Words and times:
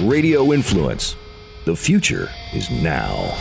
radio 0.00 0.52
influence. 0.52 1.16
The 1.64 1.74
future 1.74 2.28
is 2.54 2.70
now. 2.70 3.36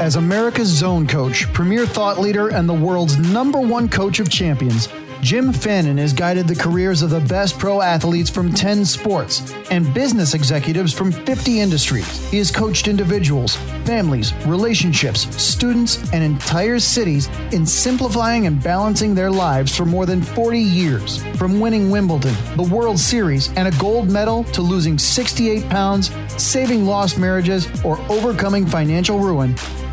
As 0.00 0.16
America's 0.16 0.68
zone 0.68 1.06
coach, 1.06 1.52
premier 1.52 1.86
thought 1.86 2.18
leader, 2.18 2.48
and 2.48 2.68
the 2.68 2.74
world's 2.74 3.18
number 3.18 3.60
one 3.60 3.88
coach 3.88 4.18
of 4.18 4.30
champions, 4.30 4.88
Jim 5.20 5.52
Fannin 5.52 5.98
has 5.98 6.12
guided 6.12 6.46
the 6.46 6.54
careers 6.54 7.02
of 7.02 7.10
the 7.10 7.20
best 7.20 7.58
pro 7.58 7.80
athletes 7.80 8.30
from 8.30 8.52
10 8.52 8.84
sports 8.84 9.52
and 9.70 9.92
business 9.92 10.32
executives 10.32 10.92
from 10.92 11.10
50 11.10 11.60
industries. 11.60 12.30
He 12.30 12.38
has 12.38 12.52
coached 12.52 12.86
individuals, 12.86 13.56
families, 13.84 14.32
relationships, 14.46 15.22
students, 15.36 16.12
and 16.12 16.22
entire 16.22 16.78
cities 16.78 17.28
in 17.52 17.66
simplifying 17.66 18.46
and 18.46 18.62
balancing 18.62 19.14
their 19.14 19.30
lives 19.30 19.76
for 19.76 19.84
more 19.84 20.06
than 20.06 20.22
40 20.22 20.60
years. 20.60 21.22
From 21.36 21.58
winning 21.58 21.90
Wimbledon, 21.90 22.34
the 22.56 22.62
World 22.62 22.98
Series, 22.98 23.52
and 23.56 23.66
a 23.66 23.78
gold 23.78 24.08
medal 24.08 24.44
to 24.44 24.62
losing 24.62 24.98
68 24.98 25.68
pounds, 25.68 26.12
saving 26.40 26.86
lost 26.86 27.18
marriages, 27.18 27.66
or 27.84 27.98
overcoming 28.10 28.66
financial 28.66 29.18
ruin, 29.18 29.56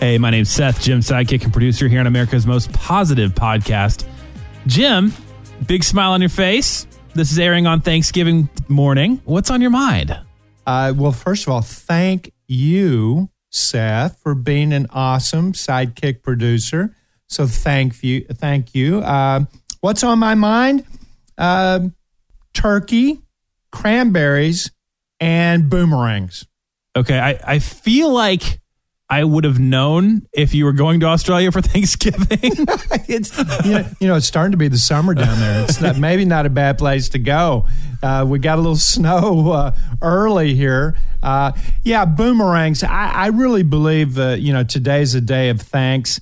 Hey, 0.00 0.16
my 0.16 0.30
name's 0.30 0.48
Seth, 0.48 0.80
Jim 0.80 1.00
sidekick 1.00 1.44
and 1.44 1.52
producer 1.52 1.86
here 1.86 2.00
on 2.00 2.06
America's 2.06 2.46
most 2.46 2.72
positive 2.72 3.34
podcast. 3.34 4.06
Jim, 4.66 5.12
big 5.66 5.84
smile 5.84 6.12
on 6.12 6.22
your 6.22 6.30
face. 6.30 6.86
This 7.12 7.30
is 7.30 7.38
airing 7.38 7.66
on 7.66 7.82
Thanksgiving 7.82 8.48
morning. 8.66 9.20
What's 9.26 9.50
on 9.50 9.60
your 9.60 9.68
mind? 9.68 10.18
Uh, 10.66 10.94
well, 10.96 11.12
first 11.12 11.46
of 11.46 11.52
all, 11.52 11.60
thank 11.60 12.32
you, 12.46 13.28
Seth, 13.50 14.18
for 14.22 14.34
being 14.34 14.72
an 14.72 14.86
awesome 14.88 15.52
sidekick 15.52 16.22
producer. 16.22 16.96
So 17.28 17.46
thank 17.46 18.02
you, 18.02 18.24
thank 18.24 18.74
you. 18.74 19.00
Uh, 19.00 19.44
what's 19.82 20.02
on 20.02 20.18
my 20.18 20.34
mind? 20.34 20.86
Uh, 21.36 21.88
turkey, 22.54 23.20
cranberries, 23.70 24.70
and 25.20 25.68
boomerangs. 25.68 26.46
Okay, 26.96 27.18
I, 27.18 27.38
I 27.44 27.58
feel 27.58 28.10
like 28.10 28.59
I 29.10 29.24
would 29.24 29.42
have 29.42 29.58
known 29.58 30.28
if 30.32 30.54
you 30.54 30.64
were 30.64 30.72
going 30.72 31.00
to 31.00 31.06
Australia 31.06 31.50
for 31.50 31.60
Thanksgiving. 31.60 32.28
it's 33.08 33.36
you 33.64 33.72
know, 33.72 33.86
you 33.98 34.06
know, 34.06 34.14
it's 34.14 34.26
starting 34.26 34.52
to 34.52 34.56
be 34.56 34.68
the 34.68 34.78
summer 34.78 35.14
down 35.14 35.38
there. 35.40 35.64
It's 35.64 35.80
not, 35.80 35.98
maybe 35.98 36.24
not 36.24 36.46
a 36.46 36.50
bad 36.50 36.78
place 36.78 37.08
to 37.10 37.18
go. 37.18 37.66
Uh, 38.02 38.24
we 38.26 38.38
got 38.38 38.58
a 38.58 38.60
little 38.60 38.76
snow 38.76 39.50
uh, 39.50 39.74
early 40.00 40.54
here. 40.54 40.96
Uh, 41.22 41.52
yeah, 41.82 42.04
boomerangs. 42.04 42.84
I, 42.84 43.10
I 43.12 43.26
really 43.26 43.64
believe 43.64 44.14
that 44.14 44.40
you 44.40 44.52
know 44.52 44.62
today's 44.62 45.14
a 45.16 45.20
day 45.20 45.48
of 45.48 45.60
thanks. 45.60 46.20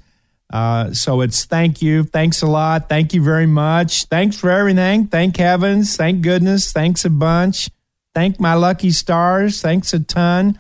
Uh, 0.51 0.95
so 0.95 1.21
it's 1.21 1.45
thank 1.45 1.83
you, 1.83 2.05
thanks 2.05 2.41
a 2.41 2.47
lot, 2.47 2.89
thank 2.89 3.13
you 3.13 3.23
very 3.23 3.45
much, 3.45 4.07
thanks 4.07 4.35
for 4.35 4.51
everything, 4.51 5.07
thank 5.07 5.37
heavens, 5.37 5.95
thank 5.95 6.23
goodness, 6.23 6.73
thanks 6.73 7.05
a 7.05 7.11
bunch, 7.11 7.69
thank 8.15 8.41
my 8.41 8.55
lucky 8.55 8.91
stars, 8.91 9.61
thanks 9.61 9.93
a 9.93 10.01
ton. 10.01 10.59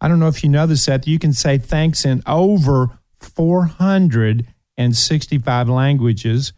I 0.00 0.08
don't 0.08 0.20
know 0.20 0.28
if 0.28 0.44
you 0.44 0.48
know 0.48 0.66
this, 0.66 0.84
Seth. 0.84 1.08
You 1.08 1.18
can 1.18 1.32
say 1.32 1.56
thanks 1.58 2.04
in 2.04 2.22
over 2.26 2.98
465 3.20 5.68
languages. 5.68 6.52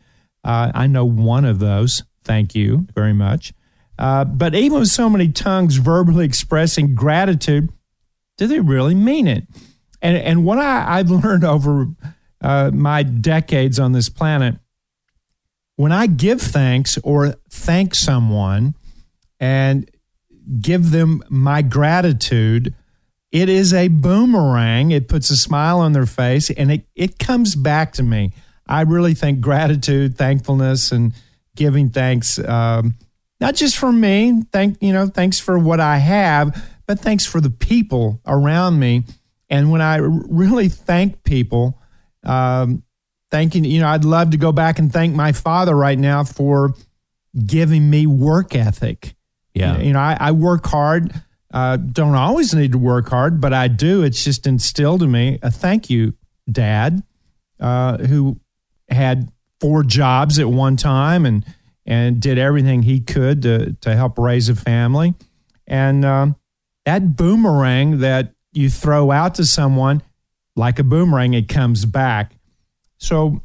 Uh, 0.44 0.70
I 0.74 0.86
know 0.86 1.04
one 1.04 1.44
of 1.44 1.58
those. 1.58 2.04
Thank 2.24 2.54
you 2.54 2.86
very 2.94 3.12
much. 3.12 3.52
Uh, 3.98 4.24
but 4.24 4.54
even 4.54 4.78
with 4.80 4.88
so 4.88 5.10
many 5.10 5.28
tongues 5.28 5.76
verbally 5.76 6.24
expressing 6.24 6.94
gratitude, 6.94 7.70
do 8.38 8.46
they 8.46 8.60
really 8.60 8.94
mean 8.94 9.28
it? 9.28 9.46
And, 10.00 10.16
and 10.16 10.44
what 10.44 10.58
I, 10.58 10.98
have 10.98 11.10
learned 11.10 11.44
over 11.44 11.88
uh, 12.40 12.70
my 12.72 13.02
decades 13.02 13.78
on 13.78 13.92
this 13.92 14.08
planet, 14.08 14.56
when 15.76 15.92
I 15.92 16.06
give 16.06 16.40
thanks 16.40 16.98
or 17.04 17.34
thank 17.50 17.94
someone 17.94 18.74
and 19.38 19.90
give 20.60 20.90
them 20.90 21.22
my 21.28 21.62
gratitude, 21.62 22.74
it 23.32 23.48
is 23.48 23.72
a 23.72 23.88
boomerang. 23.88 24.90
It 24.90 25.08
puts 25.08 25.30
a 25.30 25.36
smile 25.36 25.80
on 25.80 25.92
their 25.92 26.06
face 26.06 26.50
and 26.50 26.70
it, 26.70 26.86
it 26.94 27.18
comes 27.18 27.54
back 27.54 27.92
to 27.94 28.02
me. 28.02 28.32
I 28.66 28.82
really 28.82 29.14
think 29.14 29.40
gratitude, 29.40 30.16
thankfulness, 30.16 30.92
and 30.92 31.12
giving 31.56 31.90
thanks, 31.90 32.38
um, 32.38 32.94
not 33.40 33.54
just 33.54 33.76
for 33.76 33.90
me, 33.90 34.42
thank 34.52 34.80
you 34.80 34.92
know, 34.92 35.06
thanks 35.06 35.40
for 35.40 35.58
what 35.58 35.80
I 35.80 35.96
have, 35.98 36.64
but 36.86 37.00
thanks 37.00 37.26
for 37.26 37.40
the 37.40 37.50
people 37.50 38.20
around 38.26 38.78
me. 38.78 39.04
And 39.48 39.70
when 39.70 39.80
I 39.80 39.96
really 39.96 40.68
thank 40.68 41.24
people, 41.24 41.80
um, 42.22 42.84
thanking, 43.30 43.64
you 43.64 43.80
know, 43.80 43.88
I'd 43.88 44.04
love 44.04 44.30
to 44.30 44.36
go 44.36 44.52
back 44.52 44.78
and 44.78 44.92
thank 44.92 45.14
my 45.14 45.32
father 45.32 45.74
right 45.74 45.98
now 45.98 46.22
for 46.22 46.74
giving 47.46 47.88
me 47.88 48.06
work 48.06 48.54
ethic. 48.54 49.14
Yeah. 49.54 49.78
You 49.78 49.92
know, 49.92 49.98
I, 49.98 50.16
I 50.20 50.30
work 50.32 50.66
hard. 50.66 51.12
Uh, 51.52 51.76
don't 51.76 52.14
always 52.14 52.54
need 52.54 52.72
to 52.72 52.78
work 52.78 53.08
hard, 53.08 53.40
but 53.40 53.52
I 53.52 53.68
do. 53.68 54.02
It's 54.02 54.22
just 54.22 54.46
instilled 54.46 55.02
in 55.02 55.10
me. 55.10 55.38
A 55.42 55.50
thank 55.50 55.90
you, 55.90 56.14
Dad, 56.50 57.02
uh, 57.58 57.98
who 57.98 58.38
had 58.88 59.32
four 59.60 59.82
jobs 59.82 60.38
at 60.38 60.48
one 60.48 60.76
time 60.76 61.26
and 61.26 61.44
and 61.86 62.20
did 62.20 62.38
everything 62.38 62.82
he 62.82 63.00
could 63.00 63.42
to 63.42 63.72
to 63.80 63.96
help 63.96 64.18
raise 64.18 64.48
a 64.48 64.54
family. 64.54 65.14
And 65.66 66.04
um, 66.04 66.36
that 66.84 67.16
boomerang 67.16 67.98
that 67.98 68.32
you 68.52 68.70
throw 68.70 69.10
out 69.10 69.36
to 69.36 69.44
someone, 69.44 70.02
like 70.56 70.78
a 70.78 70.84
boomerang, 70.84 71.34
it 71.34 71.48
comes 71.48 71.84
back. 71.84 72.34
So, 72.98 73.40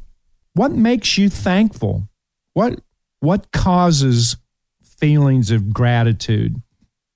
what 0.54 0.72
makes 0.72 1.18
you 1.18 1.28
thankful? 1.28 2.08
What 2.54 2.80
what 3.20 3.50
causes 3.52 4.36
feelings 4.82 5.50
of 5.50 5.72
gratitude? 5.72 6.62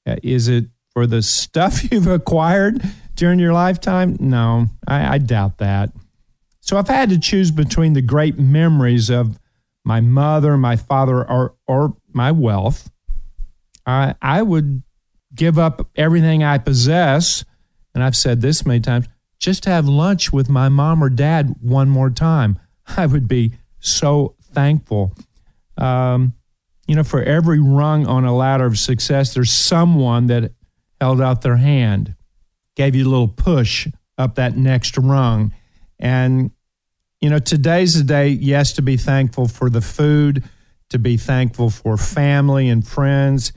Uh, 0.07 0.17
is 0.23 0.49
it 0.49 0.67
for 0.93 1.07
the 1.07 1.23
stuff 1.23 1.81
you've 1.93 2.07
acquired 2.07 2.83
during 3.15 3.39
your 3.39 3.53
lifetime? 3.53 4.17
No, 4.21 4.67
I, 4.87 5.15
I 5.15 5.19
doubt 5.19 5.59
that. 5.59 5.91
So 6.61 6.79
if 6.79 6.91
I 6.91 6.95
had 6.95 7.11
to 7.11 7.19
choose 7.19 7.51
between 7.51 7.95
the 7.95 8.03
great 8.03 8.39
memories 8.39 9.11
of 9.11 9.39
my 9.85 10.01
mother, 10.01 10.57
my 10.57 10.77
father, 10.77 11.29
or, 11.29 11.55
or 11.67 11.97
my 12.13 12.33
wealth, 12.33 12.91
I, 13.87 14.15
I 14.21 14.43
would 14.43 14.83
give 15.35 15.59
up 15.59 15.89
everything 15.97 16.45
I 16.45 16.59
possess. 16.59 17.45
And 17.95 18.05
I've 18.05 18.17
said 18.17 18.41
this 18.41 18.67
many 18.67 18.81
times 18.81 19.07
just 19.39 19.63
to 19.65 19.71
have 19.71 19.89
lunch 19.89 20.33
with 20.33 20.49
my 20.49 20.69
mom 20.69 21.03
or 21.03 21.09
dad 21.09 21.57
one 21.61 21.89
more 21.89 22.11
time. 22.11 22.59
I 22.97 23.07
would 23.07 23.27
be 23.27 23.55
so 23.81 24.37
thankful. 24.43 25.15
Um, 25.79 26.35
you 26.87 26.95
know, 26.95 27.05
for 27.05 27.23
every 27.23 27.61
rung 27.61 28.07
on 28.07 28.25
a 28.25 28.35
ladder 28.35 28.67
of 28.67 28.79
success, 28.79 29.33
there's 29.33 29.53
someone 29.53 30.27
that 30.27 30.53
held 31.01 31.21
out 31.21 31.43
their 31.43 31.57
hand, 31.57 32.15
gave 32.77 32.95
you 32.95 33.07
a 33.07 33.11
little 33.11 33.29
push 33.29 33.89
up 34.19 34.35
that 34.35 34.57
next 34.57 34.97
rung. 34.99 35.53
And, 35.99 36.51
you 37.21 37.31
know, 37.31 37.39
today's 37.39 37.95
the 37.95 38.05
day, 38.05 38.29
yes, 38.29 38.73
to 38.75 38.83
be 38.83 38.97
thankful 38.97 39.49
for 39.49 39.71
the 39.71 39.81
food, 39.81 40.45
to 40.91 40.99
be 40.99 41.17
thankful 41.17 41.71
for 41.71 41.97
family 41.97 42.69
and 42.69 42.87
friends, 42.87 43.53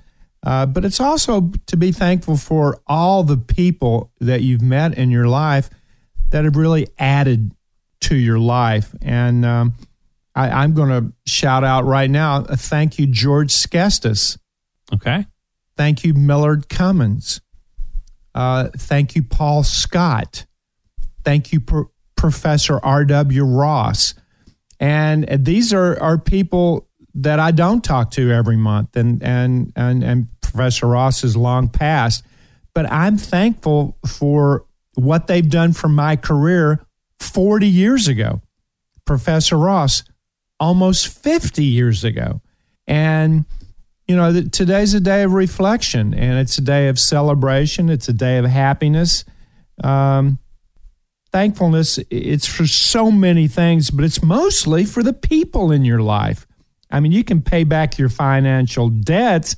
uh, 0.46 0.66
but 0.66 0.84
it's 0.84 1.00
also 1.00 1.52
to 1.68 1.78
be 1.78 1.92
thankful 1.92 2.38
for 2.38 2.82
all 2.86 3.24
the 3.24 3.38
people 3.38 4.12
that 4.20 4.42
you've 4.42 4.62
met 4.62 4.98
in 4.98 5.10
your 5.10 5.28
life 5.28 5.70
that 6.32 6.44
have 6.44 6.58
really 6.58 6.88
added 7.00 7.52
to 8.02 8.16
your 8.16 8.40
life. 8.40 8.94
And 9.02 9.46
um, 9.46 9.74
I, 10.36 10.64
am 10.64 10.74
going 10.74 10.90
to 10.90 11.14
shout 11.26 11.64
out 11.64 11.86
right 11.86 12.10
now 12.10 12.42
thank 12.42 13.00
you, 13.00 13.08
George 13.08 13.52
Skestis. 13.54 14.38
Okay. 14.94 15.26
Thank 15.76 16.04
you, 16.04 16.14
Millard 16.14 16.70
Cummins. 16.70 17.42
Uh, 18.36 18.70
thank 18.76 19.16
you, 19.16 19.24
Paul 19.24 19.64
Scott. 19.64 20.46
Thank 21.24 21.52
you, 21.52 21.60
Pro- 21.60 21.92
Professor 22.16 22.80
R.W. 22.84 23.44
Ross. 23.44 24.14
And 24.80 25.28
these 25.46 25.74
are, 25.74 26.02
are 26.02 26.18
people 26.18 26.88
that 27.16 27.40
I 27.40 27.52
don't 27.52 27.84
talk 27.84 28.12
to 28.12 28.32
every 28.32 28.58
month, 28.58 28.96
and, 28.96 29.22
and, 29.22 29.72
and, 29.76 30.04
and 30.04 30.28
Professor 30.42 30.88
Ross 30.88 31.24
is 31.24 31.38
long 31.38 31.70
past. 31.70 32.24
But 32.74 32.92
I'm 32.92 33.18
thankful 33.18 33.98
for 34.08 34.66
what 34.96 35.28
they've 35.28 35.48
done 35.48 35.74
for 35.74 35.88
my 35.88 36.16
career 36.16 36.84
40 37.20 37.68
years 37.68 38.08
ago. 38.08 38.42
Professor 39.06 39.58
Ross, 39.58 40.04
almost 40.60 41.08
50 41.08 41.64
years 41.64 42.04
ago. 42.04 42.42
And 42.88 43.46
you 44.14 44.18
know, 44.18 44.44
today's 44.44 44.94
a 44.94 45.00
day 45.00 45.24
of 45.24 45.34
reflection 45.34 46.14
and 46.14 46.38
it's 46.38 46.60
a 46.60 46.62
day 46.62 46.88
of 46.88 47.00
celebration. 47.00 47.90
It's 47.90 48.08
a 48.08 48.14
day 48.14 48.38
of 48.38 48.46
happiness. 48.46 49.26
Um, 49.84 50.38
thankfulness, 51.32 51.98
it's 52.12 52.46
for 52.46 52.68
so 52.68 53.10
many 53.10 53.48
things, 53.48 53.90
but 53.90 54.06
it's 54.06 54.22
mostly 54.22 54.86
for 54.86 55.02
the 55.02 55.14
people 55.14 55.72
in 55.72 55.84
your 55.84 56.04
life. 56.04 56.46
I 56.92 57.00
mean, 57.00 57.12
you 57.12 57.24
can 57.24 57.42
pay 57.42 57.64
back 57.64 57.98
your 57.98 58.08
financial 58.08 58.90
debts, 58.90 59.56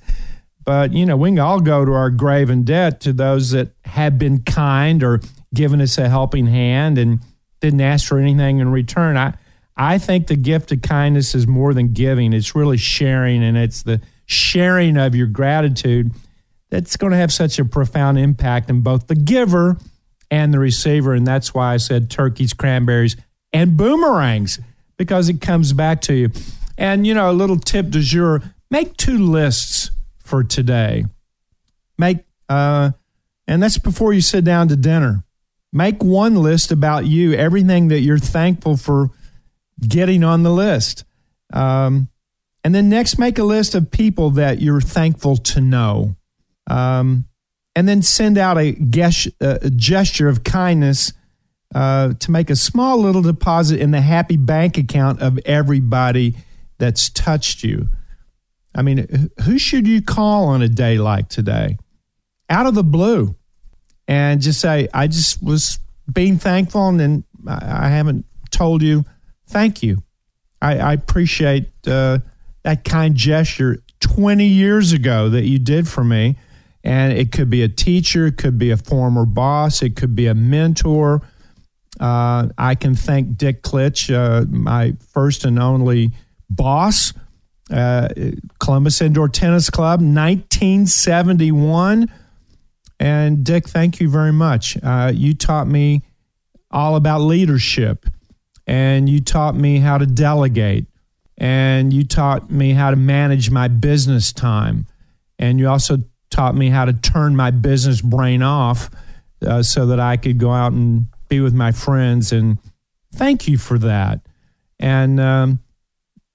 but 0.63 0.93
you 0.93 1.05
know, 1.05 1.17
we 1.17 1.31
can 1.31 1.39
all 1.39 1.59
go 1.59 1.83
to 1.83 1.91
our 1.91 2.09
grave 2.09 2.49
in 2.49 2.63
debt 2.63 3.01
to 3.01 3.11
those 3.11 3.51
that 3.51 3.71
have 3.83 4.17
been 4.17 4.41
kind 4.43 5.03
or 5.03 5.19
given 5.53 5.81
us 5.81 5.97
a 5.97 6.07
helping 6.07 6.47
hand 6.47 6.97
and 6.97 7.19
didn't 7.59 7.81
ask 7.81 8.07
for 8.07 8.19
anything 8.19 8.59
in 8.59 8.71
return. 8.71 9.17
I 9.17 9.33
I 9.75 9.97
think 9.97 10.27
the 10.27 10.37
gift 10.37 10.71
of 10.71 10.81
kindness 10.81 11.35
is 11.35 11.45
more 11.45 11.73
than 11.73 11.91
giving. 11.91 12.31
It's 12.31 12.55
really 12.55 12.77
sharing 12.77 13.43
and 13.43 13.57
it's 13.57 13.83
the 13.83 13.99
sharing 14.25 14.97
of 14.97 15.15
your 15.15 15.27
gratitude 15.27 16.11
that's 16.69 16.97
going 16.97 17.11
to 17.11 17.17
have 17.17 17.31
such 17.31 17.59
a 17.59 17.65
profound 17.65 18.17
impact 18.17 18.69
in 18.69 18.81
both 18.81 19.07
the 19.07 19.15
giver 19.15 19.77
and 20.31 20.53
the 20.53 20.59
receiver. 20.59 21.13
And 21.13 21.25
that's 21.25 21.53
why 21.53 21.73
I 21.73 21.77
said 21.77 22.09
turkeys, 22.09 22.53
cranberries, 22.53 23.15
and 23.53 23.77
boomerangs, 23.77 24.59
because 24.97 25.29
it 25.29 25.41
comes 25.41 25.73
back 25.73 26.01
to 26.01 26.13
you. 26.13 26.31
And, 26.77 27.05
you 27.07 27.13
know, 27.13 27.29
a 27.29 27.33
little 27.33 27.57
tip 27.57 27.89
du 27.89 28.01
jour 28.01 28.41
make 28.69 28.97
two 28.97 29.17
lists 29.17 29.91
for 30.19 30.43
today. 30.43 31.05
Make, 31.97 32.25
uh, 32.49 32.91
and 33.47 33.63
that's 33.63 33.77
before 33.77 34.11
you 34.11 34.21
sit 34.21 34.43
down 34.43 34.67
to 34.69 34.75
dinner. 34.75 35.23
Make 35.71 36.03
one 36.03 36.35
list 36.35 36.71
about 36.71 37.05
you, 37.05 37.33
everything 37.33 37.89
that 37.89 37.99
you're 37.99 38.17
thankful 38.17 38.75
for 38.77 39.11
getting 39.79 40.23
on 40.23 40.43
the 40.43 40.51
list. 40.51 41.03
Um, 41.53 42.09
and 42.65 42.73
then 42.73 42.89
next, 42.89 43.19
make 43.19 43.37
a 43.37 43.43
list 43.43 43.75
of 43.75 43.91
people 43.91 44.31
that 44.31 44.59
you're 44.59 44.81
thankful 44.81 45.37
to 45.37 45.61
know. 45.61 46.15
Um, 46.67 47.25
and 47.75 47.87
then 47.87 48.01
send 48.01 48.39
out 48.39 48.57
a, 48.57 48.75
uh, 49.39 49.59
a 49.61 49.69
gesture 49.69 50.27
of 50.27 50.43
kindness 50.43 51.13
uh, 51.75 52.15
to 52.15 52.31
make 52.31 52.49
a 52.49 52.55
small 52.55 52.97
little 52.97 53.21
deposit 53.21 53.79
in 53.79 53.91
the 53.91 54.01
happy 54.01 54.35
bank 54.35 54.79
account 54.79 55.21
of 55.21 55.37
everybody 55.45 56.37
that's 56.79 57.09
touched 57.09 57.63
you. 57.63 57.87
I 58.73 58.81
mean, 58.81 59.29
who 59.43 59.59
should 59.59 59.87
you 59.87 60.01
call 60.01 60.45
on 60.45 60.63
a 60.63 60.67
day 60.67 60.97
like 60.97 61.29
today? 61.29 61.77
Out 62.49 62.65
of 62.65 62.73
the 62.73 62.83
blue, 62.83 63.35
and 64.07 64.41
just 64.41 64.59
say, 64.59 64.87
I 64.91 65.05
just 65.05 65.43
was 65.43 65.77
being 66.11 66.39
thankful, 66.39 66.87
and 66.87 66.99
then 66.99 67.23
I 67.47 67.89
haven't 67.89 68.25
told 68.49 68.81
you 68.81 69.05
thank 69.45 69.83
you. 69.83 70.01
I, 70.63 70.79
I 70.79 70.93
appreciate 70.93 71.69
uh, 71.85 72.19
that 72.65 72.83
kind 72.83 73.15
gesture 73.15 73.81
20 73.99 74.45
years 74.45 74.91
ago 74.91 75.29
that 75.29 75.45
you 75.45 75.59
did 75.59 75.87
for 75.87 76.03
me. 76.03 76.35
And 76.83 77.13
it 77.13 77.31
could 77.31 77.49
be 77.49 77.61
a 77.61 77.69
teacher, 77.69 78.27
it 78.27 78.37
could 78.37 78.57
be 78.57 78.71
a 78.71 78.77
former 78.77 79.25
boss, 79.25 79.83
it 79.83 79.95
could 79.95 80.15
be 80.15 80.25
a 80.25 80.33
mentor. 80.33 81.21
Uh, 81.99 82.47
I 82.57 82.73
can 82.73 82.95
thank 82.95 83.37
Dick 83.37 83.61
Klitsch, 83.61 84.11
uh, 84.13 84.45
my 84.49 84.95
first 85.13 85.45
and 85.45 85.59
only 85.59 86.11
boss, 86.49 87.13
uh, 87.71 88.09
Columbus 88.59 88.99
Indoor 88.99 89.29
Tennis 89.29 89.69
Club, 89.69 90.01
1971. 90.01 92.11
And 92.99 93.43
Dick, 93.43 93.69
thank 93.69 93.99
you 93.99 94.09
very 94.09 94.33
much. 94.33 94.75
Uh, 94.81 95.11
you 95.13 95.35
taught 95.35 95.67
me 95.67 96.01
all 96.71 96.95
about 96.95 97.21
leadership, 97.21 98.07
and 98.65 99.07
you 99.07 99.21
taught 99.21 99.55
me 99.55 99.77
how 99.77 99.99
to 99.99 100.07
delegate, 100.07 100.87
and 101.37 101.91
you 101.91 102.03
taught 102.03 102.49
me 102.49 102.71
how 102.71 102.91
to 102.91 102.95
manage 102.95 103.49
my 103.49 103.67
business 103.67 104.31
time, 104.31 104.87
and 105.37 105.59
you 105.59 105.67
also 105.67 105.97
taught 106.29 106.55
me 106.55 106.69
how 106.69 106.85
to 106.85 106.93
turn 106.93 107.35
my 107.35 107.51
business 107.51 108.01
brain 108.01 108.41
off 108.41 108.89
uh, 109.45 109.63
so 109.63 109.85
that 109.87 109.99
I 109.99 110.17
could 110.17 110.37
go 110.37 110.51
out 110.51 110.71
and 110.71 111.07
be 111.29 111.39
with 111.39 111.53
my 111.53 111.71
friends. 111.71 112.31
And 112.31 112.57
thank 113.13 113.47
you 113.47 113.57
for 113.57 113.77
that. 113.79 114.21
And 114.79 115.19
um, 115.19 115.59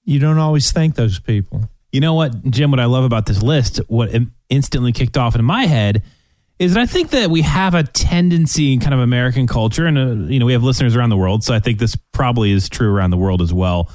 you 0.03 0.19
don't 0.19 0.39
always 0.39 0.71
thank 0.71 0.95
those 0.95 1.19
people. 1.19 1.69
You 1.91 1.99
know 1.99 2.13
what, 2.13 2.49
Jim, 2.49 2.71
what 2.71 2.79
I 2.79 2.85
love 2.85 3.03
about 3.03 3.25
this 3.25 3.43
list, 3.43 3.77
what 3.87 4.09
instantly 4.49 4.91
kicked 4.91 5.17
off 5.17 5.35
in 5.35 5.43
my 5.43 5.65
head 5.65 6.03
is 6.61 6.75
that 6.75 6.81
I 6.81 6.85
think 6.85 7.09
that 7.09 7.31
we 7.31 7.41
have 7.41 7.73
a 7.73 7.81
tendency 7.81 8.71
in 8.71 8.79
kind 8.79 8.93
of 8.93 8.99
American 8.99 9.47
culture, 9.47 9.87
and 9.87 9.97
uh, 9.97 10.31
you 10.31 10.39
know 10.39 10.45
we 10.45 10.53
have 10.53 10.61
listeners 10.61 10.95
around 10.95 11.09
the 11.09 11.17
world, 11.17 11.43
so 11.43 11.55
I 11.55 11.59
think 11.59 11.79
this 11.79 11.95
probably 12.11 12.51
is 12.51 12.69
true 12.69 12.93
around 12.93 13.09
the 13.09 13.17
world 13.17 13.41
as 13.41 13.51
well. 13.51 13.89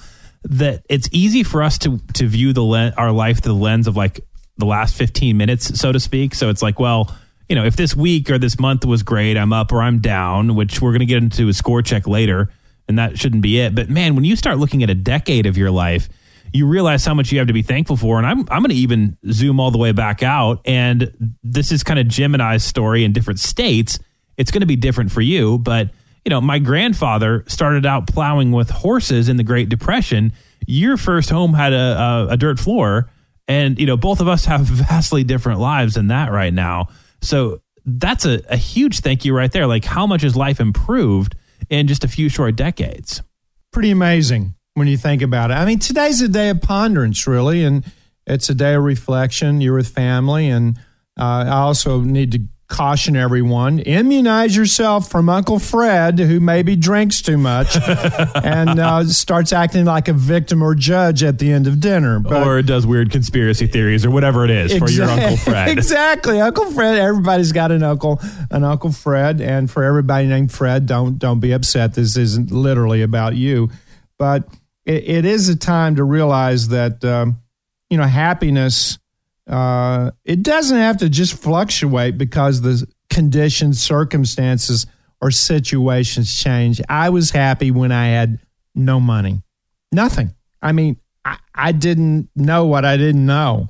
That 0.49 0.85
it's 0.89 1.09
easy 1.13 1.43
for 1.43 1.63
us 1.63 1.79
to 1.79 1.99
to 2.15 2.27
view 2.27 2.53
the 2.53 2.63
le- 2.63 2.93
our 2.97 3.13
life 3.13 3.43
through 3.43 3.55
the 3.55 3.59
lens 3.59 3.87
of 3.87 3.97
like 3.97 4.21
the 4.59 4.67
last 4.67 4.95
15 4.95 5.37
minutes, 5.37 5.79
so 5.79 5.93
to 5.93 6.01
speak. 6.01 6.35
So 6.35 6.49
it's 6.49 6.63
like, 6.63 6.81
well, 6.81 7.15
you 7.49 7.55
know, 7.55 7.65
if 7.65 7.77
this 7.77 7.95
week 7.95 8.31
or 8.31 8.39
this 8.39 8.59
month 8.59 8.85
was 8.85 9.03
great, 9.03 9.37
I'm 9.37 9.53
up 9.53 9.73
or 9.73 9.83
I'm 9.83 9.99
down, 9.99 10.55
which 10.55 10.81
we're 10.81 10.93
going 10.93 11.01
to 11.01 11.07
get 11.07 11.23
into 11.23 11.49
a 11.49 11.53
score 11.53 11.83
check 11.83 12.07
later, 12.07 12.51
and 12.89 12.99
that 12.99 13.19
shouldn't 13.19 13.43
be 13.43 13.61
it. 13.61 13.75
But 13.75 13.89
man, 13.89 14.15
when 14.15 14.25
you 14.25 14.35
start 14.37 14.59
looking 14.59 14.83
at 14.83 14.91
a 14.91 14.95
decade 14.95 15.47
of 15.47 15.57
your 15.57 15.71
life, 15.71 16.09
you 16.53 16.67
realize 16.67 17.05
how 17.05 17.15
much 17.15 17.33
you 17.33 17.39
have 17.39 17.49
to 17.49 17.53
be 17.53 17.63
thankful 17.63 17.97
for. 17.97 18.19
And 18.19 18.27
I'm, 18.27 18.41
I'm 18.51 18.63
going 18.63 18.71
to 18.71 18.77
even 18.77 19.17
zoom 19.31 19.61
all 19.61 19.71
the 19.71 19.79
way 19.79 19.93
back 19.93 20.23
out. 20.23 20.61
And 20.65 21.37
this 21.43 21.71
is 21.71 21.83
kind 21.83 21.99
of 21.99 22.09
Gemini's 22.09 22.65
story 22.65 23.05
in 23.05 23.13
different 23.13 23.41
states. 23.41 23.99
It's 24.37 24.51
going 24.51 24.61
to 24.61 24.67
be 24.67 24.77
different 24.77 25.13
for 25.13 25.21
you. 25.21 25.59
But, 25.59 25.91
you 26.27 26.31
know, 26.31 26.41
my 26.41 26.59
grandfather 26.59 27.45
started 27.47 27.87
out 27.87 28.09
plowing 28.09 28.51
with 28.51 28.69
horses 28.69 29.29
in 29.29 29.37
the 29.37 29.45
Great 29.45 29.69
Depression. 29.69 30.33
Your 30.67 30.97
first 30.97 31.31
home 31.31 31.55
had 31.55 31.73
a, 31.73 31.77
a, 31.77 32.27
a 32.31 32.37
dirt 32.37 32.59
floor 32.59 33.09
and, 33.47 33.79
you 33.79 33.87
know, 33.87 33.97
both 33.97 34.21
of 34.21 34.27
us 34.27 34.45
have 34.47 34.63
vastly 34.63 35.23
different 35.23 35.61
lives 35.61 35.95
than 35.95 36.09
that 36.09 36.33
right 36.33 36.53
now. 36.53 36.89
So 37.23 37.63
that's 37.85 38.27
a, 38.27 38.43
a 38.49 38.57
huge 38.57 38.99
thank 39.01 39.25
you 39.25 39.37
right 39.37 39.53
there. 39.53 39.69
Like, 39.69 39.85
how 39.85 40.05
much 40.05 40.23
has 40.23 40.35
life 40.35 40.59
improved 40.59 41.37
in 41.71 41.87
just 41.87 42.03
a 42.03 42.09
few 42.09 42.29
short 42.29 42.57
decades? 42.57 43.23
Pretty 43.73 43.93
amazing 43.93 44.57
when 44.75 44.89
you 44.89 44.97
think 44.97 45.23
about 45.23 45.53
it. 45.53 45.55
I 45.55 45.65
mean, 45.65 45.79
today's 45.79 46.21
a 46.23 46.29
day 46.29 46.49
of 46.49 46.61
ponderance, 46.61 47.29
really, 47.29 47.63
and 47.63 47.85
it's 48.27 48.51
a 48.51 48.55
day 48.55 48.75
of 48.75 48.83
reflection. 48.83 49.61
You're 49.61 49.77
with 49.77 49.87
family, 49.87 50.49
and 50.49 50.77
uh, 51.17 51.45
I 51.47 51.59
also 51.59 52.01
need 52.01 52.33
to 52.33 52.41
caution 52.69 53.17
everyone 53.17 53.79
immunize 53.79 54.57
yourself 54.57 55.09
from 55.09 55.29
Uncle 55.29 55.59
Fred, 55.59 56.19
who 56.19 56.41
maybe 56.41 56.75
drinks 56.75 57.23
too 57.23 57.39
much 57.39 57.77
and 58.43 58.81
uh, 58.81 59.05
starts 59.05 59.53
acting 59.53 59.85
like 59.85 60.09
a 60.09 60.13
victim 60.13 60.63
or 60.63 60.75
judge 60.75 61.23
at 61.23 61.39
the 61.39 61.53
end 61.53 61.67
of 61.67 61.81
dinner. 61.81 62.19
But, 62.19 62.47
or 62.47 62.63
does 62.63 62.87
weird 62.87 63.11
conspiracy 63.11 63.67
theories 63.67 64.05
or 64.05 64.11
whatever 64.11 64.45
it 64.45 64.51
is 64.51 64.77
for 64.77 64.91
your 64.91 65.09
Uncle 65.09 65.37
Fred. 65.37 65.69
exactly. 65.79 66.41
Uncle 66.41 66.71
Fred, 66.73 66.99
everybody's 66.99 67.53
got 67.53 67.71
an 67.71 67.83
uncle, 67.83 68.21
an 68.51 68.65
Uncle 68.65 68.93
Fred. 68.93 69.41
And 69.41 69.71
for 69.71 69.85
everybody 69.85 70.27
named 70.27 70.51
Fred, 70.51 70.87
don't, 70.87 71.19
don't 71.19 71.41
be 71.41 71.53
upset. 71.53 71.95
This 71.95 72.17
isn't 72.17 72.51
literally 72.51 73.03
about 73.03 73.37
you. 73.37 73.71
But 74.19 74.49
it, 74.85 75.09
it 75.09 75.25
is 75.25 75.49
a 75.49 75.57
time 75.57 75.97
to 75.97 76.05
realize 76.05 76.69
that, 76.69 77.05
um, 77.05 77.41
you 77.91 77.97
know, 77.97 78.05
happiness 78.05 78.99
uh, 79.47 80.11
it 80.25 80.43
doesn't 80.43 80.77
have 80.77 80.99
to 80.99 81.09
just 81.09 81.41
fluctuate 81.41 82.19
because 82.19 82.61
the 82.61 82.87
conditions, 83.09 83.81
circumstances, 83.81 84.87
or 85.21 85.31
situations 85.31 86.35
change. 86.35 86.81
I 86.89 87.11
was 87.11 87.31
happy 87.31 87.71
when 87.71 87.93
I 87.93 88.09
had 88.09 88.39
no 88.75 89.01
money, 89.01 89.43
nothing. 89.93 90.35
I 90.61 90.73
mean, 90.73 90.97
I, 91.25 91.39
I 91.55 91.73
didn't 91.73 92.29
know 92.35 92.67
what 92.67 92.85
I 92.85 92.97
didn't 92.97 93.25
know. 93.25 93.69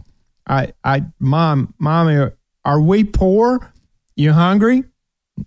I, 0.48 0.72
I, 0.84 1.04
mom, 1.18 1.74
mommy, 1.78 2.30
are 2.64 2.80
we 2.80 3.04
poor? 3.04 3.72
You 4.14 4.32
hungry? 4.32 4.84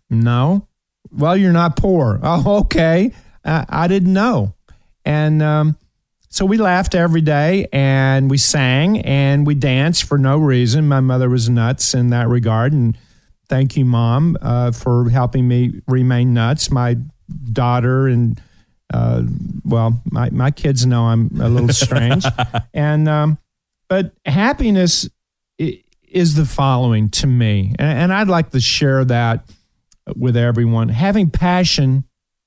No. 0.09 0.67
Well, 1.11 1.35
you're 1.35 1.51
not 1.51 1.75
poor. 1.75 2.19
Oh, 2.21 2.57
okay. 2.61 3.13
I, 3.43 3.65
I 3.67 3.87
didn't 3.87 4.13
know. 4.13 4.55
And 5.05 5.41
um, 5.41 5.77
so 6.29 6.45
we 6.45 6.57
laughed 6.57 6.93
every 6.93 7.21
day 7.21 7.67
and 7.73 8.29
we 8.29 8.37
sang 8.37 9.01
and 9.01 9.47
we 9.47 9.55
danced 9.55 10.03
for 10.03 10.19
no 10.19 10.37
reason. 10.37 10.87
My 10.87 10.99
mother 10.99 11.27
was 11.27 11.49
nuts 11.49 11.95
in 11.95 12.11
that 12.11 12.27
regard. 12.27 12.71
And 12.71 12.95
thank 13.47 13.75
you, 13.75 13.83
mom, 13.83 14.37
uh, 14.39 14.71
for 14.71 15.09
helping 15.09 15.47
me 15.47 15.81
remain 15.87 16.35
nuts. 16.35 16.69
My 16.69 16.97
daughter 17.51 18.07
and, 18.07 18.39
uh, 18.93 19.23
well, 19.65 20.03
my, 20.05 20.29
my 20.29 20.51
kids 20.51 20.85
know 20.85 21.05
I'm 21.05 21.41
a 21.41 21.49
little 21.49 21.69
strange. 21.69 22.23
and, 22.75 23.09
um, 23.09 23.39
but 23.87 24.13
happiness 24.23 25.09
is 25.57 26.35
the 26.35 26.45
following 26.45 27.09
to 27.09 27.27
me. 27.27 27.73
And, 27.79 27.97
and 27.97 28.13
I'd 28.13 28.27
like 28.27 28.51
to 28.51 28.59
share 28.59 29.03
that 29.05 29.49
with 30.15 30.37
everyone. 30.37 30.89
Having 30.89 31.31
passion 31.31 32.03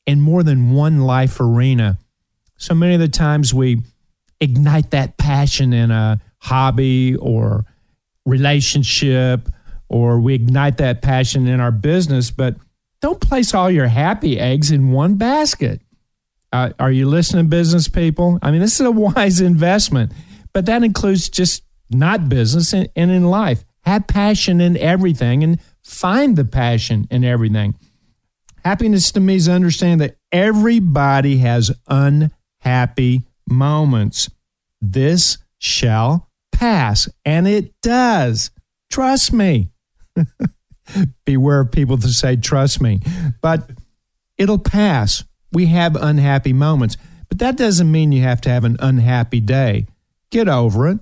in 0.06 0.20
more 0.20 0.44
than 0.44 0.70
one 0.70 1.00
life 1.00 1.40
arena 1.40 1.98
so 2.62 2.75
many 2.75 2.95
of 2.95 3.00
the 3.00 3.09
times 3.09 3.52
we 3.52 3.83
ignite 4.40 4.92
that 4.92 5.16
passion 5.19 5.73
in 5.73 5.90
a 5.90 6.21
hobby 6.38 7.16
or 7.16 7.64
relationship, 8.25 9.49
or 9.88 10.21
we 10.21 10.35
ignite 10.35 10.76
that 10.76 11.02
passion 11.02 11.49
in 11.49 11.59
our 11.59 11.73
business, 11.73 12.31
but 12.31 12.54
don't 13.00 13.21
place 13.21 13.52
all 13.52 13.69
your 13.69 13.88
happy 13.88 14.38
eggs 14.38 14.71
in 14.71 14.92
one 14.92 15.16
basket. 15.16 15.81
Uh, 16.52 16.71
are 16.78 16.92
you 16.92 17.09
listening, 17.09 17.49
business 17.49 17.88
people? 17.88 18.38
I 18.42 18.52
mean, 18.52 18.61
this 18.61 18.78
is 18.78 18.87
a 18.87 18.90
wise 18.92 19.40
investment, 19.40 20.12
but 20.52 20.66
that 20.66 20.85
includes 20.85 21.28
just 21.28 21.64
not 21.90 22.28
business 22.28 22.73
and, 22.73 22.88
and 22.95 23.11
in 23.11 23.25
life. 23.25 23.64
Have 23.81 24.07
passion 24.07 24.61
in 24.61 24.76
everything 24.76 25.42
and 25.42 25.61
find 25.83 26.37
the 26.37 26.45
passion 26.45 27.09
in 27.11 27.25
everything. 27.25 27.75
Happiness 28.64 29.11
to 29.12 29.21
me 29.21 29.35
is 29.35 29.49
understanding 29.49 29.99
that 29.99 30.16
everybody 30.31 31.38
has 31.38 31.73
unhappy 32.62 33.23
moments. 33.49 34.31
This 34.81 35.38
shall 35.59 36.28
pass, 36.50 37.09
and 37.25 37.47
it 37.47 37.73
does. 37.83 38.50
Trust 38.90 39.33
me. 39.33 39.71
Beware 41.25 41.61
of 41.61 41.73
people 41.73 41.97
to 41.99 42.09
say, 42.09 42.37
trust 42.37 42.81
me. 42.81 43.00
But 43.40 43.71
it'll 44.37 44.59
pass. 44.59 45.25
We 45.52 45.66
have 45.66 45.97
unhappy 45.97 46.52
moments. 46.52 46.97
But 47.28 47.38
that 47.38 47.57
doesn't 47.57 47.90
mean 47.90 48.12
you 48.12 48.23
have 48.23 48.40
to 48.42 48.50
have 48.50 48.64
an 48.64 48.76
unhappy 48.81 49.40
day. 49.40 49.87
Get 50.31 50.49
over 50.49 50.88
it. 50.88 50.99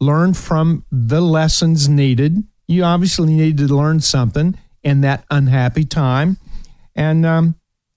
Learn 0.00 0.34
from 0.34 0.84
the 0.90 1.20
lessons 1.20 1.88
needed. 1.88 2.44
You 2.68 2.84
obviously 2.84 3.32
need 3.32 3.58
to 3.58 3.66
learn 3.66 4.00
something 4.00 4.58
in 4.82 5.00
that 5.02 5.24
unhappy 5.30 5.84
time. 5.84 6.36
And 6.94 7.26
um, 7.26 7.56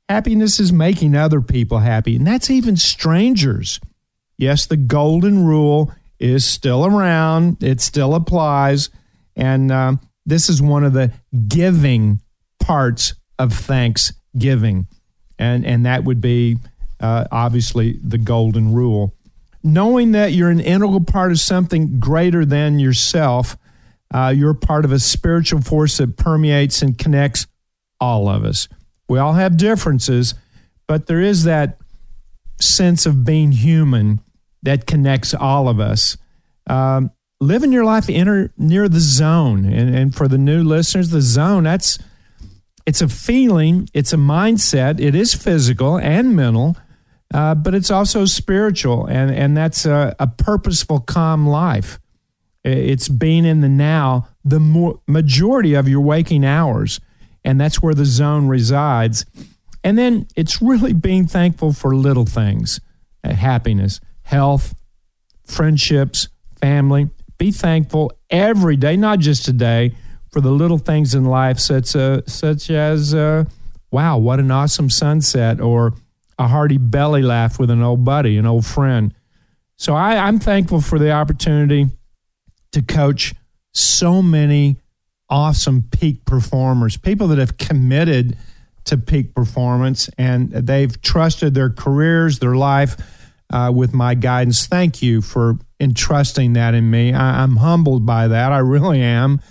happiness 0.10 0.60
is 0.60 0.74
making 0.74 1.16
other 1.16 1.40
people 1.40 1.78
happy, 1.78 2.16
and 2.16 2.26
that's 2.26 2.50
even 2.50 2.76
strangers. 2.76 3.80
Yes, 4.38 4.66
the 4.66 4.78
golden 4.78 5.46
rule 5.46 5.94
is 6.20 6.44
still 6.44 6.86
around, 6.86 7.64
it 7.64 7.80
still 7.80 8.16
applies. 8.16 8.90
And 9.36 9.72
um, 9.72 10.02
this 10.26 10.50
is 10.50 10.62
one 10.62 10.84
of 10.84 10.94
the 10.94 11.14
giving 11.48 12.22
parts 12.60 13.14
of 13.38 13.54
Thanksgiving. 13.54 14.88
And, 15.38 15.66
and 15.66 15.86
that 15.86 16.04
would 16.04 16.20
be 16.20 16.58
uh, 17.00 17.26
obviously 17.32 18.00
the 18.04 18.18
golden 18.18 18.74
rule. 18.74 19.16
Knowing 19.64 20.12
that 20.14 20.34
you're 20.34 20.50
an 20.50 20.60
integral 20.60 21.04
part 21.04 21.32
of 21.32 21.40
something 21.40 22.00
greater 22.00 22.46
than 22.46 22.80
yourself, 22.80 23.58
uh, 24.14 24.34
you're 24.36 24.54
part 24.54 24.86
of 24.86 24.92
a 24.92 25.00
spiritual 25.00 25.62
force 25.62 25.98
that 25.98 26.18
permeates 26.18 26.82
and 26.82 26.98
connects 26.98 27.48
all 28.00 28.28
of 28.28 28.44
us. 28.44 28.68
We 29.10 29.20
all 29.20 29.34
have 29.34 29.58
differences, 29.58 30.36
but 30.88 31.08
there 31.08 31.20
is 31.20 31.44
that 31.44 31.80
sense 32.62 33.06
of 33.06 33.26
being 33.26 33.52
human 33.52 34.22
that 34.64 34.86
connects 34.86 35.34
all 35.34 35.68
of 35.68 35.80
us. 35.80 36.16
Um, 36.68 37.12
living 37.42 37.72
your 37.72 37.86
life 37.86 38.10
inner, 38.10 38.54
near 38.58 38.88
the 38.88 39.00
zone. 39.00 39.66
And, 39.66 39.96
and 39.96 40.16
for 40.16 40.28
the 40.28 40.38
new 40.38 40.64
listeners, 40.64 41.10
the 41.10 41.22
zone, 41.22 41.64
that's 41.64 41.98
it's 42.86 43.02
a 43.02 43.08
feeling, 43.08 43.88
it's 43.94 44.14
a 44.14 44.18
mindset, 44.18 45.00
it 45.00 45.14
is 45.14 45.36
physical 45.36 45.98
and 46.00 46.36
mental, 46.36 46.76
uh, 47.34 47.54
but 47.56 47.76
it's 47.76 47.92
also 47.92 48.26
spiritual. 48.26 49.06
And, 49.06 49.32
and 49.32 49.56
that's 49.56 49.86
a, 49.86 50.16
a 50.20 50.28
purposeful, 50.28 51.00
calm 51.02 51.48
life. 51.48 52.00
It's 52.64 53.08
being 53.08 53.46
in 53.46 53.62
the 53.62 53.70
now 53.70 54.28
the 54.44 54.60
more, 54.60 55.02
majority 55.08 55.76
of 55.76 55.88
your 55.88 56.02
waking 56.02 56.44
hours. 56.44 57.00
And 57.50 57.60
that's 57.60 57.82
where 57.82 57.96
the 57.96 58.06
zone 58.06 58.48
resides. 58.48 59.26
And 59.84 59.98
then 59.98 60.28
it's 60.36 60.62
really 60.62 60.94
being 60.94 61.26
thankful 61.26 61.74
for 61.74 61.96
little 61.96 62.28
things 62.28 62.80
uh, 63.24 63.34
happiness, 63.34 64.00
health, 64.22 64.76
friendships, 65.48 66.28
family. 66.62 67.10
Be 67.40 67.50
thankful 67.50 68.12
every 68.30 68.76
day, 68.76 68.96
not 68.98 69.18
just 69.18 69.46
today, 69.46 69.96
for 70.32 70.42
the 70.42 70.52
little 70.52 70.78
things 70.78 71.16
in 71.16 71.26
life, 71.26 71.58
such, 71.58 71.96
uh, 71.96 72.22
such 72.28 72.70
as, 72.70 73.16
uh, 73.16 73.46
wow, 73.90 74.20
what 74.20 74.40
an 74.40 74.52
awesome 74.52 74.92
sunset, 74.92 75.60
or 75.60 75.96
a 76.38 76.48
hearty 76.48 76.78
belly 76.78 77.24
laugh 77.24 77.58
with 77.58 77.72
an 77.72 77.82
old 77.82 78.06
buddy, 78.06 78.38
an 78.38 78.46
old 78.46 78.68
friend. 78.68 79.12
So 79.76 79.96
I, 79.96 80.18
I'm 80.18 80.38
thankful 80.38 80.82
for 80.82 81.00
the 81.00 81.12
opportunity 81.12 81.88
to 82.74 82.84
coach 82.84 83.34
so 83.74 84.22
many 84.22 84.78
awesome 85.30 85.84
peak 85.92 86.26
performers, 86.26 86.98
people 86.98 87.28
that 87.28 87.38
have 87.38 87.58
committed 87.58 88.38
to 88.86 88.98
peak 88.98 89.36
performance 89.36 90.10
and 90.18 90.52
they've 90.52 91.02
trusted 91.02 91.54
their 91.54 91.70
careers, 91.70 92.40
their 92.40 92.56
life 92.56 92.98
uh, 93.52 93.72
with 93.74 93.94
my 93.94 94.16
guidance. 94.16 94.66
Thank 94.66 95.02
you 95.02 95.22
for 95.22 95.58
entrusting 95.80 96.54
that 96.54 96.74
in 96.74 96.90
me. 96.90 97.14
I, 97.14 97.44
am 97.44 97.58
humbled 97.58 98.06
by 98.06 98.28
that. 98.28 98.52
I 98.52 98.60
really 98.60 99.02
am. 99.02 99.42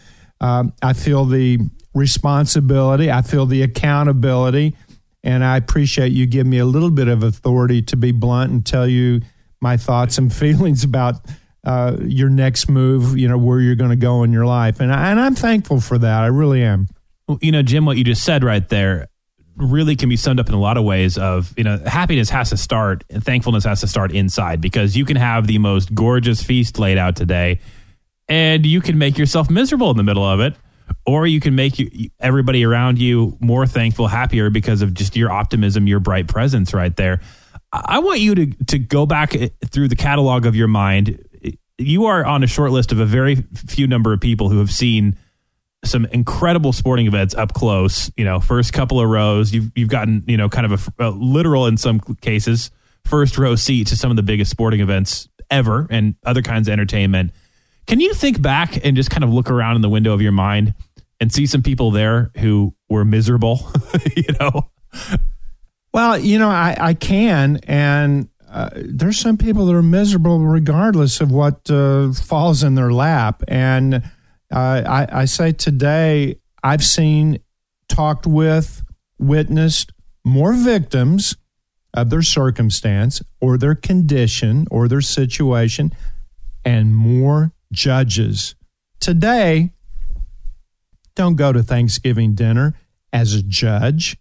Um, 0.40 0.72
I 0.82 0.92
feel 0.92 1.24
the 1.24 1.58
responsibility, 1.94 3.10
I 3.10 3.22
feel 3.22 3.46
the 3.46 3.62
accountability, 3.62 4.76
and 5.24 5.44
I 5.44 5.56
appreciate 5.56 6.12
you 6.12 6.26
giving 6.26 6.50
me 6.50 6.58
a 6.58 6.64
little 6.64 6.90
bit 6.90 7.08
of 7.08 7.22
authority 7.22 7.82
to 7.82 7.96
be 7.96 8.12
blunt 8.12 8.52
and 8.52 8.64
tell 8.64 8.86
you 8.86 9.20
my 9.60 9.76
thoughts 9.76 10.18
and 10.18 10.32
feelings 10.34 10.84
about 10.84 11.16
uh, 11.64 11.96
your 12.00 12.28
next 12.28 12.68
move, 12.68 13.18
you 13.18 13.28
know, 13.28 13.38
where 13.38 13.60
you're 13.60 13.74
going 13.74 13.90
to 13.90 13.96
go 13.96 14.22
in 14.22 14.32
your 14.32 14.46
life. 14.46 14.80
And, 14.80 14.92
I, 14.92 15.10
and 15.10 15.20
I'm 15.20 15.34
thankful 15.34 15.80
for 15.80 15.98
that. 15.98 16.22
I 16.22 16.26
really 16.28 16.62
am. 16.62 16.88
You 17.40 17.52
know, 17.52 17.62
Jim, 17.62 17.84
what 17.84 17.96
you 17.96 18.04
just 18.04 18.24
said 18.24 18.42
right 18.42 18.66
there 18.68 19.08
really 19.58 19.96
can 19.96 20.08
be 20.08 20.16
summed 20.16 20.40
up 20.40 20.48
in 20.48 20.54
a 20.54 20.60
lot 20.60 20.76
of 20.76 20.84
ways 20.84 21.18
of 21.18 21.52
you 21.56 21.64
know 21.64 21.78
happiness 21.78 22.30
has 22.30 22.50
to 22.50 22.56
start 22.56 23.04
and 23.10 23.24
thankfulness 23.24 23.64
has 23.64 23.80
to 23.80 23.86
start 23.86 24.12
inside 24.12 24.60
because 24.60 24.96
you 24.96 25.04
can 25.04 25.16
have 25.16 25.46
the 25.46 25.58
most 25.58 25.94
gorgeous 25.94 26.42
feast 26.42 26.78
laid 26.78 26.96
out 26.96 27.16
today 27.16 27.58
and 28.28 28.64
you 28.64 28.80
can 28.80 28.98
make 28.98 29.18
yourself 29.18 29.50
miserable 29.50 29.90
in 29.90 29.96
the 29.96 30.02
middle 30.02 30.24
of 30.24 30.40
it 30.40 30.54
or 31.06 31.26
you 31.26 31.40
can 31.40 31.54
make 31.54 31.74
everybody 32.20 32.64
around 32.64 32.98
you 32.98 33.36
more 33.40 33.66
thankful 33.66 34.06
happier 34.06 34.48
because 34.48 34.80
of 34.80 34.94
just 34.94 35.16
your 35.16 35.30
optimism 35.30 35.86
your 35.88 36.00
bright 36.00 36.28
presence 36.28 36.72
right 36.72 36.96
there 36.96 37.20
i 37.72 37.98
want 37.98 38.20
you 38.20 38.34
to 38.36 38.46
to 38.66 38.78
go 38.78 39.06
back 39.06 39.34
eh, 39.34 39.48
through 39.66 39.88
the 39.88 39.96
catalog 39.96 40.46
of 40.46 40.54
your 40.54 40.68
mind 40.68 41.18
you 41.78 42.06
are 42.06 42.24
on 42.24 42.42
a 42.42 42.46
short 42.46 42.72
list 42.72 42.92
of 42.92 42.98
a 42.98 43.06
very 43.06 43.36
few 43.54 43.86
number 43.86 44.12
of 44.12 44.20
people 44.20 44.48
who 44.48 44.58
have 44.58 44.70
seen 44.70 45.16
some 45.84 46.04
incredible 46.06 46.72
sporting 46.72 47.06
events 47.06 47.34
up 47.34 47.54
close. 47.54 48.10
You 48.16 48.24
know, 48.24 48.40
first 48.40 48.72
couple 48.72 49.00
of 49.00 49.08
rows, 49.08 49.52
you've 49.52 49.70
you've 49.74 49.88
gotten 49.88 50.24
you 50.26 50.36
know 50.36 50.48
kind 50.48 50.70
of 50.70 50.88
a, 50.98 51.08
a, 51.08 51.10
literal 51.10 51.66
in 51.66 51.76
some 51.76 52.00
cases 52.20 52.70
first 53.04 53.38
row 53.38 53.54
seat 53.54 53.86
to 53.86 53.96
some 53.96 54.10
of 54.10 54.16
the 54.16 54.22
biggest 54.22 54.50
sporting 54.50 54.80
events 54.80 55.28
ever 55.50 55.86
and 55.90 56.14
other 56.26 56.42
kinds 56.42 56.68
of 56.68 56.72
entertainment. 56.72 57.32
Can 57.86 58.00
you 58.00 58.12
think 58.12 58.42
back 58.42 58.84
and 58.84 58.96
just 58.96 59.10
kind 59.10 59.24
of 59.24 59.30
look 59.30 59.50
around 59.50 59.76
in 59.76 59.82
the 59.82 59.88
window 59.88 60.12
of 60.12 60.20
your 60.20 60.32
mind 60.32 60.74
and 61.20 61.32
see 61.32 61.46
some 61.46 61.62
people 61.62 61.90
there 61.90 62.30
who 62.36 62.74
were 62.90 63.04
miserable? 63.04 63.72
you 64.16 64.34
know. 64.38 64.68
Well, 65.94 66.18
you 66.18 66.38
know, 66.38 66.50
I, 66.50 66.76
I 66.78 66.94
can, 66.94 67.60
and 67.66 68.28
uh, 68.50 68.70
there's 68.74 69.18
some 69.18 69.36
people 69.36 69.66
that 69.66 69.74
are 69.74 69.82
miserable 69.82 70.40
regardless 70.40 71.20
of 71.20 71.30
what 71.30 71.70
uh, 71.70 72.12
falls 72.12 72.62
in 72.62 72.74
their 72.74 72.92
lap, 72.92 73.42
and 73.48 73.94
uh, 74.52 74.82
I, 74.86 75.06
I 75.12 75.24
say 75.26 75.52
today, 75.52 76.38
I've 76.62 76.84
seen, 76.84 77.38
talked 77.88 78.26
with, 78.26 78.82
witnessed 79.18 79.92
more 80.24 80.52
victims 80.52 81.36
of 81.94 82.10
their 82.10 82.22
circumstance 82.22 83.22
or 83.40 83.58
their 83.58 83.74
condition 83.74 84.66
or 84.70 84.88
their 84.88 85.00
situation 85.00 85.92
and 86.64 86.94
more 86.94 87.52
judges. 87.72 88.54
Today, 89.00 89.72
don't 91.14 91.36
go 91.36 91.52
to 91.52 91.62
Thanksgiving 91.62 92.34
dinner 92.34 92.74
as 93.12 93.34
a 93.34 93.42
judge. 93.42 94.16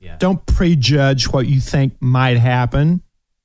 Yeah. 0.00 0.16
Don't 0.18 0.44
prejudge 0.46 1.28
what 1.28 1.46
you 1.46 1.60
think 1.60 2.00
might 2.00 2.38
happen, 2.38 3.02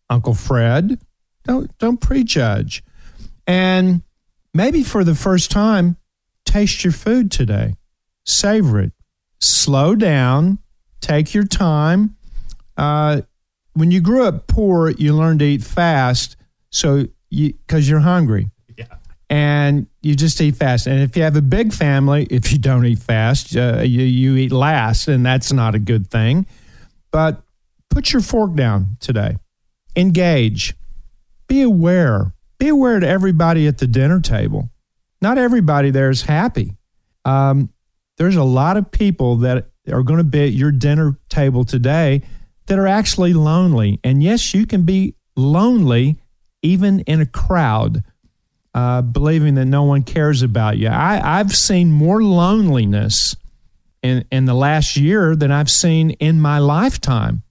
Uncle 0.09 0.33
Fred. 0.33 0.99
Don't 1.43 1.75
don't 1.77 2.01
prejudge. 2.01 2.83
And 3.47 4.01
maybe 4.53 4.83
for 4.83 5.03
the 5.03 5.15
first 5.15 5.51
time, 5.51 5.97
taste 6.45 6.83
your 6.83 6.93
food 6.93 7.31
today. 7.31 7.75
Savor 8.25 8.79
it. 8.79 8.91
Slow 9.39 9.95
down. 9.95 10.59
Take 11.01 11.33
your 11.33 11.45
time. 11.45 12.15
Uh, 12.77 13.21
when 13.73 13.91
you 13.91 14.01
grew 14.01 14.23
up 14.23 14.47
poor, 14.47 14.89
you 14.89 15.13
learned 15.13 15.39
to 15.39 15.45
eat 15.45 15.63
fast, 15.63 16.35
so 16.71 17.05
you 17.29 17.53
because 17.53 17.87
you're 17.87 17.99
hungry. 17.99 18.49
Yeah. 18.77 18.85
And 19.29 19.87
you 20.01 20.15
just 20.15 20.39
eat 20.41 20.55
fast. 20.55 20.87
And 20.87 21.01
if 21.01 21.15
you 21.17 21.23
have 21.23 21.35
a 21.35 21.41
big 21.41 21.73
family, 21.73 22.27
if 22.29 22.51
you 22.51 22.57
don't 22.57 22.85
eat 22.85 22.99
fast, 22.99 23.55
uh, 23.55 23.81
you, 23.81 24.03
you 24.03 24.35
eat 24.37 24.51
last, 24.51 25.07
and 25.07 25.25
that's 25.25 25.51
not 25.51 25.75
a 25.75 25.79
good 25.79 26.09
thing. 26.09 26.45
But 27.11 27.41
put 27.89 28.13
your 28.13 28.21
fork 28.21 28.55
down 28.55 28.97
today. 28.99 29.37
Engage. 29.95 30.75
Be 31.47 31.61
aware. 31.61 32.33
Be 32.57 32.69
aware 32.69 32.99
to 32.99 33.07
everybody 33.07 33.67
at 33.67 33.77
the 33.77 33.87
dinner 33.87 34.19
table 34.19 34.69
not 35.25 35.39
everybody 35.39 35.89
there 35.89 36.11
is 36.11 36.21
happy. 36.21 36.77
Um, 37.25 37.69
there's 38.17 38.35
a 38.35 38.43
lot 38.43 38.77
of 38.77 38.91
people 38.91 39.37
that 39.37 39.69
are 39.91 40.03
going 40.03 40.19
to 40.19 40.23
be 40.23 40.43
at 40.43 40.51
your 40.51 40.71
dinner 40.71 41.17
table 41.29 41.63
today 41.63 42.21
that 42.67 42.77
are 42.77 42.85
actually 42.85 43.33
lonely. 43.33 43.99
And 44.03 44.21
yes, 44.21 44.53
you 44.53 44.67
can 44.67 44.83
be 44.83 45.15
lonely 45.35 46.19
even 46.61 46.99
in 47.01 47.21
a 47.21 47.25
crowd, 47.25 48.03
uh, 48.75 49.01
believing 49.01 49.55
that 49.55 49.65
no 49.65 49.81
one 49.81 50.03
cares 50.03 50.43
about 50.43 50.77
you. 50.77 50.89
I, 50.89 51.39
I've 51.39 51.55
seen 51.55 51.91
more 51.91 52.21
loneliness 52.21 53.35
in, 54.03 54.25
in 54.31 54.45
the 54.45 54.53
last 54.53 54.95
year 54.95 55.35
than 55.35 55.51
I've 55.51 55.71
seen 55.71 56.11
in 56.11 56.39
my 56.39 56.59
lifetime. 56.59 57.41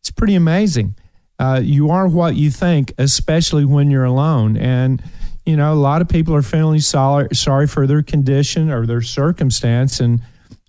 It's 0.00 0.10
pretty 0.10 0.34
amazing. 0.34 0.94
Uh, 1.38 1.60
you 1.62 1.90
are 1.90 2.06
what 2.06 2.36
you 2.36 2.50
think, 2.50 2.92
especially 2.98 3.64
when 3.64 3.90
you're 3.90 4.04
alone. 4.04 4.56
And 4.56 5.02
you 5.46 5.56
know, 5.56 5.72
a 5.72 5.74
lot 5.74 6.00
of 6.00 6.08
people 6.08 6.34
are 6.34 6.42
feeling 6.42 6.80
sorry, 6.80 7.28
sorry 7.34 7.66
for 7.66 7.86
their 7.86 8.02
condition 8.02 8.70
or 8.70 8.86
their 8.86 9.02
circumstance. 9.02 10.00
And, 10.00 10.22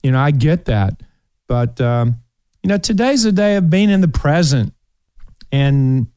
you 0.03 0.11
know, 0.11 0.19
I 0.19 0.31
get 0.31 0.65
that. 0.65 1.01
But, 1.47 1.79
um, 1.79 2.17
you 2.61 2.67
know, 2.67 2.77
today's 2.77 3.25
a 3.25 3.31
day 3.31 3.55
of 3.55 3.69
being 3.69 3.89
in 3.89 4.01
the 4.01 4.07
present 4.07 4.73
and 5.51 6.07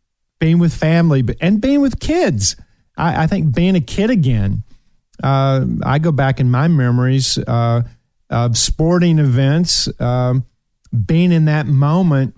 being 0.40 0.58
with 0.58 0.74
family 0.74 1.24
and 1.40 1.60
being 1.60 1.80
with 1.80 2.00
kids. 2.00 2.56
I, 2.96 3.24
I 3.24 3.26
think 3.26 3.54
being 3.54 3.76
a 3.76 3.80
kid 3.80 4.10
again. 4.10 4.64
Uh, 5.22 5.64
I 5.84 5.98
go 5.98 6.12
back 6.12 6.40
in 6.40 6.50
my 6.50 6.68
memories 6.68 7.38
uh, 7.38 7.82
of 8.30 8.56
sporting 8.56 9.18
events, 9.18 9.88
um, 10.00 10.46
being 11.06 11.32
in 11.32 11.46
that 11.46 11.66
moment 11.66 12.36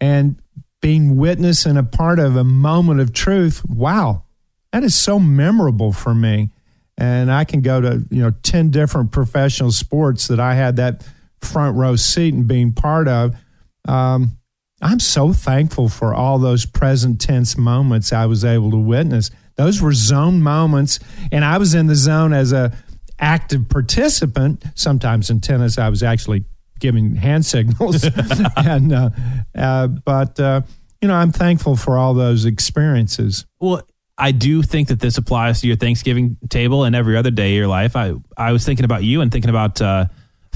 and 0.00 0.36
being 0.80 1.16
witness 1.16 1.66
and 1.66 1.78
a 1.78 1.82
part 1.82 2.18
of 2.18 2.36
a 2.36 2.44
moment 2.44 3.00
of 3.00 3.12
truth. 3.12 3.64
Wow, 3.68 4.24
that 4.72 4.82
is 4.82 4.94
so 4.94 5.18
memorable 5.18 5.92
for 5.92 6.14
me. 6.14 6.50
And 6.98 7.30
I 7.30 7.44
can 7.44 7.60
go 7.60 7.80
to 7.80 8.04
you 8.10 8.22
know 8.22 8.32
ten 8.42 8.70
different 8.70 9.12
professional 9.12 9.72
sports 9.72 10.28
that 10.28 10.40
I 10.40 10.54
had 10.54 10.76
that 10.76 11.06
front 11.40 11.76
row 11.76 11.96
seat 11.96 12.34
and 12.34 12.46
being 12.46 12.72
part 12.72 13.08
of. 13.08 13.36
Um, 13.86 14.38
I'm 14.82 15.00
so 15.00 15.32
thankful 15.32 15.88
for 15.88 16.14
all 16.14 16.38
those 16.38 16.66
present 16.66 17.20
tense 17.20 17.56
moments 17.56 18.12
I 18.12 18.26
was 18.26 18.44
able 18.44 18.70
to 18.70 18.76
witness. 18.76 19.30
Those 19.56 19.80
were 19.80 19.92
zone 19.92 20.42
moments, 20.42 20.98
and 21.32 21.44
I 21.44 21.58
was 21.58 21.74
in 21.74 21.86
the 21.86 21.94
zone 21.94 22.32
as 22.32 22.52
a 22.52 22.76
active 23.18 23.68
participant. 23.68 24.62
Sometimes 24.74 25.30
in 25.30 25.40
tennis, 25.40 25.78
I 25.78 25.88
was 25.88 26.02
actually 26.02 26.44
giving 26.78 27.14
hand 27.14 27.44
signals, 27.54 28.04
and 28.56 28.92
uh, 28.92 29.10
uh, 29.54 29.86
but 29.86 30.38
uh, 30.40 30.62
you 31.00 31.08
know, 31.08 31.14
I'm 31.14 31.32
thankful 31.32 31.76
for 31.76 31.98
all 31.98 32.14
those 32.14 32.44
experiences. 32.44 33.46
Well, 33.60 33.82
I 34.18 34.32
do 34.32 34.62
think 34.62 34.88
that 34.88 35.00
this 35.00 35.18
applies 35.18 35.60
to 35.60 35.66
your 35.66 35.76
Thanksgiving 35.76 36.38
table 36.48 36.84
and 36.84 36.96
every 36.96 37.16
other 37.16 37.30
day 37.30 37.52
of 37.52 37.56
your 37.56 37.68
life. 37.68 37.96
I 37.96 38.14
I 38.36 38.52
was 38.52 38.64
thinking 38.64 38.84
about 38.84 39.04
you 39.04 39.20
and 39.20 39.30
thinking 39.30 39.50
about 39.50 39.80
uh, 39.82 40.06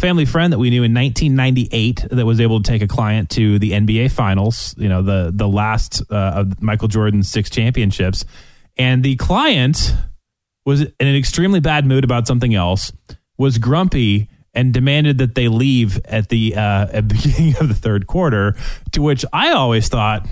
family 0.01 0.25
friend 0.25 0.53
that 0.53 0.59
we 0.59 0.71
knew 0.71 0.83
in 0.83 0.95
1998 0.95 2.07
that 2.11 2.25
was 2.25 2.41
able 2.41 2.63
to 2.63 2.69
take 2.69 2.81
a 2.81 2.89
client 2.89 3.29
to 3.31 3.59
the 3.59 3.73
NBA 3.73 4.11
Finals. 4.13 4.75
You 4.79 4.89
know, 4.89 5.03
the 5.03 5.31
the 5.35 5.47
last 5.47 6.03
uh, 6.11 6.15
of 6.37 6.63
Michael 6.63 6.89
Jordan's 6.89 7.31
six 7.31 7.51
championships, 7.51 8.25
and 8.79 9.03
the 9.03 9.17
client 9.17 9.95
was 10.65 10.83
in 10.83 10.93
an 10.99 11.17
extremely 11.17 11.61
bad 11.61 11.85
mood 11.87 12.05
about 12.05 12.27
something 12.27 12.55
else, 12.55 12.93
was 13.37 13.59
grumpy. 13.59 14.29
And 14.53 14.75
demanded 14.75 15.19
that 15.19 15.37
they 15.37 15.47
leave 15.47 16.05
at 16.07 16.29
the 16.29 16.57
uh, 16.57 16.61
at 16.93 17.09
the 17.09 17.15
beginning 17.15 17.57
of 17.61 17.69
the 17.69 17.75
third 17.75 18.07
quarter. 18.07 18.57
To 18.93 19.03
which 19.03 19.25
I 19.33 19.53
always 19.53 19.89
thought, 19.89 20.27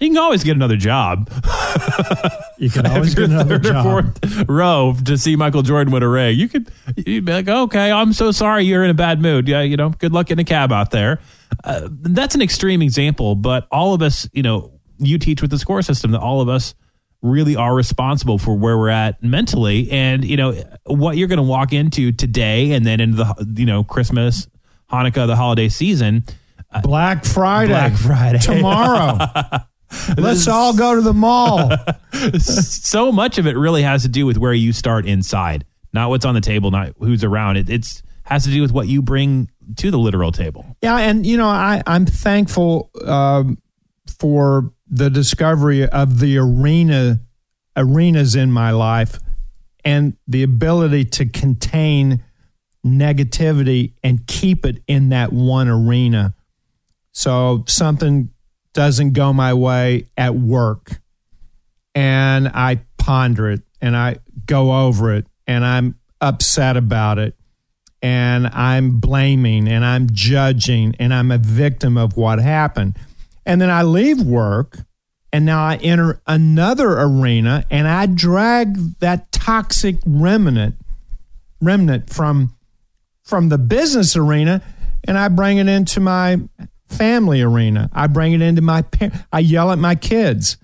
you 0.00 0.08
can 0.08 0.18
always 0.18 0.42
get 0.42 0.56
another 0.56 0.76
job. 0.76 1.30
you 2.58 2.68
can 2.68 2.86
always 2.90 3.14
get 3.14 3.30
another 3.30 3.58
third 3.58 3.64
job. 3.64 3.86
Or 3.86 4.02
fourth 4.02 4.48
row 4.48 4.94
to 5.04 5.16
see 5.16 5.36
Michael 5.36 5.62
Jordan 5.62 5.92
win 5.92 6.02
a 6.02 6.08
ring. 6.08 6.38
You 6.38 6.48
could 6.48 6.70
you'd 6.96 7.24
be 7.24 7.32
like, 7.32 7.48
okay, 7.48 7.92
I'm 7.92 8.12
so 8.12 8.32
sorry 8.32 8.64
you're 8.64 8.84
in 8.84 8.90
a 8.90 8.94
bad 8.94 9.22
mood. 9.22 9.48
Yeah, 9.48 9.62
you 9.62 9.76
know, 9.76 9.90
good 9.90 10.12
luck 10.12 10.30
in 10.30 10.38
a 10.38 10.44
cab 10.44 10.72
out 10.72 10.90
there. 10.90 11.20
Uh, 11.62 11.88
that's 11.90 12.34
an 12.34 12.42
extreme 12.42 12.82
example, 12.82 13.36
but 13.36 13.68
all 13.70 13.94
of 13.94 14.02
us, 14.02 14.28
you 14.32 14.42
know, 14.42 14.72
you 14.98 15.18
teach 15.18 15.40
with 15.40 15.50
the 15.50 15.58
score 15.58 15.82
system 15.82 16.10
that 16.10 16.20
all 16.20 16.40
of 16.40 16.48
us 16.48 16.74
really 17.24 17.56
are 17.56 17.74
responsible 17.74 18.38
for 18.38 18.54
where 18.54 18.76
we're 18.78 18.90
at 18.90 19.22
mentally, 19.22 19.90
and 19.90 20.24
you 20.24 20.36
know 20.36 20.52
what 20.84 21.16
you're 21.16 21.28
going 21.28 21.38
to 21.38 21.42
walk 21.42 21.72
into 21.72 22.12
today, 22.12 22.72
and 22.72 22.86
then 22.86 23.00
into 23.00 23.16
the 23.16 23.54
you 23.56 23.66
know 23.66 23.82
Christmas, 23.82 24.46
Hanukkah, 24.92 25.26
the 25.26 25.36
holiday 25.36 25.68
season. 25.68 26.24
Black 26.82 27.24
Friday. 27.24 27.72
Black 27.72 27.92
Friday. 27.92 28.38
Tomorrow. 28.38 29.18
Let's 30.16 30.48
all 30.48 30.76
go 30.76 30.96
to 30.96 31.00
the 31.00 31.14
mall. 31.14 31.70
so 32.40 33.12
much 33.12 33.38
of 33.38 33.46
it 33.46 33.56
really 33.56 33.82
has 33.82 34.02
to 34.02 34.08
do 34.08 34.26
with 34.26 34.38
where 34.38 34.52
you 34.52 34.72
start 34.72 35.06
inside, 35.06 35.64
not 35.92 36.10
what's 36.10 36.24
on 36.24 36.34
the 36.34 36.40
table, 36.40 36.72
not 36.72 36.94
who's 36.98 37.22
around. 37.22 37.56
It 37.56 37.70
it's 37.70 38.02
has 38.24 38.44
to 38.44 38.50
do 38.50 38.60
with 38.60 38.72
what 38.72 38.88
you 38.88 39.02
bring 39.02 39.50
to 39.76 39.90
the 39.90 39.98
literal 39.98 40.32
table. 40.32 40.66
Yeah, 40.82 40.98
and 40.98 41.24
you 41.24 41.36
know, 41.36 41.46
I 41.46 41.82
I'm 41.86 42.06
thankful 42.06 42.90
um, 43.06 43.58
for 44.18 44.72
the 44.94 45.10
discovery 45.10 45.84
of 45.88 46.20
the 46.20 46.38
arena 46.38 47.18
arenas 47.76 48.36
in 48.36 48.52
my 48.52 48.70
life 48.70 49.18
and 49.84 50.16
the 50.28 50.44
ability 50.44 51.04
to 51.04 51.26
contain 51.26 52.22
negativity 52.86 53.94
and 54.04 54.24
keep 54.28 54.64
it 54.64 54.80
in 54.86 55.08
that 55.08 55.32
one 55.32 55.66
arena. 55.68 56.32
So 57.10 57.64
something 57.66 58.30
doesn't 58.72 59.14
go 59.14 59.32
my 59.32 59.52
way 59.52 60.06
at 60.16 60.36
work 60.36 61.00
and 61.96 62.46
I 62.46 62.80
ponder 62.96 63.50
it 63.50 63.62
and 63.80 63.96
I 63.96 64.18
go 64.46 64.86
over 64.86 65.12
it 65.12 65.26
and 65.48 65.64
I'm 65.64 65.98
upset 66.20 66.76
about 66.76 67.18
it 67.18 67.34
and 68.00 68.46
I'm 68.46 69.00
blaming 69.00 69.66
and 69.66 69.84
I'm 69.84 70.06
judging 70.12 70.94
and 71.00 71.12
I'm 71.12 71.32
a 71.32 71.38
victim 71.38 71.96
of 71.96 72.16
what 72.16 72.38
happened. 72.38 72.96
And 73.46 73.60
then 73.60 73.70
I 73.70 73.82
leave 73.82 74.20
work 74.22 74.78
and 75.32 75.44
now 75.44 75.64
I 75.64 75.76
enter 75.76 76.20
another 76.26 76.98
arena 77.00 77.64
and 77.70 77.88
I 77.88 78.06
drag 78.06 79.00
that 79.00 79.32
toxic 79.32 79.96
remnant 80.06 80.76
remnant 81.60 82.08
from 82.08 82.54
from 83.24 83.48
the 83.48 83.58
business 83.58 84.16
arena 84.16 84.62
and 85.02 85.18
I 85.18 85.28
bring 85.28 85.58
it 85.58 85.66
into 85.66 85.98
my 85.98 86.40
family 86.88 87.42
arena. 87.42 87.90
I 87.92 88.06
bring 88.06 88.32
it 88.32 88.42
into 88.42 88.62
my 88.62 88.84
I 89.32 89.40
yell 89.40 89.72
at 89.72 89.78
my 89.78 89.94
kids. 89.94 90.56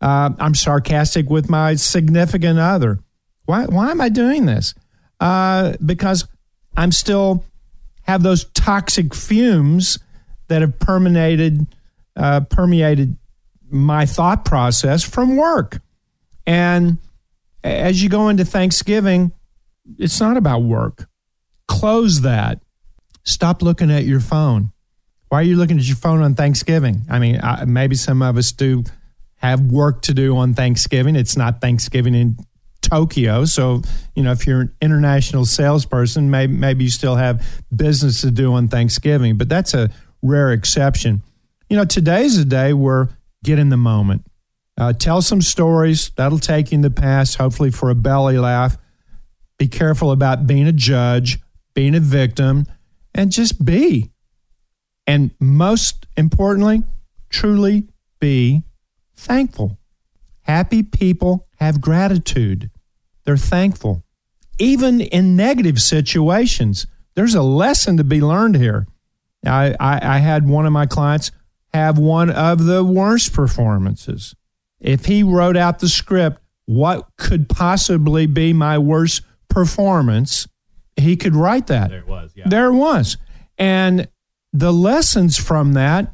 Uh, 0.00 0.30
I'm 0.38 0.54
sarcastic 0.54 1.28
with 1.28 1.50
my 1.50 1.74
significant 1.74 2.58
other. 2.58 3.00
Why 3.44 3.64
why 3.66 3.90
am 3.90 4.00
I 4.00 4.08
doing 4.08 4.46
this? 4.46 4.74
Uh, 5.20 5.74
because 5.84 6.26
I'm 6.76 6.92
still 6.92 7.44
have 8.02 8.22
those 8.22 8.44
toxic 8.54 9.14
fumes 9.14 9.98
that 10.48 10.60
have 10.60 10.78
permeated 10.78 11.66
uh, 12.16 12.40
permeated 12.40 13.16
my 13.70 14.06
thought 14.06 14.44
process 14.44 15.02
from 15.02 15.36
work. 15.36 15.80
And 16.46 16.98
as 17.64 18.02
you 18.02 18.08
go 18.08 18.28
into 18.28 18.44
Thanksgiving, 18.44 19.32
it's 19.98 20.20
not 20.20 20.36
about 20.36 20.62
work. 20.62 21.08
Close 21.68 22.20
that. 22.22 22.60
Stop 23.24 23.62
looking 23.62 23.90
at 23.90 24.04
your 24.04 24.20
phone. 24.20 24.72
Why 25.28 25.40
are 25.40 25.44
you 25.44 25.56
looking 25.56 25.78
at 25.78 25.84
your 25.84 25.96
phone 25.96 26.20
on 26.20 26.34
Thanksgiving? 26.34 27.02
I 27.08 27.18
mean, 27.18 27.40
I, 27.42 27.64
maybe 27.64 27.94
some 27.94 28.20
of 28.20 28.36
us 28.36 28.52
do 28.52 28.84
have 29.36 29.60
work 29.60 30.02
to 30.02 30.14
do 30.14 30.36
on 30.36 30.54
Thanksgiving. 30.54 31.16
It's 31.16 31.36
not 31.36 31.60
Thanksgiving 31.60 32.14
in 32.14 32.36
Tokyo. 32.82 33.44
So, 33.44 33.82
you 34.14 34.22
know, 34.22 34.32
if 34.32 34.46
you're 34.46 34.60
an 34.60 34.74
international 34.82 35.46
salesperson, 35.46 36.30
maybe, 36.30 36.52
maybe 36.52 36.84
you 36.84 36.90
still 36.90 37.16
have 37.16 37.46
business 37.74 38.20
to 38.20 38.30
do 38.30 38.52
on 38.54 38.68
Thanksgiving, 38.68 39.38
but 39.38 39.48
that's 39.48 39.72
a 39.72 39.88
rare 40.20 40.52
exception. 40.52 41.22
You 41.72 41.78
know, 41.78 41.86
today's 41.86 42.36
a 42.36 42.44
day 42.44 42.74
where 42.74 43.08
get 43.42 43.58
in 43.58 43.70
the 43.70 43.78
moment. 43.78 44.26
Uh, 44.76 44.92
tell 44.92 45.22
some 45.22 45.40
stories. 45.40 46.10
That'll 46.16 46.38
take 46.38 46.70
you 46.70 46.74
in 46.74 46.82
the 46.82 46.90
past, 46.90 47.36
hopefully 47.36 47.70
for 47.70 47.88
a 47.88 47.94
belly 47.94 48.36
laugh. 48.36 48.76
Be 49.56 49.68
careful 49.68 50.10
about 50.10 50.46
being 50.46 50.66
a 50.66 50.72
judge, 50.72 51.38
being 51.72 51.94
a 51.94 52.00
victim, 52.00 52.66
and 53.14 53.32
just 53.32 53.64
be. 53.64 54.10
And 55.06 55.30
most 55.40 56.04
importantly, 56.14 56.82
truly 57.30 57.88
be 58.20 58.64
thankful. 59.16 59.78
Happy 60.42 60.82
people 60.82 61.48
have 61.56 61.80
gratitude. 61.80 62.70
They're 63.24 63.38
thankful. 63.38 64.04
Even 64.58 65.00
in 65.00 65.36
negative 65.36 65.80
situations, 65.80 66.86
there's 67.14 67.34
a 67.34 67.40
lesson 67.40 67.96
to 67.96 68.04
be 68.04 68.20
learned 68.20 68.56
here. 68.56 68.86
I, 69.46 69.74
I, 69.80 70.16
I 70.16 70.18
had 70.18 70.46
one 70.46 70.66
of 70.66 70.72
my 70.72 70.84
clients 70.84 71.30
have 71.72 71.98
one 71.98 72.30
of 72.30 72.64
the 72.64 72.84
worst 72.84 73.32
performances. 73.32 74.34
If 74.80 75.06
he 75.06 75.22
wrote 75.22 75.56
out 75.56 75.78
the 75.78 75.88
script, 75.88 76.40
what 76.66 77.08
could 77.16 77.48
possibly 77.48 78.26
be 78.26 78.52
my 78.52 78.78
worst 78.78 79.22
performance? 79.48 80.46
He 80.96 81.16
could 81.16 81.34
write 81.34 81.68
that. 81.68 81.90
There 81.90 82.00
it 82.00 82.06
was. 82.06 82.32
Yeah. 82.34 82.48
There 82.48 82.66
it 82.66 82.74
was. 82.74 83.16
And 83.58 84.08
the 84.52 84.72
lessons 84.72 85.38
from 85.38 85.72
that, 85.74 86.12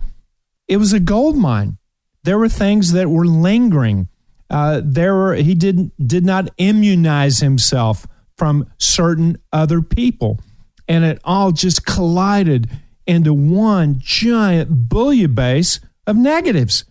it 0.68 0.76
was 0.76 0.92
a 0.92 1.00
gold 1.00 1.36
mine. 1.36 1.78
There 2.24 2.38
were 2.38 2.48
things 2.48 2.92
that 2.92 3.08
were 3.08 3.26
lingering. 3.26 4.08
Uh, 4.50 4.80
there 4.84 5.14
were 5.14 5.34
he 5.34 5.54
did 5.54 5.90
did 5.98 6.24
not 6.24 6.50
immunize 6.58 7.40
himself 7.40 8.06
from 8.36 8.70
certain 8.78 9.38
other 9.52 9.82
people, 9.82 10.38
and 10.86 11.04
it 11.04 11.20
all 11.24 11.52
just 11.52 11.84
collided 11.84 12.68
into 13.08 13.34
one 13.34 13.96
giant 13.98 14.88
bouillabaisse 14.88 15.80
of 16.06 16.16
negatives. 16.16 16.84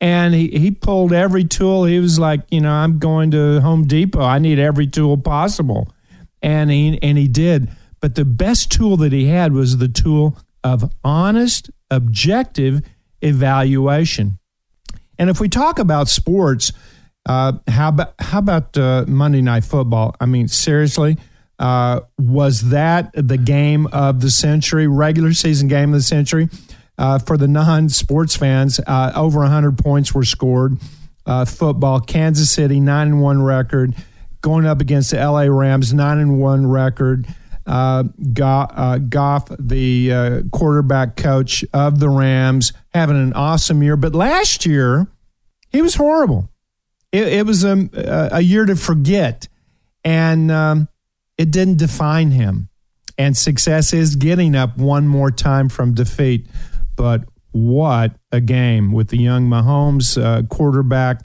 And 0.00 0.34
he, 0.34 0.48
he 0.48 0.72
pulled 0.72 1.12
every 1.12 1.44
tool. 1.44 1.84
He 1.84 2.00
was 2.00 2.18
like, 2.18 2.40
you 2.50 2.60
know, 2.60 2.72
I'm 2.72 2.98
going 2.98 3.30
to 3.32 3.60
Home 3.60 3.86
Depot. 3.86 4.22
I 4.22 4.40
need 4.40 4.58
every 4.58 4.88
tool 4.88 5.16
possible. 5.16 5.92
And 6.42 6.70
he, 6.72 6.98
and 7.00 7.16
he 7.16 7.28
did. 7.28 7.68
But 8.00 8.16
the 8.16 8.24
best 8.24 8.72
tool 8.72 8.96
that 8.96 9.12
he 9.12 9.26
had 9.26 9.52
was 9.52 9.76
the 9.76 9.86
tool 9.86 10.36
of 10.64 10.92
honest, 11.04 11.70
objective 11.90 12.82
evaluation. 13.20 14.38
And 15.18 15.30
if 15.30 15.38
we 15.38 15.48
talk 15.48 15.78
about 15.78 16.08
sports, 16.08 16.72
uh, 17.26 17.52
how 17.68 17.90
about 17.90 18.14
how 18.18 18.38
about 18.40 18.76
uh, 18.76 19.04
Monday 19.06 19.42
Night 19.42 19.64
Football? 19.64 20.16
I 20.18 20.26
mean, 20.26 20.48
seriously, 20.48 21.16
uh, 21.62 22.00
was 22.18 22.68
that 22.68 23.10
the 23.14 23.38
game 23.38 23.86
of 23.86 24.20
the 24.20 24.30
century, 24.30 24.86
regular 24.86 25.32
season 25.32 25.68
game 25.68 25.94
of 25.94 26.00
the 26.00 26.02
century? 26.02 26.50
uh, 26.98 27.18
for 27.18 27.36
the 27.36 27.48
non-sports 27.48 28.36
fans. 28.36 28.80
Uh, 28.86 29.12
over 29.14 29.40
100 29.40 29.78
points 29.78 30.14
were 30.14 30.24
scored. 30.24 30.78
Uh, 31.24 31.44
football, 31.44 32.00
Kansas 32.00 32.50
City 32.50 32.80
nine 32.80 33.08
and 33.08 33.20
one 33.20 33.42
record, 33.42 33.94
going 34.40 34.66
up 34.66 34.80
against 34.80 35.12
the 35.12 35.18
L.A. 35.18 35.50
Rams 35.50 35.92
nine 35.94 36.18
and 36.18 36.40
one 36.40 36.66
record. 36.66 37.26
Uh, 37.64 38.04
uh, 38.42 38.98
Goff, 38.98 39.48
the 39.58 40.44
quarterback 40.50 41.16
coach 41.16 41.64
of 41.72 42.00
the 42.00 42.08
Rams, 42.08 42.72
having 42.92 43.16
an 43.16 43.32
awesome 43.34 43.82
year. 43.84 43.96
But 43.96 44.16
last 44.16 44.66
year, 44.66 45.06
he 45.70 45.80
was 45.80 45.94
horrible. 45.94 46.50
It, 47.12 47.28
it 47.28 47.46
was 47.46 47.62
a, 47.62 47.88
a 48.32 48.40
year 48.40 48.64
to 48.66 48.74
forget, 48.74 49.46
and 50.04 50.50
um, 50.50 50.88
it 51.38 51.50
didn't 51.50 51.78
define 51.78 52.30
him. 52.30 52.68
And 53.18 53.36
success 53.36 53.92
is 53.92 54.16
getting 54.16 54.54
up 54.54 54.78
one 54.78 55.06
more 55.06 55.30
time 55.30 55.68
from 55.68 55.94
defeat. 55.94 56.46
But 56.96 57.24
what 57.52 58.12
a 58.30 58.40
game 58.40 58.92
with 58.92 59.08
the 59.08 59.18
young 59.18 59.46
Mahomes 59.48 60.20
uh, 60.20 60.46
quarterback. 60.46 61.24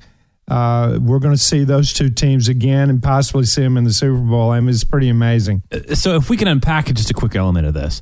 Uh, 0.49 0.97
we're 1.01 1.19
going 1.19 1.33
to 1.33 1.41
see 1.41 1.63
those 1.63 1.91
two 1.91 2.09
teams 2.09 2.47
again 2.47 2.89
and 2.89 3.03
possibly 3.03 3.43
see 3.43 3.61
them 3.61 3.75
in 3.77 3.83
the 3.83 3.91
Super 3.93 4.17
Bowl. 4.17 4.51
I 4.51 4.59
mean, 4.59 4.69
it's 4.69 4.83
pretty 4.83 5.09
amazing. 5.09 5.63
So, 5.93 6.15
if 6.15 6.29
we 6.29 6.37
can 6.37 6.47
unpack 6.47 6.85
just 6.93 7.11
a 7.11 7.13
quick 7.13 7.35
element 7.35 7.67
of 7.67 7.73
this, 7.73 8.01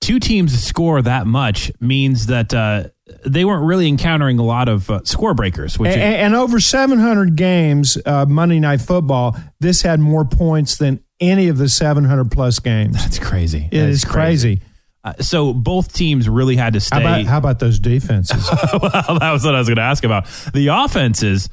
two 0.00 0.20
teams 0.20 0.62
score 0.62 1.02
that 1.02 1.26
much 1.26 1.72
means 1.80 2.26
that 2.26 2.54
uh, 2.54 2.84
they 3.24 3.44
weren't 3.44 3.64
really 3.64 3.88
encountering 3.88 4.38
a 4.38 4.44
lot 4.44 4.68
of 4.68 4.90
uh, 4.90 5.00
score 5.04 5.34
breakers. 5.34 5.78
Which 5.78 5.92
and, 5.92 6.00
and, 6.00 6.34
over 6.34 6.60
700 6.60 7.36
games, 7.36 7.98
uh, 8.04 8.26
Monday 8.26 8.60
Night 8.60 8.80
Football, 8.80 9.36
this 9.60 9.82
had 9.82 10.00
more 10.00 10.24
points 10.24 10.76
than 10.76 11.02
any 11.20 11.48
of 11.48 11.58
the 11.58 11.68
700 11.68 12.30
plus 12.30 12.58
games. 12.58 12.96
That's 12.96 13.18
crazy. 13.18 13.68
It 13.70 13.80
is 13.80 14.04
crazy. 14.04 14.56
crazy. 14.56 14.66
Uh, 15.02 15.14
so 15.20 15.54
both 15.54 15.92
teams 15.92 16.28
really 16.28 16.56
had 16.56 16.74
to 16.74 16.80
stay. 16.80 17.00
How 17.00 17.00
about, 17.00 17.26
how 17.26 17.38
about 17.38 17.58
those 17.58 17.78
defenses? 17.78 18.48
well, 18.72 19.18
that 19.18 19.30
was 19.32 19.44
what 19.44 19.54
I 19.54 19.58
was 19.58 19.68
going 19.68 19.76
to 19.76 19.82
ask 19.82 20.04
about. 20.04 20.26
The 20.52 20.68
offenses 20.68 21.48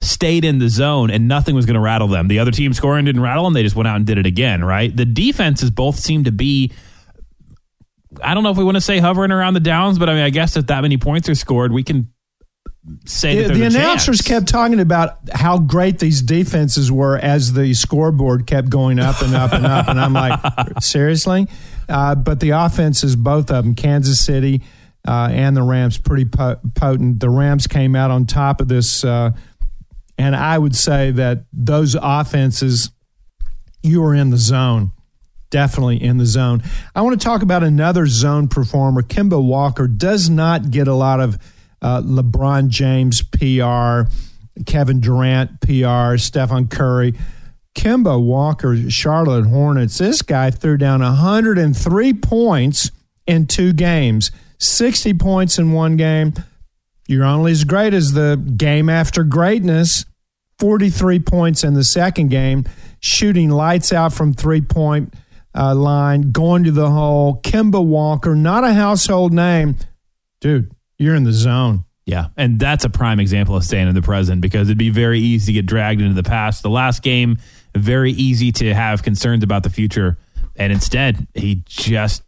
stayed 0.00 0.44
in 0.44 0.58
the 0.58 0.68
zone 0.68 1.10
and 1.10 1.26
nothing 1.28 1.54
was 1.54 1.66
going 1.66 1.74
to 1.74 1.80
rattle 1.80 2.08
them. 2.08 2.28
The 2.28 2.38
other 2.38 2.50
team 2.50 2.72
scoring 2.72 3.04
didn't 3.04 3.22
rattle 3.22 3.44
them. 3.44 3.54
They 3.54 3.62
just 3.62 3.76
went 3.76 3.88
out 3.88 3.96
and 3.96 4.06
did 4.06 4.18
it 4.18 4.26
again, 4.26 4.64
right? 4.64 4.94
The 4.94 5.04
defenses 5.04 5.70
both 5.70 5.98
seemed 5.98 6.26
to 6.26 6.32
be. 6.32 6.72
I 8.22 8.34
don't 8.34 8.42
know 8.42 8.50
if 8.50 8.56
we 8.56 8.64
want 8.64 8.76
to 8.76 8.80
say 8.80 8.98
hovering 8.98 9.30
around 9.30 9.54
the 9.54 9.60
downs, 9.60 9.98
but 9.98 10.08
I 10.08 10.14
mean, 10.14 10.22
I 10.22 10.30
guess 10.30 10.56
if 10.56 10.66
that 10.66 10.80
many 10.82 10.96
points 10.98 11.28
are 11.28 11.34
scored, 11.34 11.72
we 11.72 11.82
can 11.82 12.12
say 13.06 13.42
the, 13.44 13.54
the 13.54 13.66
announcers 13.66 14.18
chance. 14.18 14.28
kept 14.28 14.48
talking 14.48 14.80
about 14.80 15.18
how 15.32 15.58
great 15.58 15.98
these 15.98 16.20
defenses 16.20 16.90
were 16.90 17.16
as 17.16 17.52
the 17.52 17.74
scoreboard 17.74 18.46
kept 18.46 18.68
going 18.68 18.98
up 18.98 19.22
and 19.22 19.34
up 19.34 19.52
and 19.52 19.64
up, 19.64 19.88
and 19.88 20.00
I'm 20.00 20.12
like, 20.12 20.38
seriously. 20.80 21.48
Uh, 21.88 22.14
but 22.14 22.40
the 22.40 22.50
offenses, 22.50 23.16
both 23.16 23.50
of 23.50 23.64
them, 23.64 23.74
Kansas 23.74 24.20
City 24.20 24.62
uh, 25.06 25.28
and 25.30 25.56
the 25.56 25.62
Rams, 25.62 25.98
pretty 25.98 26.24
po- 26.24 26.58
potent. 26.74 27.20
The 27.20 27.30
Rams 27.30 27.66
came 27.66 27.94
out 27.94 28.10
on 28.10 28.26
top 28.26 28.60
of 28.60 28.68
this, 28.68 29.04
uh, 29.04 29.30
and 30.18 30.34
I 30.34 30.58
would 30.58 30.74
say 30.74 31.12
that 31.12 31.44
those 31.52 31.96
offenses, 32.00 32.90
you 33.82 34.02
were 34.02 34.14
in 34.14 34.30
the 34.30 34.36
zone. 34.36 34.92
Definitely 35.52 36.02
in 36.02 36.16
the 36.16 36.24
zone. 36.24 36.62
I 36.94 37.02
want 37.02 37.20
to 37.20 37.22
talk 37.22 37.42
about 37.42 37.62
another 37.62 38.06
zone 38.06 38.48
performer. 38.48 39.02
Kemba 39.02 39.44
Walker 39.44 39.86
does 39.86 40.30
not 40.30 40.70
get 40.70 40.88
a 40.88 40.94
lot 40.94 41.20
of 41.20 41.38
uh, 41.82 42.00
LeBron 42.00 42.68
James 42.68 43.20
PR, 43.20 44.10
Kevin 44.64 45.00
Durant 45.00 45.60
PR, 45.60 46.16
Stephen 46.16 46.68
Curry. 46.68 47.12
Kemba 47.74 48.18
Walker, 48.18 48.90
Charlotte 48.90 49.44
Hornets, 49.44 49.98
this 49.98 50.22
guy 50.22 50.50
threw 50.50 50.78
down 50.78 51.02
103 51.02 52.14
points 52.14 52.90
in 53.26 53.46
two 53.46 53.74
games, 53.74 54.30
60 54.58 55.12
points 55.14 55.58
in 55.58 55.72
one 55.72 55.98
game. 55.98 56.32
You're 57.06 57.24
only 57.24 57.52
as 57.52 57.64
great 57.64 57.92
as 57.92 58.12
the 58.12 58.42
game 58.56 58.88
after 58.88 59.22
greatness. 59.22 60.06
43 60.58 61.18
points 61.18 61.62
in 61.62 61.74
the 61.74 61.84
second 61.84 62.30
game, 62.30 62.64
shooting 63.00 63.50
lights 63.50 63.92
out 63.92 64.14
from 64.14 64.32
three 64.32 64.62
point 64.62 65.12
uh, 65.54 65.74
line, 65.74 66.32
going 66.32 66.64
to 66.64 66.70
the 66.70 66.90
hole. 66.90 67.40
Kemba 67.42 67.84
Walker, 67.84 68.34
not 68.34 68.64
a 68.64 68.72
household 68.72 69.32
name. 69.32 69.76
Dude, 70.40 70.72
you're 70.98 71.14
in 71.14 71.24
the 71.24 71.32
zone. 71.32 71.84
Yeah, 72.04 72.28
and 72.36 72.58
that's 72.58 72.84
a 72.84 72.90
prime 72.90 73.20
example 73.20 73.54
of 73.54 73.64
staying 73.64 73.88
in 73.88 73.94
the 73.94 74.02
present 74.02 74.40
because 74.40 74.68
it'd 74.68 74.78
be 74.78 74.90
very 74.90 75.20
easy 75.20 75.46
to 75.46 75.52
get 75.52 75.66
dragged 75.66 76.00
into 76.00 76.14
the 76.14 76.24
past. 76.24 76.62
The 76.62 76.70
last 76.70 77.02
game, 77.02 77.38
very 77.76 78.12
easy 78.12 78.50
to 78.52 78.74
have 78.74 79.02
concerns 79.02 79.44
about 79.44 79.62
the 79.62 79.70
future. 79.70 80.18
And 80.56 80.72
instead, 80.72 81.26
he 81.34 81.62
just 81.66 82.22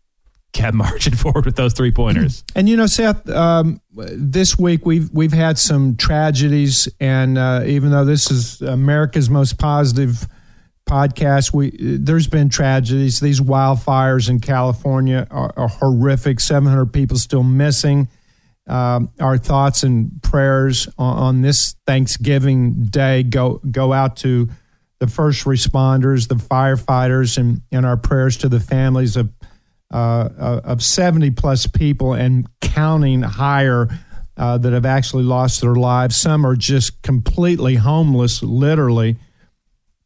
kept 0.53 0.75
marching 0.75 1.15
forward 1.15 1.45
with 1.45 1.57
those 1.57 1.75
three 1.75 1.91
pointers. 1.91 2.45
And 2.55 2.69
you 2.69 2.77
know, 2.77 2.87
Seth, 2.87 3.29
um, 3.29 3.81
this 3.93 4.57
week 4.57 4.87
we've 4.87 5.11
we've 5.13 5.33
had 5.33 5.59
some 5.59 5.97
tragedies, 5.97 6.89
and 7.01 7.37
uh, 7.37 7.63
even 7.67 7.91
though 7.91 8.05
this 8.05 8.31
is 8.31 8.63
America's 8.63 9.29
most 9.29 9.59
positive 9.59 10.29
podcast, 10.89 11.53
we 11.53 11.71
there's 11.79 12.27
been 12.27 12.49
tragedies. 12.49 13.21
These 13.21 13.41
wildfires 13.41 14.29
in 14.29 14.41
California 14.41 15.27
are, 15.31 15.53
are 15.57 15.69
horrific. 15.69 16.41
Seven 16.41 16.69
hundred 16.69 16.93
people 16.93 17.17
still 17.17 17.43
missing. 17.43 18.09
Um, 18.67 19.11
our 19.21 19.37
thoughts 19.37 19.83
and 19.83 20.23
prayers 20.23 20.89
on, 20.97 21.19
on 21.19 21.43
this 21.43 21.77
Thanksgiving 21.87 22.85
Day 22.85 23.23
go 23.23 23.61
go 23.71 23.93
out 23.93 24.17
to 24.19 24.49
the 25.01 25.07
first 25.07 25.45
responders, 25.45 26.29
the 26.29 26.37
firefighters, 26.37 27.37
and, 27.37 27.61
and 27.71 27.85
our 27.85 27.97
prayers 27.97 28.39
to 28.39 28.49
the 28.49 28.61
families 28.61 29.17
of 29.17 29.31
uh 29.93 30.61
of 30.65 30.83
70 30.83 31.31
plus 31.33 31.67
people 31.67 32.15
and 32.15 32.49
counting 32.61 33.21
higher 33.23 33.89
uh, 34.37 34.59
that 34.59 34.73
have 34.73 34.87
actually 34.87 35.23
lost 35.23 35.61
their 35.61 35.75
lives. 35.75 36.17
Some 36.17 36.45
are 36.47 36.57
just 36.57 37.03
completely 37.03 37.77
homeless, 37.77 38.43
literally. 38.43 39.17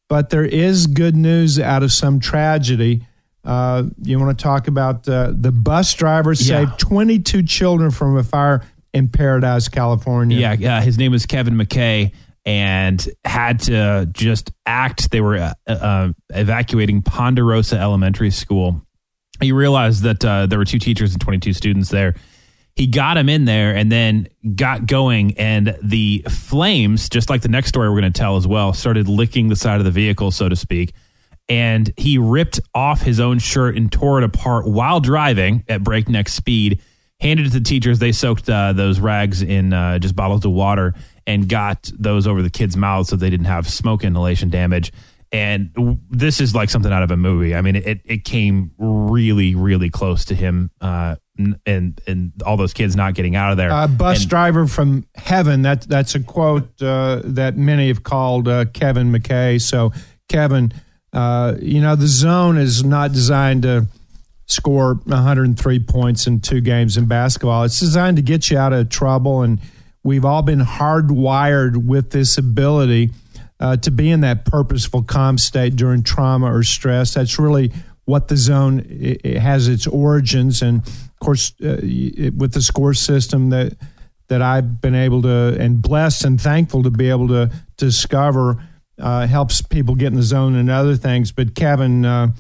But 0.09 0.31
there 0.31 0.45
is 0.45 0.87
good 0.87 1.17
news 1.17 1.61
out 1.61 1.83
of 1.83 1.93
some 1.93 2.19
tragedy. 2.21 3.07
Uh, 3.45 3.85
you 4.03 4.19
want 4.19 4.37
to 4.37 4.43
talk 4.43 4.69
about 4.69 5.09
uh, 5.09 5.33
the 5.35 5.53
bus 5.53 5.95
driver 5.95 6.35
saved 6.35 6.71
yeah. 6.71 6.77
22 6.79 7.43
children 7.45 7.91
from 7.91 8.17
a 8.17 8.23
fire 8.23 8.63
in 8.93 9.09
Paradise, 9.09 9.69
California. 9.69 10.39
Yeah, 10.59 10.81
his 10.81 10.99
name 10.99 11.13
was 11.13 11.27
Kevin 11.27 11.55
McKay 11.55 12.13
and 12.45 13.07
had 13.25 13.61
to 13.61 14.09
just 14.13 14.53
act. 14.65 15.11
They 15.11 15.21
were 15.21 15.37
uh, 15.37 15.55
uh, 15.67 16.13
evacuating 16.31 17.03
Ponderosa 17.03 17.79
Elementary 17.79 18.31
School. 18.31 18.83
He 19.41 19.53
realized 19.53 20.03
that 20.03 20.25
uh, 20.25 20.47
there 20.47 20.59
were 20.59 20.65
two 20.65 20.79
teachers 20.79 21.13
and 21.13 21.21
22 21.21 21.53
students 21.53 21.91
there. 21.91 22.15
He 22.79 22.87
got 22.87 23.17
him 23.17 23.29
in 23.29 23.45
there 23.45 23.75
and 23.75 23.91
then 23.91 24.29
got 24.55 24.87
going, 24.87 25.37
and 25.37 25.77
the 25.83 26.25
flames, 26.29 27.09
just 27.09 27.29
like 27.29 27.43
the 27.43 27.49
next 27.49 27.71
story 27.71 27.89
we're 27.89 28.01
going 28.01 28.13
to 28.13 28.17
tell 28.17 28.37
as 28.37 28.47
well, 28.47 28.73
started 28.73 29.09
licking 29.09 29.49
the 29.49 29.57
side 29.57 29.81
of 29.81 29.85
the 29.85 29.91
vehicle, 29.91 30.31
so 30.31 30.49
to 30.49 30.55
speak. 30.55 30.93
And 31.49 31.93
he 31.97 32.19
ripped 32.19 32.61
off 32.77 33.01
his 33.01 33.19
own 33.19 33.41
shirt 33.41 33.77
and 33.77 33.91
tore 33.91 34.19
it 34.19 34.25
apart 34.25 34.69
while 34.69 35.01
driving 35.01 35.65
at 35.69 35.83
breakneck 35.83 36.29
speed. 36.29 36.81
Handed 37.19 37.47
it 37.47 37.51
to 37.51 37.59
the 37.59 37.65
teachers. 37.65 37.99
They 37.99 38.13
soaked 38.13 38.49
uh, 38.49 38.73
those 38.75 39.01
rags 39.01 39.43
in 39.43 39.73
uh, 39.73 39.99
just 39.99 40.15
bottles 40.15 40.45
of 40.45 40.53
water 40.53 40.95
and 41.27 41.49
got 41.49 41.91
those 41.99 42.29
over 42.29 42.43
the 42.43 42.51
kids' 42.51 42.77
mouths 42.77 43.09
so 43.09 43.17
they 43.17 43.29
didn't 43.29 43.47
have 43.47 43.69
smoke 43.69 44.05
inhalation 44.05 44.51
damage. 44.51 44.93
And 45.33 45.99
this 46.11 46.41
is 46.41 46.55
like 46.55 46.71
something 46.71 46.93
out 46.93 47.03
of 47.03 47.11
a 47.11 47.17
movie. 47.17 47.57
I 47.57 47.61
mean, 47.61 47.75
it 47.75 48.03
it 48.05 48.25
came 48.25 48.71
really, 48.79 49.57
really 49.57 49.91
close 49.91 50.25
to 50.27 50.37
him, 50.37 50.71
uh, 50.81 51.17
and 51.67 52.01
and 52.07 52.33
all 52.45 52.57
those 52.57 52.73
kids 52.73 52.97
not 52.97 53.15
getting 53.15 53.37
out 53.37 53.53
of 53.53 53.57
there. 53.57 53.71
Uh, 53.71 53.87
bus 53.87 54.23
and, 54.23 54.31
driver 54.31 54.67
from 54.67 55.07
heaven. 55.15 55.63
That 55.63 55.83
that's 55.83 56.15
a 56.15 56.21
quote 56.21 56.83
uh, 56.83 57.23
that 57.25 57.57
many 57.57 57.89
have 57.89 58.03
called 58.03 58.49
uh, 58.49 58.67
Kevin 58.67 59.13
McKay. 59.13 59.61
So 59.61 59.93
Kevin, 60.29 60.73
uh, 61.13 61.55
you 61.61 61.81
know, 61.81 61.97
the 61.97 62.09
zone 62.09 62.59
is 62.59 62.85
not 62.85 63.13
designed 63.13 63.63
to 63.63 63.87
score 64.47 64.95
103 65.05 65.79
points 65.81 66.27
in 66.27 66.41
two 66.41 66.61
games 66.61 66.97
in 66.97 67.07
basketball. 67.07 67.65
It's 67.65 67.81
designed 67.81 68.17
to 68.17 68.23
get 68.23 68.51
you 68.51 68.59
out 68.59 68.73
of 68.73 68.89
trouble 68.89 69.43
and 69.43 69.61
We've 70.09 70.25
all 70.25 70.41
been 70.41 70.61
hardwired 70.61 71.85
with 71.85 72.13
this 72.13 72.39
ability 72.39 73.11
uh, 73.61 73.77
to 73.79 73.91
be 73.91 74.11
in 74.11 74.21
that 74.21 74.45
purposeful 74.45 75.03
calm 75.03 75.37
state 75.37 75.77
during 75.77 76.03
trauma 76.03 76.51
or 76.51 76.63
stress. 76.63 77.13
That's 77.13 77.39
really 77.39 77.73
what 78.09 78.29
the 78.29 78.37
zone 78.39 78.81
it, 78.89 79.21
it 79.23 79.39
has 79.39 79.69
its 79.69 79.87
origins, 79.87 80.63
and 80.63 80.87
of 80.87 81.19
course, 81.21 81.53
uh, 81.63 81.79
it, 81.83 82.35
with 82.35 82.55
the 82.55 82.63
score 82.63 82.95
system 82.95 83.51
that 83.51 83.77
that 84.29 84.41
I've 84.41 84.81
been 84.81 84.95
able 84.95 85.23
to 85.23 85.57
and 85.61 85.83
blessed 85.83 86.25
and 86.25 86.41
thankful 86.41 86.83
to 86.83 86.91
be 86.91 87.11
able 87.11 87.29
to, 87.29 87.51
discover 87.77 88.63
uh, 88.99 89.27
helps 89.27 89.63
people 89.63 89.95
get 89.95 90.09
in 90.09 90.15
the 90.15 90.23
zone 90.23 90.57
and 90.57 90.69
other 90.69 90.97
things. 90.97 91.31
But 91.31 91.55
Kevin, 91.55 92.05
uh, 92.05 92.33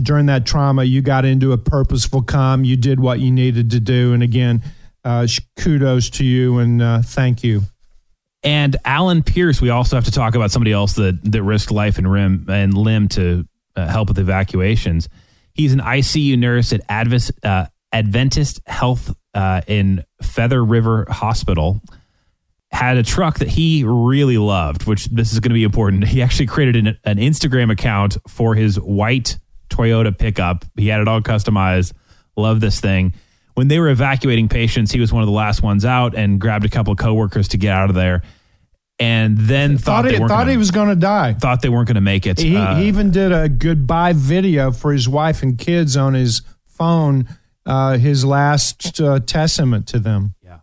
during 0.00 0.26
that 0.26 0.46
trauma, 0.46 0.84
you 0.84 1.02
got 1.02 1.24
into 1.24 1.50
a 1.52 1.58
purposeful 1.58 2.22
calm. 2.22 2.64
You 2.64 2.76
did 2.76 3.00
what 3.00 3.18
you 3.18 3.32
needed 3.32 3.70
to 3.70 3.80
do, 3.80 4.12
and 4.12 4.22
again 4.22 4.62
uh, 5.04 5.26
kudos 5.58 6.10
to 6.10 6.24
you 6.24 6.58
and 6.58 6.82
uh, 6.82 7.02
thank 7.02 7.42
you. 7.42 7.62
And 8.42 8.76
Allyn 8.84 9.22
Pierce, 9.22 9.60
we 9.60 9.70
also 9.70 9.96
have 9.96 10.04
to 10.04 10.10
talk 10.10 10.34
about 10.34 10.50
somebody 10.50 10.72
else 10.72 10.94
that 10.94 11.18
that 11.32 11.42
risked 11.42 11.70
life 11.70 11.96
and 11.96 12.10
rim 12.10 12.46
and 12.48 12.74
limb 12.74 13.08
to 13.08 13.46
uh, 13.76 13.86
help 13.86 14.08
with 14.08 14.18
evacuations. 14.18 15.08
He's 15.52 15.72
an 15.72 15.80
ICU 15.80 16.38
nurse 16.38 16.72
at 16.72 16.80
Advent, 16.88 17.30
uh, 17.42 17.66
Adventist 17.92 18.60
Health 18.66 19.14
uh, 19.34 19.60
in 19.66 20.04
Feather 20.22 20.64
River 20.64 21.06
Hospital 21.08 21.80
had 22.74 22.96
a 22.96 23.04
truck 23.04 23.38
that 23.38 23.48
he 23.48 23.84
really 23.84 24.36
loved, 24.36 24.84
which 24.84 25.06
this 25.06 25.32
is 25.32 25.38
going 25.38 25.50
to 25.50 25.54
be 25.54 25.62
important. 25.62 26.04
He 26.04 26.22
actually 26.22 26.46
created 26.46 26.76
an, 26.76 26.98
an 27.04 27.18
Instagram 27.18 27.70
account 27.70 28.16
for 28.28 28.56
his 28.56 28.80
white 28.80 29.38
Toyota 29.70 30.16
pickup. 30.16 30.64
He 30.76 30.88
had 30.88 31.00
it 31.00 31.06
all 31.06 31.20
customized. 31.20 31.92
Love 32.36 32.60
this 32.60 32.80
thing. 32.80 33.14
When 33.54 33.68
they 33.68 33.78
were 33.78 33.88
evacuating 33.88 34.48
patients, 34.48 34.90
he 34.90 34.98
was 34.98 35.12
one 35.12 35.22
of 35.22 35.28
the 35.28 35.32
last 35.32 35.62
ones 35.62 35.84
out 35.84 36.16
and 36.16 36.40
grabbed 36.40 36.64
a 36.64 36.68
couple 36.68 36.92
of 36.92 36.98
coworkers 36.98 37.48
to 37.48 37.58
get 37.58 37.72
out 37.72 37.90
of 37.90 37.94
there. 37.94 38.22
And 39.00 39.36
then 39.36 39.76
thought, 39.76 39.84
thought, 39.84 40.02
they 40.04 40.12
he, 40.12 40.18
thought 40.18 40.28
gonna, 40.28 40.50
he 40.52 40.56
was 40.56 40.70
going 40.70 40.88
to 40.88 40.94
die. 40.94 41.32
thought 41.34 41.62
they 41.62 41.68
weren't 41.68 41.88
going 41.88 41.96
to 41.96 42.00
make 42.00 42.26
it. 42.26 42.38
He, 42.38 42.56
Uh, 42.56 42.76
he 42.76 42.86
even 42.86 43.10
did 43.10 43.32
a 43.32 43.48
goodbye 43.48 44.12
video 44.12 44.70
for 44.70 44.92
his 44.92 45.08
wife 45.08 45.42
and 45.42 45.58
kids 45.58 45.96
on 45.96 46.14
his 46.14 46.42
phone, 46.64 47.26
uh, 47.66 47.98
his 47.98 48.24
last 48.24 49.00
uh, 49.00 49.18
testament 49.18 49.88
to 49.88 49.98
them. 49.98 50.34
Yeah. 50.42 50.58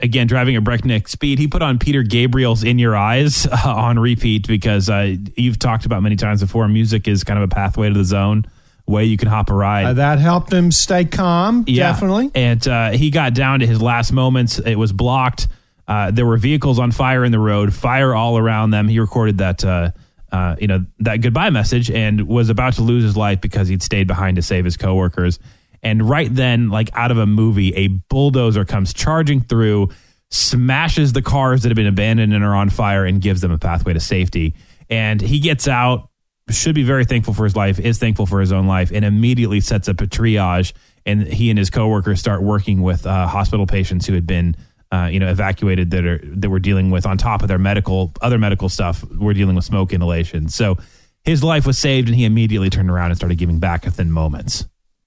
Again 0.00 0.26
driving 0.26 0.56
at 0.56 0.64
breakneck 0.64 1.06
speed. 1.08 1.38
He 1.38 1.46
put 1.46 1.62
on 1.62 1.78
Peter 1.78 2.02
Gabriel's 2.02 2.64
"In 2.64 2.78
Your 2.80 2.96
Eyes" 2.96 3.46
uh, 3.50 3.56
on 3.64 3.98
repeat 3.98 4.46
because 4.48 4.90
uh, 4.90 5.14
you've 5.36 5.58
talked 5.58 5.86
about 5.86 6.02
many 6.02 6.16
times 6.16 6.40
before. 6.40 6.66
Music 6.68 7.06
is 7.06 7.22
kind 7.22 7.38
of 7.38 7.44
a 7.44 7.48
pathway 7.48 7.88
to 7.88 7.94
the 7.94 8.04
zone, 8.04 8.44
way 8.86 9.04
you 9.04 9.16
can 9.16 9.28
hop 9.28 9.50
a 9.50 9.54
ride. 9.54 9.86
Uh, 9.86 9.92
that 9.94 10.18
helped 10.18 10.52
him 10.52 10.72
stay 10.72 11.04
calm, 11.04 11.62
definitely. 11.62 12.30
And 12.34 12.66
uh, 12.66 12.90
he 12.90 13.10
got 13.10 13.34
down 13.34 13.60
to 13.60 13.66
his 13.66 13.80
last 13.80 14.12
moments. 14.12 14.58
It 14.58 14.74
was 14.74 14.92
blocked. 14.92 15.46
Uh, 15.86 16.10
there 16.10 16.26
were 16.26 16.36
vehicles 16.36 16.78
on 16.78 16.90
fire 16.90 17.24
in 17.24 17.32
the 17.32 17.38
road, 17.38 17.74
fire 17.74 18.14
all 18.14 18.38
around 18.38 18.70
them. 18.70 18.88
He 18.88 18.98
recorded 18.98 19.38
that, 19.38 19.64
uh, 19.64 19.90
uh, 20.32 20.56
you 20.60 20.66
know, 20.66 20.84
that 21.00 21.18
goodbye 21.18 21.50
message 21.50 21.90
and 21.90 22.26
was 22.26 22.48
about 22.48 22.74
to 22.74 22.82
lose 22.82 23.04
his 23.04 23.16
life 23.16 23.40
because 23.40 23.68
he'd 23.68 23.82
stayed 23.82 24.06
behind 24.06 24.36
to 24.36 24.42
save 24.42 24.64
his 24.64 24.76
coworkers. 24.76 25.38
And 25.82 26.08
right 26.08 26.34
then, 26.34 26.70
like 26.70 26.88
out 26.94 27.10
of 27.10 27.18
a 27.18 27.26
movie, 27.26 27.74
a 27.74 27.88
bulldozer 27.88 28.64
comes 28.64 28.94
charging 28.94 29.42
through, 29.42 29.90
smashes 30.30 31.12
the 31.12 31.20
cars 31.20 31.62
that 31.62 31.68
have 31.68 31.76
been 31.76 31.86
abandoned 31.86 32.32
and 32.32 32.42
are 32.42 32.54
on 32.54 32.70
fire, 32.70 33.04
and 33.04 33.20
gives 33.20 33.42
them 33.42 33.52
a 33.52 33.58
pathway 33.58 33.92
to 33.92 34.00
safety. 34.00 34.54
And 34.88 35.20
he 35.20 35.40
gets 35.40 35.68
out, 35.68 36.08
should 36.48 36.74
be 36.74 36.82
very 36.82 37.04
thankful 37.04 37.34
for 37.34 37.44
his 37.44 37.54
life, 37.54 37.78
is 37.78 37.98
thankful 37.98 38.24
for 38.24 38.40
his 38.40 38.50
own 38.50 38.66
life, 38.66 38.90
and 38.92 39.04
immediately 39.04 39.60
sets 39.60 39.88
up 39.88 40.00
a 40.00 40.06
triage. 40.06 40.72
And 41.04 41.26
he 41.26 41.50
and 41.50 41.58
his 41.58 41.68
coworkers 41.68 42.18
start 42.18 42.42
working 42.42 42.80
with 42.80 43.06
uh, 43.06 43.26
hospital 43.26 43.66
patients 43.66 44.06
who 44.06 44.14
had 44.14 44.26
been, 44.26 44.56
uh, 44.94 45.08
you 45.08 45.18
know, 45.20 45.28
evacuated 45.30 45.90
that 45.90 46.04
are 46.04 46.20
that 46.22 46.50
were 46.50 46.58
dealing 46.60 46.90
with 46.90 47.04
on 47.06 47.18
top 47.18 47.42
of 47.42 47.48
their 47.48 47.58
medical 47.58 48.12
other 48.20 48.38
medical 48.38 48.68
stuff. 48.68 49.04
We're 49.04 49.34
dealing 49.34 49.56
with 49.56 49.64
smoke 49.64 49.92
inhalation. 49.92 50.48
So 50.48 50.76
his 51.24 51.42
life 51.42 51.66
was 51.66 51.78
saved, 51.78 52.08
and 52.08 52.16
he 52.16 52.24
immediately 52.24 52.70
turned 52.70 52.90
around 52.90 53.10
and 53.10 53.16
started 53.16 53.38
giving 53.38 53.58
back 53.58 53.84
within 53.84 54.10
moments. 54.10 54.66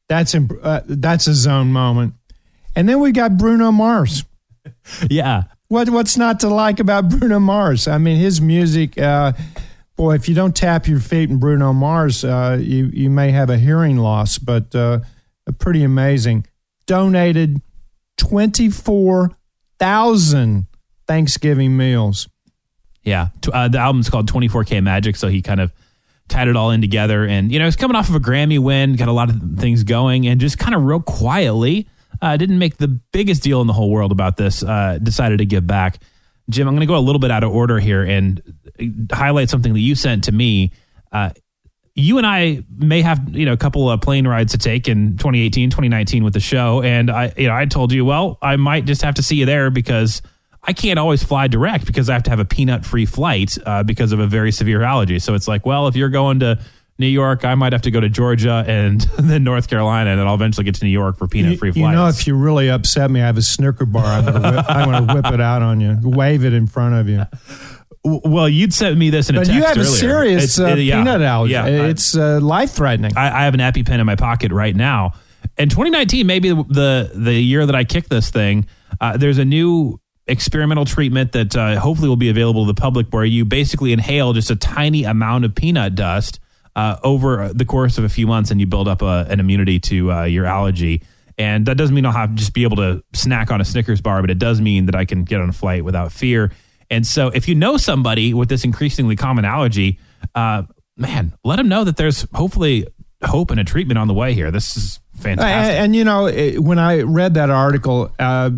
That's 0.09 0.33
imp- 0.35 0.59
uh, 0.63 0.81
that's 0.85 1.27
a 1.27 1.33
zone 1.33 1.71
moment. 1.71 2.13
And 2.75 2.87
then 2.87 2.99
we 2.99 3.11
got 3.11 3.37
Bruno 3.37 3.71
Mars. 3.71 4.23
Yeah, 5.09 5.43
What 5.69 5.89
what's 5.89 6.17
not 6.17 6.39
to 6.41 6.49
like 6.49 6.79
about 6.81 7.07
Bruno 7.19 7.39
Mars? 7.39 7.87
I 7.87 7.97
mean, 7.97 8.17
his 8.17 8.41
music. 8.41 8.97
Uh, 8.97 9.31
boy, 9.95 10.15
if 10.15 10.27
you 10.27 10.35
don't 10.35 10.55
tap 10.55 10.87
your 10.87 10.99
feet 10.99 11.29
in 11.29 11.39
Bruno 11.39 11.71
Mars, 11.73 12.23
uh, 12.25 12.57
you 12.59 12.87
you 12.93 13.09
may 13.09 13.31
have 13.31 13.49
a 13.49 13.57
hearing 13.57 13.97
loss. 13.97 14.37
But 14.37 14.75
uh, 14.75 14.99
pretty 15.59 15.83
amazing. 15.83 16.45
Donated 16.85 17.61
twenty 18.17 18.69
four 18.69 19.31
thousand 19.79 20.67
Thanksgiving 21.07 21.75
meals. 21.77 22.27
Yeah. 23.03 23.29
Uh, 23.51 23.67
the 23.69 23.77
album's 23.77 24.09
called 24.09 24.29
24K 24.31 24.83
Magic, 24.83 25.15
so 25.15 25.29
he 25.29 25.41
kind 25.41 25.61
of 25.61 25.71
tied 26.27 26.47
it 26.47 26.57
all 26.57 26.71
in 26.71 26.81
together. 26.81 27.25
And, 27.25 27.51
you 27.51 27.59
know, 27.59 27.65
he's 27.65 27.77
coming 27.77 27.95
off 27.95 28.09
of 28.09 28.15
a 28.15 28.19
Grammy 28.19 28.59
win, 28.59 28.95
got 28.95 29.07
a 29.07 29.13
lot 29.13 29.29
of 29.29 29.41
things 29.57 29.83
going, 29.83 30.27
and 30.27 30.41
just 30.41 30.59
kind 30.59 30.75
of 30.75 30.83
real 30.83 30.99
quietly, 30.99 31.87
uh, 32.21 32.35
didn't 32.35 32.59
make 32.59 32.77
the 32.77 32.87
biggest 32.87 33.43
deal 33.43 33.61
in 33.61 33.67
the 33.67 33.73
whole 33.73 33.89
world 33.89 34.11
about 34.11 34.35
this, 34.35 34.63
uh, 34.63 34.99
decided 35.01 35.37
to 35.37 35.45
give 35.45 35.65
back. 35.65 35.99
Jim, 36.49 36.67
I'm 36.67 36.73
going 36.75 36.81
to 36.81 36.91
go 36.91 36.97
a 36.97 36.99
little 36.99 37.19
bit 37.19 37.31
out 37.31 37.43
of 37.43 37.51
order 37.51 37.79
here 37.79 38.03
and 38.03 38.41
highlight 39.11 39.49
something 39.49 39.73
that 39.73 39.79
you 39.79 39.95
sent 39.95 40.25
to 40.25 40.31
me. 40.31 40.71
You 41.99 42.19
and 42.19 42.27
I 42.27 42.63
may 42.77 43.01
have, 43.01 43.35
you 43.35 43.45
know, 43.45 43.53
a 43.53 43.57
couple 43.57 43.89
of 43.89 43.99
plane 44.01 44.27
rides 44.27 44.51
to 44.51 44.59
take 44.59 44.87
in 44.87 45.17
2018, 45.17 45.71
2019 45.71 46.23
with 46.23 46.33
the 46.33 46.39
show. 46.39 46.83
And 46.83 47.09
I, 47.09 47.33
you 47.35 47.47
know, 47.47 47.55
I 47.55 47.65
told 47.65 47.91
you, 47.91 48.05
well, 48.05 48.37
I 48.41 48.55
might 48.55 48.85
just 48.85 49.01
have 49.01 49.15
to 49.15 49.23
see 49.23 49.37
you 49.37 49.47
there 49.47 49.71
because 49.71 50.21
I 50.63 50.73
can't 50.73 50.99
always 50.99 51.23
fly 51.23 51.47
direct 51.47 51.87
because 51.87 52.07
I 52.07 52.13
have 52.13 52.23
to 52.23 52.29
have 52.29 52.39
a 52.39 52.45
peanut 52.45 52.85
free 52.85 53.07
flight 53.07 53.57
uh, 53.65 53.81
because 53.81 54.11
of 54.11 54.19
a 54.19 54.27
very 54.27 54.51
severe 54.51 54.83
allergy. 54.83 55.17
So 55.17 55.33
it's 55.33 55.47
like, 55.47 55.65
well, 55.65 55.87
if 55.87 55.95
you're 55.95 56.09
going 56.09 56.39
to 56.41 56.59
New 56.99 57.07
York, 57.07 57.45
I 57.45 57.55
might 57.55 57.73
have 57.73 57.83
to 57.83 57.91
go 57.91 57.99
to 57.99 58.09
Georgia 58.09 58.63
and 58.67 59.01
then 59.19 59.43
North 59.43 59.67
Carolina, 59.67 60.11
and 60.11 60.19
then 60.19 60.27
I'll 60.27 60.35
eventually 60.35 60.65
get 60.65 60.75
to 60.75 60.85
New 60.85 60.91
York 60.91 61.17
for 61.17 61.27
peanut 61.27 61.57
free 61.57 61.71
flights. 61.71 61.77
you 61.77 61.91
know, 61.91 62.07
if 62.07 62.27
you 62.27 62.35
really 62.35 62.69
upset 62.69 63.09
me, 63.11 63.21
I 63.21 63.25
have 63.25 63.37
a 63.37 63.41
Snicker 63.41 63.85
bar. 63.85 64.05
I'm 64.05 64.25
going 64.25 64.41
to 64.41 64.51
whip, 64.51 64.65
I'm 64.67 64.91
gonna 64.91 65.13
whip 65.15 65.33
it 65.33 65.41
out 65.41 65.61
on 65.61 65.79
you, 65.79 65.97
wave 66.01 66.43
it 66.43 66.53
in 66.53 66.67
front 66.67 66.95
of 66.95 67.07
you. 67.07 67.23
Well, 68.23 68.47
you'd 68.49 68.73
sent 68.73 68.97
me 68.97 69.09
this 69.09 69.29
in 69.29 69.35
a 69.35 69.39
But 69.39 69.47
text 69.47 69.55
you 69.57 69.63
have 69.65 69.77
a 69.77 69.79
earlier. 69.81 69.95
serious 69.95 70.43
It's- 70.57 70.59
uh, 70.59 70.75
it- 70.77 70.83
yeah, 70.83 70.97
peanut 70.97 71.21
allergy. 71.21 71.53
Yeah, 71.53 71.65
it's 71.65 72.15
uh, 72.15 72.39
life 72.41 72.71
threatening. 72.71 73.11
I, 73.17 73.41
I 73.41 73.43
have 73.45 73.53
an 73.53 73.59
EpiPen 73.59 73.99
in 73.99 74.05
my 74.05 74.15
pocket 74.15 74.51
right 74.51 74.75
now. 74.75 75.13
And 75.57 75.69
2019, 75.71 76.25
maybe 76.27 76.49
the 76.49 77.11
the 77.13 77.33
year 77.33 77.65
that 77.65 77.75
I 77.75 77.83
kick 77.83 78.09
this 78.09 78.29
thing, 78.29 78.65
uh, 79.01 79.17
there's 79.17 79.37
a 79.39 79.45
new 79.45 79.99
experimental 80.27 80.85
treatment 80.85 81.31
that 81.31 81.55
uh, 81.55 81.79
hopefully 81.79 82.09
will 82.09 82.15
be 82.17 82.29
available 82.29 82.65
to 82.65 82.73
the 82.73 82.79
public, 82.79 83.07
where 83.11 83.25
you 83.25 83.45
basically 83.45 83.93
inhale 83.93 84.33
just 84.33 84.51
a 84.51 84.55
tiny 84.55 85.03
amount 85.05 85.45
of 85.45 85.55
peanut 85.55 85.95
dust 85.95 86.39
uh, 86.75 86.97
over 87.03 87.51
the 87.53 87.65
course 87.65 87.97
of 87.97 88.03
a 88.03 88.09
few 88.09 88.27
months, 88.27 88.51
and 88.51 88.59
you 88.59 88.67
build 88.67 88.87
up 88.87 89.01
a, 89.01 89.25
an 89.29 89.39
immunity 89.39 89.79
to 89.79 90.11
uh, 90.11 90.23
your 90.25 90.45
allergy. 90.45 91.01
And 91.39 91.65
that 91.67 91.75
doesn't 91.77 91.93
mean 91.95 92.05
I'll 92.05 92.11
have 92.11 92.33
just 92.35 92.53
be 92.53 92.63
able 92.63 92.77
to 92.77 93.03
snack 93.13 93.51
on 93.51 93.61
a 93.61 93.65
Snickers 93.65 94.01
bar, 94.01 94.21
but 94.21 94.29
it 94.29 94.39
does 94.39 94.59
mean 94.59 94.87
that 94.87 94.95
I 94.95 95.05
can 95.05 95.23
get 95.23 95.39
on 95.39 95.49
a 95.49 95.53
flight 95.53 95.83
without 95.85 96.11
fear. 96.11 96.51
And 96.89 97.05
so, 97.05 97.27
if 97.27 97.47
you 97.47 97.55
know 97.55 97.77
somebody 97.77 98.33
with 98.33 98.49
this 98.49 98.63
increasingly 98.63 99.15
common 99.15 99.45
allergy, 99.45 99.99
uh, 100.35 100.63
man, 100.95 101.33
let 101.43 101.57
them 101.57 101.67
know 101.67 101.83
that 101.83 101.97
there's 101.97 102.25
hopefully 102.33 102.87
hope 103.23 103.51
and 103.51 103.59
a 103.59 103.63
treatment 103.63 103.97
on 103.97 104.07
the 104.07 104.13
way 104.13 104.33
here. 104.33 104.51
This 104.51 104.77
is 104.77 104.99
fantastic. 105.19 105.73
And, 105.75 105.85
and, 105.85 105.95
you 105.95 106.03
know, 106.03 106.27
it, 106.27 106.59
when 106.59 106.79
I 106.79 107.01
read 107.01 107.33
that 107.33 107.49
article, 107.49 108.11
uh, 108.19 108.51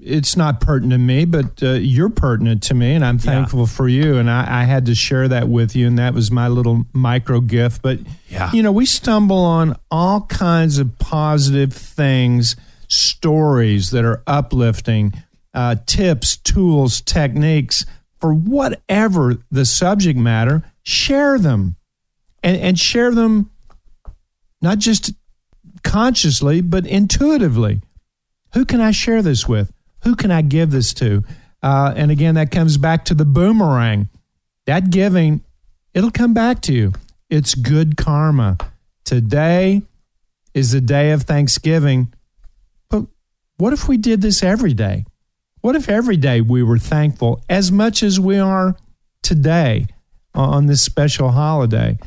it's 0.00 0.36
not 0.36 0.60
pertinent 0.60 0.92
to 0.92 0.98
me, 0.98 1.24
but 1.24 1.60
uh, 1.62 1.72
you're 1.72 2.08
pertinent 2.08 2.62
to 2.64 2.74
me, 2.74 2.94
and 2.94 3.04
I'm 3.04 3.18
thankful 3.18 3.66
for 3.66 3.88
you. 3.88 4.16
And 4.16 4.30
I, 4.30 4.60
I 4.60 4.64
had 4.64 4.86
to 4.86 4.94
share 4.94 5.26
that 5.26 5.48
with 5.48 5.74
you, 5.74 5.88
and 5.88 5.98
that 5.98 6.14
was 6.14 6.30
my 6.30 6.46
little 6.46 6.86
micro 6.92 7.40
gift. 7.40 7.82
But 7.82 7.98
Yeah. 8.28 8.52
you 8.52 8.62
know, 8.62 8.70
we 8.70 8.86
stumble 8.86 9.38
on 9.44 9.76
all 9.90 10.22
kinds 10.26 10.78
of 10.78 10.96
positive 11.00 11.72
things, 11.72 12.54
stories 12.88 13.90
that 13.90 14.04
are 14.04 14.22
uplifting, 14.28 15.12
uh, 15.56 15.76
tips, 15.86 16.36
tools, 16.36 17.00
techniques 17.00 17.84
for 18.20 18.32
whatever 18.32 19.38
the 19.50 19.64
subject 19.64 20.18
matter. 20.18 20.62
Share 20.84 21.38
them, 21.38 21.74
and 22.42 22.56
and 22.56 22.78
share 22.78 23.12
them 23.12 23.50
not 24.62 24.78
just 24.78 25.12
consciously, 25.82 26.60
but 26.60 26.86
intuitively. 26.86 27.80
Who 28.54 28.64
can 28.64 28.80
I 28.80 28.90
share 28.90 29.22
this 29.22 29.48
with? 29.48 29.72
Who 30.04 30.14
can 30.14 30.30
I 30.30 30.42
give 30.42 30.70
this 30.70 30.94
to? 30.94 31.24
Uh, 31.62 31.92
and 31.96 32.10
again, 32.10 32.36
that 32.36 32.50
comes 32.50 32.76
back 32.76 33.04
to 33.06 33.14
the 33.14 33.24
boomerang. 33.24 34.08
That 34.66 34.90
giving, 34.90 35.42
it'll 35.94 36.10
come 36.10 36.34
back 36.34 36.60
to 36.62 36.72
you. 36.72 36.92
It's 37.28 37.54
good 37.54 37.96
karma. 37.96 38.58
Today 39.04 39.82
is 40.54 40.72
the 40.72 40.80
day 40.80 41.12
of 41.12 41.22
Thanksgiving. 41.22 42.12
But 42.88 43.06
what 43.56 43.72
if 43.72 43.88
we 43.88 43.96
did 43.96 44.22
this 44.22 44.42
every 44.42 44.74
day? 44.74 45.04
What 45.60 45.76
if 45.76 45.88
every 45.88 46.16
day 46.16 46.40
we 46.40 46.62
were 46.62 46.78
thankful 46.78 47.42
as 47.48 47.72
much 47.72 48.02
as 48.02 48.20
we 48.20 48.38
are 48.38 48.76
today 49.22 49.86
on 50.34 50.66
this 50.66 50.82
special 50.82 51.30
holiday? 51.30 51.98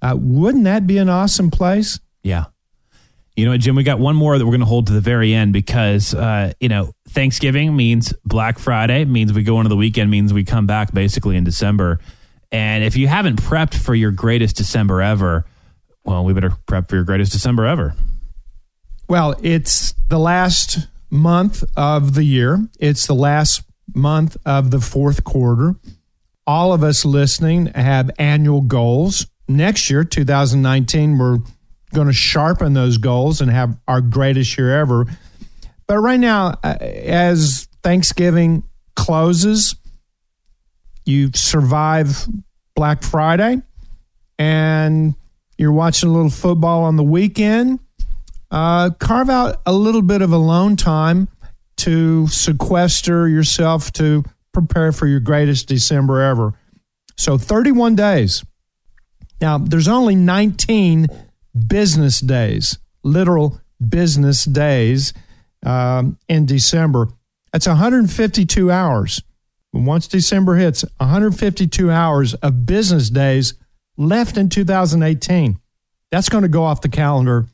Uh, 0.00 0.14
wouldn't 0.16 0.64
that 0.64 0.86
be 0.86 0.98
an 0.98 1.08
awesome 1.08 1.50
place? 1.50 1.98
Yeah. 2.22 2.44
You 3.36 3.44
know 3.44 3.52
what, 3.52 3.60
Jim? 3.60 3.76
We 3.76 3.84
got 3.84 3.98
one 3.98 4.16
more 4.16 4.36
that 4.36 4.44
we're 4.44 4.50
going 4.50 4.60
to 4.60 4.66
hold 4.66 4.88
to 4.88 4.92
the 4.92 5.00
very 5.00 5.32
end 5.32 5.52
because, 5.52 6.12
uh, 6.12 6.52
you 6.60 6.68
know, 6.68 6.92
Thanksgiving 7.08 7.76
means 7.76 8.12
Black 8.24 8.58
Friday, 8.58 9.04
means 9.04 9.32
we 9.32 9.44
go 9.44 9.58
into 9.58 9.68
the 9.68 9.76
weekend, 9.76 10.10
means 10.10 10.32
we 10.32 10.44
come 10.44 10.66
back 10.66 10.92
basically 10.92 11.36
in 11.36 11.44
December. 11.44 12.00
And 12.50 12.82
if 12.82 12.96
you 12.96 13.06
haven't 13.06 13.40
prepped 13.40 13.74
for 13.74 13.94
your 13.94 14.10
greatest 14.10 14.56
December 14.56 15.02
ever, 15.02 15.44
well, 16.04 16.24
we 16.24 16.32
better 16.32 16.52
prep 16.66 16.88
for 16.88 16.96
your 16.96 17.04
greatest 17.04 17.32
December 17.32 17.66
ever. 17.66 17.94
Well, 19.08 19.36
it's 19.42 19.94
the 20.08 20.18
last 20.18 20.88
month 21.10 21.64
of 21.76 22.14
the 22.14 22.24
year. 22.24 22.68
It's 22.78 23.06
the 23.06 23.14
last 23.14 23.62
month 23.94 24.36
of 24.44 24.70
the 24.70 24.80
fourth 24.80 25.24
quarter. 25.24 25.76
All 26.46 26.72
of 26.72 26.82
us 26.82 27.04
listening 27.04 27.66
have 27.66 28.10
annual 28.18 28.62
goals. 28.62 29.26
Next 29.48 29.90
year, 29.90 30.04
2019, 30.04 31.18
we're 31.18 31.38
going 31.94 32.06
to 32.06 32.12
sharpen 32.12 32.74
those 32.74 32.98
goals 32.98 33.40
and 33.40 33.50
have 33.50 33.78
our 33.86 34.00
greatest 34.00 34.56
year 34.58 34.78
ever. 34.78 35.06
But 35.86 35.98
right 35.98 36.20
now, 36.20 36.58
uh, 36.62 36.76
as 36.80 37.68
Thanksgiving 37.82 38.62
closes, 38.94 39.74
you 41.06 41.30
survive 41.34 42.26
Black 42.74 43.02
Friday 43.02 43.62
and 44.38 45.14
you're 45.56 45.72
watching 45.72 46.10
a 46.10 46.12
little 46.12 46.30
football 46.30 46.84
on 46.84 46.96
the 46.96 47.02
weekend 47.02 47.80
uh, 48.50 48.90
carve 48.98 49.28
out 49.28 49.60
a 49.66 49.72
little 49.72 50.02
bit 50.02 50.22
of 50.22 50.32
alone 50.32 50.76
time 50.76 51.28
to 51.76 52.26
sequester 52.28 53.28
yourself 53.28 53.92
to 53.92 54.24
prepare 54.52 54.92
for 54.92 55.06
your 55.06 55.20
greatest 55.20 55.68
December 55.68 56.20
ever. 56.22 56.54
So 57.16 57.38
31 57.38 57.96
days. 57.96 58.44
Now, 59.40 59.58
there's 59.58 59.88
only 59.88 60.14
19 60.14 61.06
business 61.66 62.20
days, 62.20 62.78
literal 63.02 63.60
business 63.86 64.44
days 64.44 65.12
um, 65.64 66.18
in 66.28 66.46
December. 66.46 67.08
That's 67.52 67.66
152 67.66 68.70
hours. 68.70 69.22
Once 69.72 70.08
December 70.08 70.56
hits, 70.56 70.84
152 70.96 71.90
hours 71.90 72.34
of 72.34 72.66
business 72.66 73.10
days 73.10 73.54
left 73.96 74.36
in 74.36 74.48
2018. 74.48 75.58
That's 76.10 76.28
going 76.28 76.42
to 76.42 76.48
go 76.48 76.64
off 76.64 76.80
the 76.80 76.88
calendar 76.88 77.46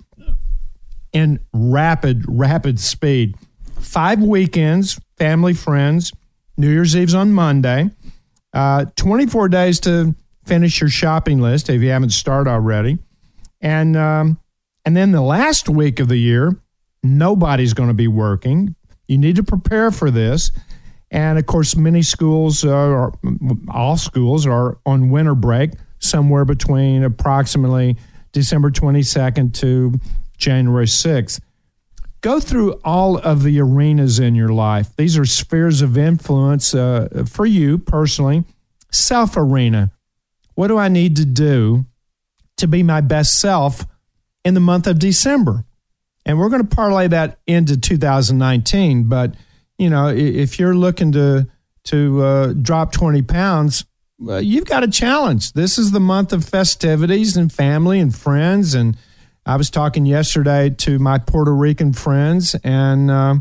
in 1.15 1.39
rapid, 1.55 2.25
rapid 2.29 2.79
speed. 2.79 3.37
Five 3.79 4.21
weekends, 4.21 5.01
family, 5.17 5.55
friends, 5.55 6.13
New 6.59 6.69
Year's 6.69 6.95
Eve's 6.95 7.15
on 7.15 7.33
Monday, 7.33 7.91
uh, 8.53 8.87
24 8.97 9.49
days 9.49 9.81
to 9.81 10.15
finish 10.45 10.81
your 10.81 10.91
shopping 10.91 11.41
list 11.41 11.71
if 11.71 11.81
you 11.81 11.91
haven't 11.91 12.11
started 12.11 12.51
already. 12.51 12.99
And, 13.61 13.97
um, 13.97 14.39
and 14.85 14.97
then 14.97 15.13
the 15.13 15.23
last 15.23 15.69
week 15.69 16.01
of 16.01 16.09
the 16.09 16.19
year, 16.19 16.57
nobody's 17.03 17.73
going 17.73 17.89
to 17.89 17.95
be 17.95 18.09
working. 18.09 18.75
You 19.09 19.19
need 19.19 19.37
to 19.37 19.43
prepare 19.43 19.91
for 19.91 20.11
this. 20.11 20.51
And 21.11 21.39
of 21.39 21.47
course, 21.47 21.77
many 21.77 22.03
schools, 22.03 22.65
or 22.65 23.13
all 23.69 23.97
schools, 23.97 24.47
are 24.47 24.79
on 24.85 25.11
winter 25.11 25.35
break 25.35 25.73
somewhere 26.01 26.45
between 26.45 27.05
approximately 27.05 27.97
December 28.33 28.71
22nd 28.71 29.55
to 29.55 29.93
January 30.37 30.87
6th. 30.87 31.41
Go 32.21 32.41
through 32.41 32.81
all 32.85 33.19
of 33.19 33.43
the 33.43 33.61
arenas 33.61 34.19
in 34.19 34.35
your 34.35 34.49
life. 34.49 34.97
These 34.97 35.19
are 35.19 35.27
spheres 35.27 35.83
of 35.83 35.99
influence 35.99 36.75
uh, 36.75 37.25
for 37.29 37.45
you 37.45 37.77
personally. 37.77 38.45
Self 38.91 39.37
arena. 39.37 39.91
What 40.55 40.69
do 40.69 40.79
I 40.79 40.89
need 40.89 41.17
to 41.17 41.25
do 41.25 41.85
to 42.57 42.67
be 42.67 42.83
my 42.83 43.01
best 43.01 43.39
self 43.41 43.85
in 44.45 44.55
the 44.55 44.61
month 44.61 44.87
of 44.87 44.99
December? 44.99 45.65
And 46.25 46.39
we're 46.39 46.49
going 46.49 46.67
to 46.67 46.77
parlay 46.77 47.09
that 47.09 47.39
into 47.47 47.77
2019. 47.77 49.05
But, 49.05 49.35
you 49.77 49.91
know, 49.91 50.09
if 50.09 50.59
you're 50.59 50.75
looking 50.75 51.13
to, 51.13 51.47
to 51.85 52.23
uh, 52.23 52.53
drop 52.55 52.93
20 52.93 53.23
pounds, 53.23 53.85
uh, 54.27 54.37
you've 54.37 54.65
got 54.65 54.83
a 54.83 54.89
challenge. 54.89 55.53
This 55.53 55.77
is 55.77 55.91
the 55.91 56.01
month 56.01 56.33
of 56.33 56.45
festivities 56.45 57.37
and 57.37 57.53
family 57.53 58.01
and 58.01 58.15
friends. 58.15 58.75
And 58.75 58.97
I 59.47 59.57
was 59.57 59.69
talking 59.69 60.07
yesterday 60.07 60.71
to 60.71 60.99
my 60.99 61.19
Puerto 61.19 61.55
Rican 61.55 61.93
friends, 61.93 62.57
and 62.65 63.11
uh, 63.11 63.37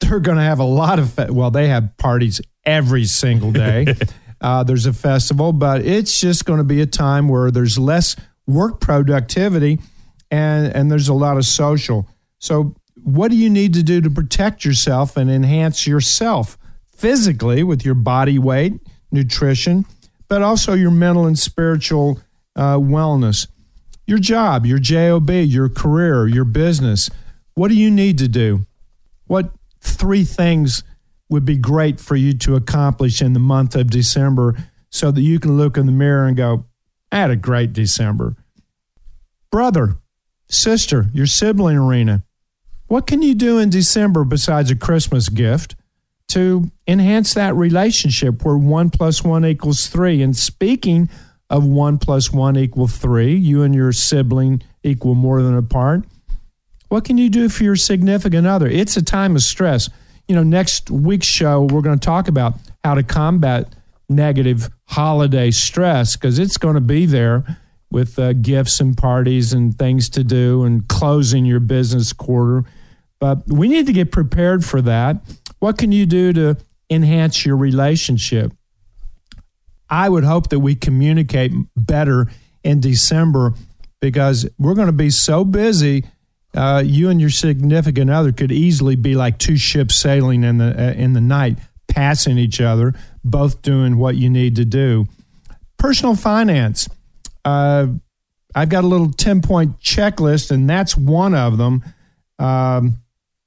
they're 0.00 0.18
going 0.18 0.38
to 0.38 0.44
have 0.44 0.58
a 0.58 0.64
lot 0.64 0.98
of, 0.98 1.12
fe- 1.12 1.30
well, 1.30 1.52
they 1.52 1.68
have 1.68 1.96
parties 1.96 2.40
every 2.64 3.04
single 3.04 3.52
day. 3.52 3.94
uh, 4.40 4.64
there's 4.64 4.86
a 4.86 4.92
festival, 4.92 5.52
but 5.52 5.82
it's 5.84 6.20
just 6.20 6.44
going 6.44 6.58
to 6.58 6.64
be 6.64 6.80
a 6.80 6.86
time 6.86 7.28
where 7.28 7.52
there's 7.52 7.78
less 7.78 8.16
work 8.46 8.80
productivity 8.80 9.78
and, 10.32 10.74
and 10.74 10.90
there's 10.90 11.08
a 11.08 11.14
lot 11.14 11.36
of 11.36 11.46
social. 11.46 12.08
So, 12.38 12.74
what 13.02 13.30
do 13.30 13.36
you 13.36 13.48
need 13.48 13.74
to 13.74 13.82
do 13.82 14.00
to 14.00 14.10
protect 14.10 14.64
yourself 14.64 15.16
and 15.16 15.30
enhance 15.30 15.86
yourself 15.86 16.58
physically 16.94 17.62
with 17.62 17.84
your 17.84 17.94
body 17.94 18.38
weight, 18.38 18.74
nutrition, 19.10 19.86
but 20.28 20.42
also 20.42 20.74
your 20.74 20.90
mental 20.90 21.26
and 21.26 21.38
spiritual 21.38 22.20
uh, 22.56 22.76
wellness? 22.76 23.46
Your 24.10 24.18
job, 24.18 24.66
your 24.66 24.80
job, 24.80 25.30
your 25.30 25.68
career, 25.68 26.26
your 26.26 26.44
business. 26.44 27.10
What 27.54 27.68
do 27.68 27.76
you 27.76 27.92
need 27.92 28.18
to 28.18 28.26
do? 28.26 28.66
What 29.28 29.52
three 29.80 30.24
things 30.24 30.82
would 31.28 31.44
be 31.44 31.56
great 31.56 32.00
for 32.00 32.16
you 32.16 32.32
to 32.38 32.56
accomplish 32.56 33.22
in 33.22 33.34
the 33.34 33.38
month 33.38 33.76
of 33.76 33.88
December 33.88 34.56
so 34.90 35.12
that 35.12 35.20
you 35.20 35.38
can 35.38 35.56
look 35.56 35.76
in 35.76 35.86
the 35.86 35.92
mirror 35.92 36.26
and 36.26 36.36
go, 36.36 36.64
I 37.12 37.18
had 37.18 37.30
a 37.30 37.36
great 37.36 37.72
December. 37.72 38.34
Brother, 39.48 39.98
sister, 40.48 41.06
your 41.14 41.26
sibling 41.26 41.76
arena. 41.76 42.24
What 42.88 43.06
can 43.06 43.22
you 43.22 43.36
do 43.36 43.58
in 43.58 43.70
December 43.70 44.24
besides 44.24 44.72
a 44.72 44.76
Christmas 44.76 45.28
gift 45.28 45.76
to 46.30 46.68
enhance 46.88 47.32
that 47.34 47.54
relationship 47.54 48.44
where 48.44 48.56
one 48.56 48.90
plus 48.90 49.22
one 49.22 49.44
equals 49.44 49.86
three? 49.86 50.20
And 50.20 50.36
speaking 50.36 51.08
of 51.50 51.66
one 51.66 51.98
plus 51.98 52.32
one 52.32 52.56
equal 52.56 52.86
three, 52.86 53.34
you 53.34 53.62
and 53.62 53.74
your 53.74 53.92
sibling 53.92 54.62
equal 54.82 55.14
more 55.14 55.42
than 55.42 55.56
a 55.56 55.62
part. 55.62 56.04
What 56.88 57.04
can 57.04 57.18
you 57.18 57.28
do 57.28 57.48
for 57.48 57.64
your 57.64 57.76
significant 57.76 58.46
other? 58.46 58.66
It's 58.66 58.96
a 58.96 59.02
time 59.02 59.36
of 59.36 59.42
stress. 59.42 59.90
You 60.28 60.36
know, 60.36 60.42
next 60.42 60.90
week's 60.90 61.26
show, 61.26 61.62
we're 61.62 61.82
going 61.82 61.98
to 61.98 62.04
talk 62.04 62.28
about 62.28 62.54
how 62.84 62.94
to 62.94 63.02
combat 63.02 63.74
negative 64.08 64.70
holiday 64.86 65.50
stress 65.50 66.16
because 66.16 66.38
it's 66.38 66.56
going 66.56 66.74
to 66.74 66.80
be 66.80 67.06
there 67.06 67.58
with 67.90 68.18
uh, 68.18 68.32
gifts 68.34 68.80
and 68.80 68.96
parties 68.96 69.52
and 69.52 69.76
things 69.76 70.08
to 70.10 70.22
do 70.22 70.64
and 70.64 70.86
closing 70.88 71.44
your 71.44 71.60
business 71.60 72.12
quarter. 72.12 72.64
But 73.18 73.46
we 73.46 73.68
need 73.68 73.86
to 73.86 73.92
get 73.92 74.12
prepared 74.12 74.64
for 74.64 74.80
that. 74.82 75.16
What 75.58 75.78
can 75.78 75.92
you 75.92 76.06
do 76.06 76.32
to 76.32 76.56
enhance 76.88 77.44
your 77.44 77.56
relationship? 77.56 78.52
I 79.90 80.08
would 80.08 80.24
hope 80.24 80.48
that 80.50 80.60
we 80.60 80.74
communicate 80.74 81.52
better 81.76 82.28
in 82.62 82.80
December 82.80 83.54
because 84.00 84.48
we're 84.58 84.74
going 84.74 84.86
to 84.86 84.92
be 84.92 85.10
so 85.10 85.44
busy. 85.44 86.04
Uh, 86.54 86.82
you 86.84 87.08
and 87.10 87.20
your 87.20 87.30
significant 87.30 88.10
other 88.10 88.32
could 88.32 88.52
easily 88.52 88.96
be 88.96 89.14
like 89.14 89.38
two 89.38 89.56
ships 89.56 89.94
sailing 89.94 90.44
in 90.44 90.58
the 90.58 90.74
uh, 90.76 90.92
in 90.92 91.12
the 91.12 91.20
night, 91.20 91.58
passing 91.88 92.38
each 92.38 92.60
other, 92.60 92.94
both 93.24 93.62
doing 93.62 93.96
what 93.98 94.16
you 94.16 94.28
need 94.28 94.56
to 94.56 94.64
do. 94.64 95.06
Personal 95.76 96.16
finance 96.16 96.88
uh, 97.44 97.86
I've 98.54 98.68
got 98.68 98.84
a 98.84 98.86
little 98.86 99.10
10 99.10 99.42
point 99.42 99.78
checklist, 99.80 100.50
and 100.50 100.68
that's 100.68 100.96
one 100.96 101.34
of 101.34 101.58
them. 101.58 101.84
Um, 102.38 102.96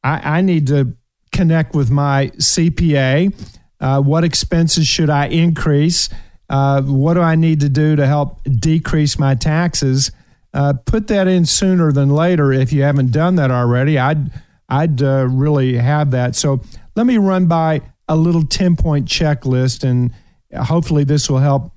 I, 0.04 0.38
I, 0.38 0.42
need 0.42 0.68
to 0.68 0.96
connect 1.32 1.74
with 1.74 1.90
my 1.90 2.28
CPA. 2.38 3.34
Uh, 3.80 4.02
what 4.02 4.24
expenses 4.24 4.88
should 4.88 5.10
I 5.10 5.28
increase? 5.28 6.10
Uh, 6.50 6.82
what 6.82 7.16
do 7.16 7.22
I 7.22 7.36
need 7.36 7.62
to 7.62 7.70
do 7.70 7.96
to 7.96 8.06
help 8.06 8.44
decrease 8.44 9.18
my 9.18 9.36
taxes? 9.36 10.12
Uh, 10.54 10.74
put 10.86 11.08
that 11.08 11.28
in 11.28 11.46
sooner 11.46 11.92
than 11.92 12.10
later 12.10 12.52
if 12.52 12.72
you 12.72 12.84
haven't 12.84 13.12
done 13.12 13.36
that 13.36 13.50
already. 13.50 13.98
I'd, 13.98 14.32
I'd 14.70 15.02
uh, 15.02 15.28
really 15.30 15.78
have 15.78 16.12
that. 16.12 16.36
So 16.36 16.62
let 16.96 17.06
me 17.06 17.18
run 17.18 17.48
by 17.48 17.82
a 18.08 18.16
little 18.16 18.46
10 18.46 18.76
point 18.76 19.08
checklist, 19.08 19.84
and 19.84 20.12
hopefully, 20.56 21.04
this 21.04 21.30
will 21.30 21.40
help 21.40 21.72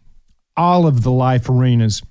all 0.56 0.86
of 0.86 1.02
the 1.02 1.10
life 1.10 1.48
arenas. 1.48 2.02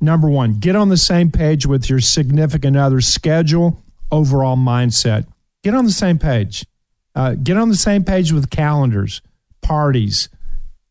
Number 0.00 0.28
one, 0.28 0.54
get 0.54 0.76
on 0.76 0.88
the 0.88 0.96
same 0.96 1.30
page 1.30 1.66
with 1.66 1.90
your 1.90 2.00
significant 2.00 2.76
other's 2.76 3.06
schedule, 3.06 3.82
overall 4.10 4.56
mindset. 4.56 5.26
Get 5.62 5.74
on 5.74 5.84
the 5.84 5.92
same 5.92 6.18
page. 6.18 6.64
Uh, 7.14 7.34
get 7.34 7.56
on 7.56 7.68
the 7.68 7.76
same 7.76 8.04
page 8.04 8.32
with 8.32 8.50
calendars, 8.50 9.20
parties. 9.60 10.28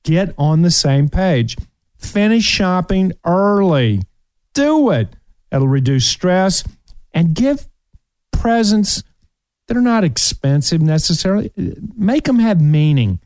Get 0.03 0.33
on 0.37 0.61
the 0.61 0.71
same 0.71 1.09
page. 1.09 1.57
Finish 1.97 2.43
shopping 2.43 3.13
early. 3.25 4.01
Do 4.53 4.91
it. 4.91 5.09
It'll 5.51 5.67
reduce 5.67 6.05
stress 6.07 6.63
and 7.13 7.33
give 7.33 7.67
presents 8.31 9.03
that 9.67 9.77
are 9.77 9.81
not 9.81 10.03
expensive 10.03 10.81
necessarily. 10.81 11.51
Make 11.95 12.23
them 12.23 12.39
have 12.39 12.61
meaning. 12.61 13.19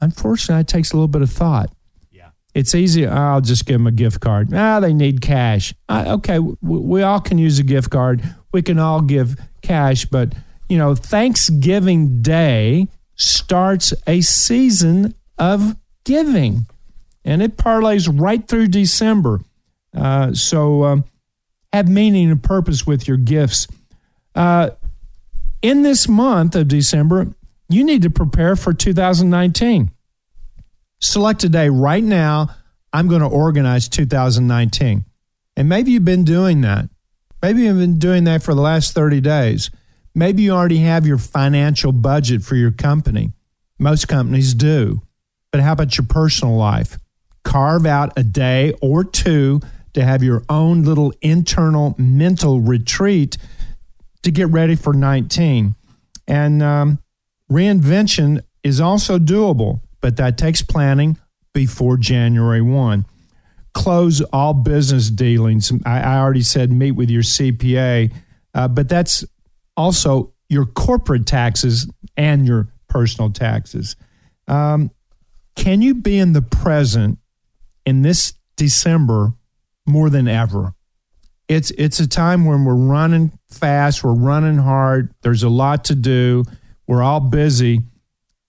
Unfortunately, 0.00 0.60
it 0.60 0.68
takes 0.68 0.92
a 0.92 0.96
little 0.96 1.08
bit 1.08 1.22
of 1.22 1.30
thought. 1.30 1.72
Yeah. 2.10 2.30
It's 2.54 2.74
easy. 2.74 3.06
I'll 3.06 3.40
just 3.40 3.64
give 3.64 3.74
them 3.74 3.86
a 3.86 3.92
gift 3.92 4.20
card. 4.20 4.52
Ah, 4.52 4.80
they 4.80 4.92
need 4.92 5.22
cash. 5.22 5.72
Uh, 5.88 6.04
okay, 6.18 6.38
we, 6.38 6.54
we 6.60 7.02
all 7.02 7.20
can 7.20 7.38
use 7.38 7.58
a 7.58 7.62
gift 7.62 7.90
card. 7.90 8.22
We 8.52 8.62
can 8.62 8.78
all 8.78 9.00
give 9.00 9.36
cash, 9.62 10.04
but 10.04 10.34
you 10.68 10.76
know, 10.76 10.94
Thanksgiving 10.94 12.20
Day 12.22 12.88
starts 13.14 13.94
a 14.06 14.20
season 14.20 15.14
of 15.38 15.76
giving, 16.06 16.64
and 17.26 17.42
it 17.42 17.58
parlays 17.58 18.08
right 18.10 18.48
through 18.48 18.68
December. 18.68 19.42
Uh, 19.94 20.32
so 20.32 20.84
um, 20.84 21.04
have 21.74 21.88
meaning 21.88 22.30
and 22.30 22.42
purpose 22.42 22.86
with 22.86 23.06
your 23.06 23.18
gifts. 23.18 23.66
Uh, 24.34 24.70
in 25.60 25.82
this 25.82 26.08
month 26.08 26.56
of 26.56 26.68
December, 26.68 27.34
you 27.68 27.84
need 27.84 28.00
to 28.02 28.10
prepare 28.10 28.56
for 28.56 28.72
2019 28.72 29.90
select 31.00 31.44
a 31.44 31.48
day 31.48 31.68
right 31.68 32.04
now. 32.04 32.50
I'm 32.92 33.08
going 33.08 33.20
to 33.20 33.28
organize 33.28 33.88
2019. 33.88 35.04
And 35.56 35.68
maybe 35.68 35.92
you've 35.92 36.04
been 36.04 36.24
doing 36.24 36.62
that. 36.62 36.88
Maybe 37.42 37.62
you've 37.62 37.78
been 37.78 37.98
doing 37.98 38.24
that 38.24 38.42
for 38.42 38.54
the 38.54 38.60
last 38.60 38.94
30 38.94 39.20
days. 39.20 39.70
Maybe 40.14 40.42
you 40.42 40.52
already 40.52 40.78
have 40.78 41.06
your 41.06 41.18
financial 41.18 41.92
budget 41.92 42.42
for 42.42 42.56
your 42.56 42.70
company. 42.70 43.32
Most 43.78 44.08
companies 44.08 44.54
do. 44.54 45.02
But 45.56 45.62
how 45.62 45.72
about 45.72 45.96
your 45.96 46.06
personal 46.06 46.54
life? 46.54 46.98
Carve 47.42 47.86
out 47.86 48.12
a 48.18 48.22
day 48.22 48.74
or 48.82 49.02
two 49.04 49.62
to 49.94 50.04
have 50.04 50.22
your 50.22 50.42
own 50.50 50.82
little 50.82 51.14
internal 51.22 51.94
mental 51.96 52.60
retreat 52.60 53.38
to 54.22 54.30
get 54.30 54.48
ready 54.48 54.76
for 54.76 54.92
19. 54.92 55.74
And 56.28 56.62
um, 56.62 56.98
reinvention 57.50 58.42
is 58.62 58.82
also 58.82 59.18
doable, 59.18 59.80
but 60.02 60.18
that 60.18 60.36
takes 60.36 60.60
planning 60.60 61.16
before 61.54 61.96
January 61.96 62.60
1. 62.60 63.06
Close 63.72 64.20
all 64.34 64.52
business 64.52 65.08
dealings. 65.08 65.72
I, 65.86 66.00
I 66.00 66.18
already 66.18 66.42
said 66.42 66.70
meet 66.70 66.92
with 66.92 67.08
your 67.08 67.22
CPA, 67.22 68.12
uh, 68.52 68.68
but 68.68 68.90
that's 68.90 69.24
also 69.74 70.34
your 70.50 70.66
corporate 70.66 71.24
taxes 71.24 71.90
and 72.14 72.46
your 72.46 72.68
personal 72.90 73.30
taxes. 73.30 73.96
Um, 74.48 74.90
can 75.56 75.82
you 75.82 75.94
be 75.94 76.18
in 76.18 76.32
the 76.32 76.42
present 76.42 77.18
in 77.84 78.02
this 78.02 78.34
December 78.56 79.32
more 79.86 80.10
than 80.10 80.28
ever? 80.28 80.74
It's 81.48 81.70
it's 81.72 81.98
a 82.00 82.06
time 82.08 82.44
when 82.44 82.64
we're 82.64 82.74
running 82.74 83.36
fast, 83.48 84.04
we're 84.04 84.14
running 84.14 84.58
hard. 84.58 85.12
There's 85.22 85.42
a 85.42 85.48
lot 85.48 85.84
to 85.86 85.94
do. 85.94 86.44
We're 86.86 87.02
all 87.02 87.20
busy. 87.20 87.80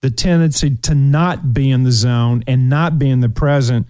The 0.02 0.10
tendency 0.10 0.76
to 0.76 0.94
not 0.94 1.52
be 1.52 1.70
in 1.70 1.82
the 1.82 1.92
zone 1.92 2.44
and 2.46 2.68
not 2.68 2.98
be 2.98 3.10
in 3.10 3.20
the 3.20 3.28
present, 3.28 3.88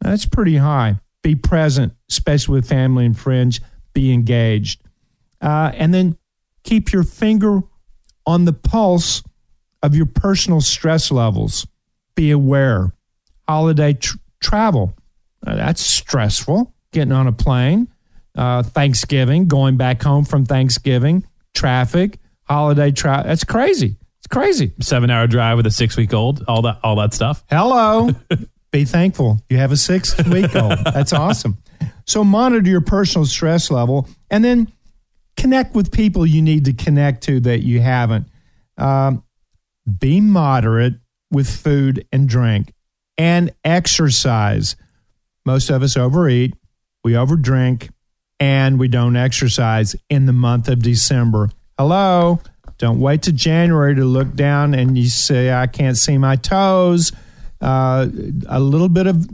that's 0.00 0.26
pretty 0.26 0.56
high. 0.56 0.98
Be 1.22 1.36
present, 1.36 1.92
especially 2.10 2.54
with 2.54 2.68
family 2.68 3.06
and 3.06 3.16
friends. 3.16 3.60
Be 3.92 4.12
engaged, 4.12 4.82
uh, 5.40 5.70
and 5.74 5.94
then 5.94 6.16
keep 6.64 6.92
your 6.92 7.04
finger 7.04 7.62
on 8.26 8.44
the 8.44 8.52
pulse 8.52 9.22
of 9.82 9.94
your 9.94 10.06
personal 10.06 10.60
stress 10.60 11.10
levels. 11.12 11.66
Be 12.14 12.30
aware. 12.30 12.92
Holiday 13.48 13.94
tr- 13.94 14.16
travel, 14.40 14.94
uh, 15.46 15.56
that's 15.56 15.82
stressful. 15.82 16.72
Getting 16.92 17.12
on 17.12 17.26
a 17.26 17.32
plane, 17.32 17.88
uh, 18.36 18.62
Thanksgiving, 18.62 19.48
going 19.48 19.76
back 19.76 20.02
home 20.02 20.24
from 20.24 20.46
Thanksgiving, 20.46 21.26
traffic, 21.54 22.18
holiday 22.44 22.92
travel. 22.92 23.24
That's 23.24 23.44
crazy. 23.44 23.96
It's 24.18 24.26
crazy. 24.28 24.72
Seven 24.80 25.10
hour 25.10 25.26
drive 25.26 25.56
with 25.56 25.66
a 25.66 25.70
six 25.70 25.96
week 25.96 26.14
old, 26.14 26.44
all 26.48 26.62
that, 26.62 26.78
all 26.82 26.96
that 26.96 27.12
stuff. 27.12 27.44
Hello. 27.50 28.10
Be 28.70 28.84
thankful 28.84 29.40
you 29.48 29.58
have 29.58 29.70
a 29.70 29.76
six 29.76 30.16
week 30.26 30.54
old. 30.56 30.78
That's 30.84 31.12
awesome. 31.12 31.58
So 32.06 32.24
monitor 32.24 32.68
your 32.68 32.80
personal 32.80 33.24
stress 33.26 33.70
level 33.70 34.08
and 34.30 34.44
then 34.44 34.72
connect 35.36 35.74
with 35.74 35.92
people 35.92 36.26
you 36.26 36.42
need 36.42 36.64
to 36.64 36.72
connect 36.72 37.22
to 37.24 37.40
that 37.40 37.62
you 37.62 37.80
haven't. 37.80 38.28
Um, 38.76 39.22
be 39.98 40.20
moderate 40.20 40.94
with 41.34 41.48
food 41.48 42.06
and 42.12 42.28
drink 42.28 42.72
and 43.18 43.52
exercise. 43.64 44.76
Most 45.44 45.68
of 45.68 45.82
us 45.82 45.96
overeat, 45.96 46.54
we 47.02 47.12
overdrink, 47.12 47.90
and 48.40 48.78
we 48.78 48.88
don't 48.88 49.16
exercise 49.16 49.94
in 50.08 50.26
the 50.26 50.32
month 50.32 50.68
of 50.68 50.82
December. 50.82 51.50
Hello. 51.78 52.40
Don't 52.78 53.00
wait 53.00 53.22
to 53.22 53.32
January 53.32 53.94
to 53.94 54.04
look 54.04 54.34
down 54.34 54.74
and 54.74 54.98
you 54.98 55.08
say, 55.08 55.52
I 55.52 55.66
can't 55.66 55.96
see 55.96 56.18
my 56.18 56.36
toes. 56.36 57.12
Uh, 57.60 58.08
a 58.48 58.58
little 58.58 58.88
bit 58.88 59.06
of 59.06 59.28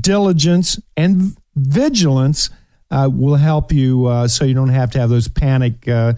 diligence 0.00 0.78
and 0.96 1.36
vigilance 1.54 2.50
uh, 2.90 3.08
will 3.12 3.36
help 3.36 3.72
you 3.72 4.06
uh, 4.06 4.28
so 4.28 4.44
you 4.44 4.54
don't 4.54 4.68
have 4.68 4.90
to 4.92 4.98
have 4.98 5.10
those 5.10 5.28
panic 5.28 5.88
uh, 5.88 6.12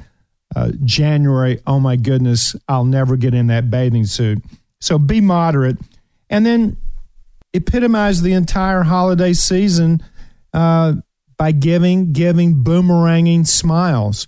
uh, 0.57 0.71
January, 0.85 1.61
oh 1.67 1.79
my 1.79 1.97
goodness, 1.97 2.57
I'll 2.69 2.85
never 2.85 3.17
get 3.17 3.35
in 3.35 3.49
that 3.49 3.71
bathing 3.71 4.07
suit. 4.07 4.43
So 4.81 4.99
be 4.99 5.21
moderate. 5.21 5.79
And 6.31 6.45
then 6.45 6.77
epitomize 7.55 8.23
the 8.23 8.33
entire 8.33 8.83
holiday 8.83 9.33
season 9.33 10.03
uh, 10.53 10.95
by 11.37 11.53
giving, 11.53 12.13
giving, 12.13 12.63
boomeranging 12.63 13.47
smiles. 13.47 14.27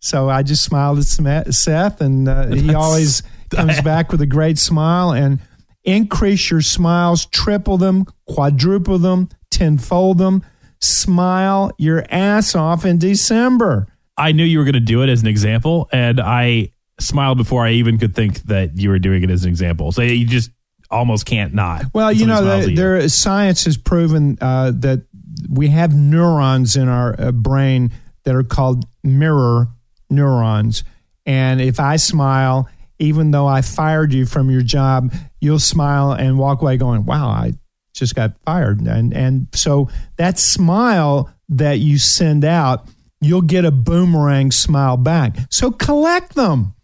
So 0.00 0.28
I 0.28 0.42
just 0.42 0.62
smiled 0.62 0.98
at 0.98 1.54
Seth, 1.54 2.00
and 2.02 2.28
uh, 2.28 2.48
he 2.48 2.74
always 2.74 3.22
comes 3.48 3.80
back 3.82 4.12
with 4.12 4.20
a 4.20 4.26
great 4.26 4.58
smile. 4.58 5.12
And 5.12 5.40
increase 5.82 6.50
your 6.50 6.60
smiles, 6.60 7.26
triple 7.26 7.78
them, 7.78 8.06
quadruple 8.28 8.98
them, 8.98 9.30
tenfold 9.50 10.18
them. 10.18 10.44
Smile 10.80 11.70
your 11.78 12.04
ass 12.10 12.54
off 12.54 12.84
in 12.84 12.98
December. 12.98 13.86
I 14.18 14.32
knew 14.32 14.44
you 14.44 14.58
were 14.58 14.64
going 14.64 14.74
to 14.74 14.80
do 14.80 15.02
it 15.02 15.08
as 15.08 15.22
an 15.22 15.28
example, 15.28 15.88
and 15.90 16.20
I 16.20 16.73
smiled 17.00 17.38
before 17.38 17.66
I 17.66 17.72
even 17.72 17.98
could 17.98 18.14
think 18.14 18.42
that 18.44 18.76
you 18.78 18.88
were 18.90 18.98
doing 18.98 19.22
it 19.22 19.30
as 19.30 19.44
an 19.44 19.50
example. 19.50 19.92
So 19.92 20.02
you 20.02 20.26
just 20.26 20.50
almost 20.90 21.26
can't 21.26 21.54
not. 21.54 21.86
Well, 21.92 22.12
you 22.12 22.26
know, 22.26 22.60
the, 22.60 22.74
there 22.74 23.08
science 23.08 23.64
has 23.64 23.76
proven 23.76 24.38
uh, 24.40 24.72
that 24.76 25.02
we 25.48 25.68
have 25.68 25.94
neurons 25.94 26.76
in 26.76 26.88
our 26.88 27.20
uh, 27.20 27.32
brain 27.32 27.92
that 28.24 28.34
are 28.34 28.44
called 28.44 28.84
mirror 29.02 29.68
neurons, 30.10 30.84
and 31.26 31.60
if 31.60 31.80
I 31.80 31.96
smile, 31.96 32.68
even 32.98 33.30
though 33.32 33.46
I 33.46 33.62
fired 33.62 34.12
you 34.12 34.26
from 34.26 34.50
your 34.50 34.62
job, 34.62 35.12
you'll 35.40 35.58
smile 35.58 36.12
and 36.12 36.38
walk 36.38 36.62
away 36.62 36.76
going, 36.76 37.04
"Wow, 37.04 37.28
I 37.28 37.54
just 37.92 38.14
got 38.14 38.32
fired," 38.44 38.80
and 38.82 39.12
and 39.12 39.48
so 39.52 39.88
that 40.16 40.38
smile 40.38 41.30
that 41.48 41.80
you 41.80 41.98
send 41.98 42.44
out 42.44 42.88
you'll 43.24 43.42
get 43.42 43.64
a 43.64 43.70
boomerang 43.70 44.50
smile 44.50 44.96
back. 44.96 45.36
So 45.50 45.70
collect 45.70 46.34
them, 46.34 46.74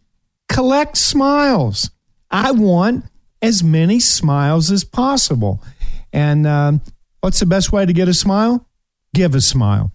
collect 0.51 0.99
smiles. 0.99 1.91
I 2.31 2.51
want 2.51 3.05
as 3.41 3.65
many 3.65 4.01
smiles 4.01 4.71
as 4.71 4.85
possible. 4.85 5.63
And 6.13 6.47
um, 6.47 6.83
what's 7.21 7.41
the 7.41 7.47
best 7.47 7.73
way 7.73 7.87
to 7.87 7.93
get 7.93 8.09
a 8.09 8.15
smile? 8.15 8.67
Give 9.15 9.35
a 9.35 9.41
smile. 9.41 9.93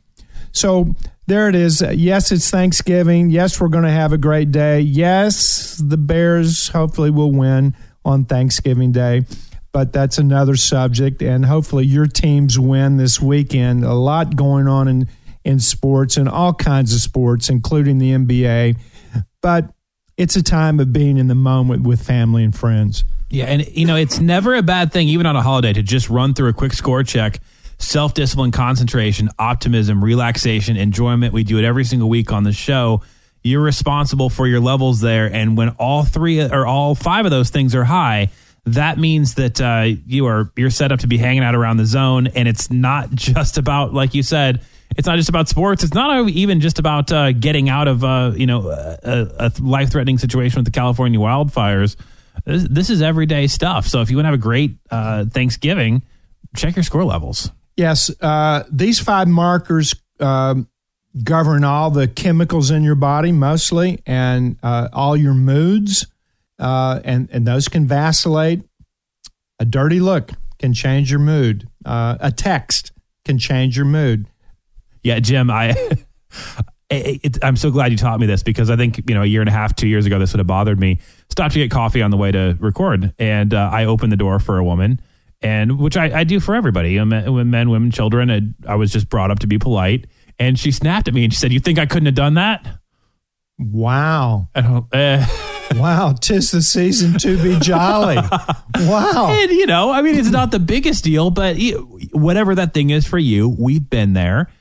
So 0.51 0.95
there 1.27 1.49
it 1.49 1.55
is. 1.55 1.81
Yes, 1.81 2.31
it's 2.31 2.49
Thanksgiving. 2.49 3.29
Yes, 3.29 3.59
we're 3.59 3.67
going 3.67 3.83
to 3.83 3.91
have 3.91 4.13
a 4.13 4.17
great 4.17 4.51
day. 4.51 4.79
Yes, 4.79 5.75
the 5.83 5.97
Bears 5.97 6.69
hopefully 6.69 7.11
will 7.11 7.31
win 7.31 7.75
on 8.03 8.25
Thanksgiving 8.25 8.91
Day. 8.91 9.25
But 9.73 9.91
that's 9.91 10.17
another 10.17 10.55
subject. 10.55 11.21
And 11.21 11.45
hopefully 11.45 11.85
your 11.85 12.07
teams 12.07 12.57
win 12.57 12.95
this 12.95 13.19
weekend. 13.19 13.83
A 13.83 13.93
lot 13.93 14.35
going 14.35 14.67
on 14.67 14.87
in 14.87 15.07
in 15.43 15.59
sports 15.59 16.17
and 16.17 16.27
all 16.27 16.53
kinds 16.53 16.93
of 16.93 16.99
sports, 16.99 17.49
including 17.49 17.99
the 17.99 18.11
NBA. 18.11 18.77
But 19.41 19.74
it's 20.17 20.35
a 20.35 20.43
time 20.43 20.79
of 20.79 20.93
being 20.93 21.17
in 21.17 21.27
the 21.27 21.35
moment 21.35 21.83
with 21.83 22.01
family 22.01 22.43
and 22.43 22.55
friends. 22.55 23.03
Yeah, 23.29 23.45
and 23.45 23.67
you 23.67 23.85
know, 23.85 23.95
it's 23.95 24.19
never 24.19 24.55
a 24.55 24.61
bad 24.61 24.93
thing, 24.93 25.09
even 25.09 25.25
on 25.25 25.35
a 25.35 25.41
holiday, 25.41 25.73
to 25.73 25.83
just 25.83 26.09
run 26.09 26.33
through 26.33 26.49
a 26.49 26.53
quick 26.53 26.73
score 26.73 27.03
check. 27.03 27.39
Self 27.77 28.13
discipline, 28.13 28.51
concentration, 28.51 29.29
optimism, 29.37 30.03
relaxation, 30.03 30.77
enjoyment. 30.77 31.33
We 31.33 31.43
do 31.43 31.57
it 31.57 31.65
every 31.65 31.83
single 31.83 32.07
week 32.07 32.31
on 32.31 32.43
the 32.43 32.53
show. 32.53 33.01
You're 33.43 33.61
responsible 33.61 34.29
for 34.29 34.47
your 34.47 34.61
levels 34.61 35.01
there. 35.01 35.31
And 35.31 35.57
when 35.57 35.69
all 35.71 36.03
three 36.03 36.41
or 36.41 36.65
all 36.65 36.95
five 36.95 37.25
of 37.25 37.31
those 37.31 37.49
things 37.49 37.75
are 37.75 37.83
high, 37.83 38.29
that 38.65 38.97
means 38.97 39.35
that 39.35 39.59
uh, 39.59 39.97
you 40.07 40.25
are 40.25 40.51
you're 40.55 40.69
set 40.69 40.91
up 40.91 41.01
to 41.01 41.07
be 41.07 41.17
hanging 41.17 41.43
out 41.43 41.53
around 41.53 41.77
the 41.77 41.85
zone. 41.85 42.27
And 42.27 42.47
it's 42.47 42.71
not 42.71 43.11
just 43.13 43.57
about, 43.57 43.93
like 43.93 44.13
you 44.13 44.23
said, 44.23 44.61
it's 44.95 45.07
not 45.07 45.17
just 45.17 45.29
about 45.29 45.49
sports. 45.49 45.83
It's 45.83 45.93
not 45.93 46.29
even 46.29 46.61
just 46.61 46.79
about 46.79 47.11
uh, 47.11 47.33
getting 47.33 47.69
out 47.69 47.87
of 47.87 48.03
uh, 48.03 48.31
you 48.35 48.45
know 48.45 48.69
a, 48.69 49.29
a 49.37 49.51
life 49.61 49.91
threatening 49.91 50.17
situation 50.17 50.57
with 50.57 50.65
the 50.65 50.71
California 50.71 51.19
wildfires. 51.19 51.95
This, 52.45 52.67
this, 52.69 52.89
is 52.89 53.01
everyday 53.01 53.47
stuff. 53.47 53.87
So 53.87 54.01
if 54.01 54.09
you 54.09 54.17
want 54.17 54.25
to 54.25 54.27
have 54.27 54.39
a 54.39 54.41
great 54.41 54.75
uh, 54.91 55.25
Thanksgiving, 55.25 56.03
check 56.55 56.75
your 56.75 56.83
score 56.83 57.05
levels. 57.05 57.49
Yes, 57.77 58.11
uh, 58.21 58.63
these 58.69 58.99
five 58.99 59.27
markers 59.27 59.95
um, 60.19 60.67
govern 61.23 61.63
all 61.63 61.91
the 61.91 62.07
chemicals 62.07 62.71
in 62.71 62.83
your 62.83 62.95
body 62.95 63.31
mostly, 63.31 64.01
and 64.05 64.57
uh, 64.63 64.89
all 64.93 65.17
your 65.17 65.33
moods, 65.33 66.07
uh, 66.59 67.01
and 67.03 67.29
and 67.31 67.45
those 67.45 67.67
can 67.67 67.85
vacillate. 67.85 68.61
A 69.59 69.65
dirty 69.65 69.99
look 69.99 70.31
can 70.59 70.73
change 70.73 71.09
your 71.11 71.19
mood. 71.19 71.67
a 71.85 72.31
text 72.35 72.91
can 73.23 73.37
change 73.37 73.75
your 73.75 73.85
mood 73.85 74.27
yeah, 75.05 75.19
Jim, 75.19 75.49
I. 75.49 75.75
It, 76.87 77.19
it, 77.23 77.37
I'm 77.43 77.57
so 77.57 77.71
glad 77.71 77.91
you 77.91 77.97
taught 77.97 78.19
me 78.19 78.27
this 78.27 78.43
because 78.43 78.69
I 78.69 78.75
think 78.75 79.09
you 79.09 79.15
know 79.15 79.23
a 79.23 79.25
year 79.25 79.41
and 79.41 79.49
a 79.49 79.51
half, 79.51 79.75
two 79.75 79.87
years 79.87 80.05
ago, 80.05 80.19
this 80.19 80.33
would 80.33 80.37
have 80.37 80.45
bothered 80.45 80.79
me. 80.79 80.99
Stopped 81.31 81.55
to 81.55 81.59
get 81.59 81.71
coffee 81.71 82.03
on 82.03 82.11
the 82.11 82.17
way 82.17 82.31
to 82.31 82.55
record, 82.59 83.11
and 83.17 83.55
uh, 83.55 83.71
I 83.73 83.85
opened 83.85 84.11
the 84.11 84.17
door 84.17 84.37
for 84.39 84.59
a 84.59 84.63
woman, 84.63 85.01
and 85.41 85.79
which 85.79 85.97
I, 85.97 86.19
I 86.19 86.23
do 86.25 86.39
for 86.39 86.53
everybody, 86.53 87.03
men, 87.03 87.49
men, 87.49 87.69
women, 87.71 87.89
children. 87.89 88.29
I, 88.29 88.71
I 88.71 88.75
was 88.75 88.91
just 88.91 89.09
brought 89.09 89.31
up 89.31 89.39
to 89.39 89.47
be 89.47 89.57
polite, 89.57 90.05
and 90.37 90.59
she 90.59 90.71
snapped 90.71 91.07
at 91.07 91.15
me 91.15 91.23
and 91.23 91.33
she 91.33 91.39
said, 91.39 91.51
"You 91.51 91.59
think 91.59 91.79
I 91.79 91.87
couldn't 91.87 92.05
have 92.05 92.15
done 92.15 92.35
that?" 92.35 92.63
Wow! 93.57 94.49
Uh, 94.53 95.25
wow! 95.73 96.13
Tis 96.21 96.51
the 96.51 96.61
season 96.61 97.17
to 97.17 97.41
be 97.41 97.57
jolly. 97.57 98.17
Wow! 98.17 99.29
And 99.31 99.49
you 99.49 99.65
know, 99.65 99.91
I 99.91 100.03
mean, 100.03 100.13
it's 100.13 100.29
not 100.29 100.51
the 100.51 100.59
biggest 100.59 101.03
deal, 101.03 101.31
but 101.31 101.57
whatever 102.11 102.53
that 102.53 102.75
thing 102.75 102.91
is 102.91 103.07
for 103.07 103.17
you, 103.17 103.49
we've 103.49 103.89
been 103.89 104.13
there 104.13 104.51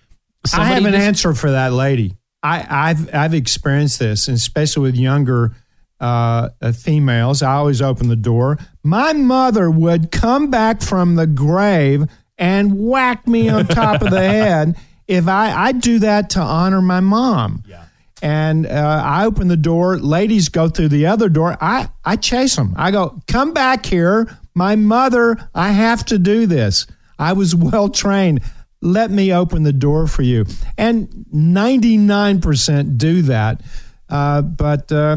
I 0.53 0.65
have 0.65 0.85
an 0.85 0.93
just, 0.93 1.05
answer 1.05 1.35
for 1.35 1.51
that 1.53 1.73
lady. 1.73 2.17
I, 2.43 2.89
have 2.89 3.15
I've 3.15 3.35
experienced 3.35 3.99
this, 3.99 4.29
especially 4.29 4.83
with 4.83 4.97
younger 4.97 5.53
uh, 6.01 6.51
uh, 6.61 6.73
females. 6.73 7.43
I 7.43 7.55
always 7.55 7.81
open 7.81 8.09
the 8.09 8.17
door. 8.17 8.59
My 8.83 9.15
mother 9.15 9.71
would 9.71 10.11
come 10.11 10.51
back 10.51 10.83
from 10.83 11.15
the 11.15 11.27
grave 11.27 12.05
and 12.37 12.79
whack 12.79 13.27
me 13.27 13.49
on 13.49 13.67
top 13.67 14.03
of 14.03 14.11
the 14.11 14.21
head 14.29 14.77
if 15.09 15.29
I 15.29 15.69
I 15.69 15.73
do 15.73 16.01
that 16.01 16.31
to 16.31 16.41
honor 16.41 16.83
my 16.83 17.01
mom. 17.01 17.63
Yeah. 17.67 17.85
And 18.23 18.67
uh, 18.67 19.03
I 19.05 19.27
open 19.27 19.49
the 19.49 19.57
door. 19.57 19.99
Ladies 19.99 20.49
go 20.49 20.69
through 20.69 20.89
the 20.89 21.07
other 21.07 21.29
door. 21.29 21.59
I, 21.61 21.91
I 22.05 22.17
chase 22.17 22.57
them. 22.57 22.75
I 22.77 22.91
go, 22.91 23.21
come 23.27 23.53
back 23.53 23.85
here. 23.85 24.39
My 24.55 24.77
mother, 24.77 25.37
I 25.55 25.73
have 25.73 26.07
to 26.07 26.19
do 26.19 26.47
this. 26.47 26.87
I 27.19 27.35
was 27.35 27.55
well 27.55 27.91
trained. 27.91 28.41
Let 28.85 29.11
me 29.11 29.32
open 29.32 29.62
the 29.62 29.72
door 29.72 30.07
for 30.07 30.22
you. 30.22 30.45
And 30.76 31.09
99% 31.35 32.99
do 32.99 33.22
that. 33.22 33.62
Uh, 34.11 34.43
but 34.43 34.93
uh, 34.93 35.16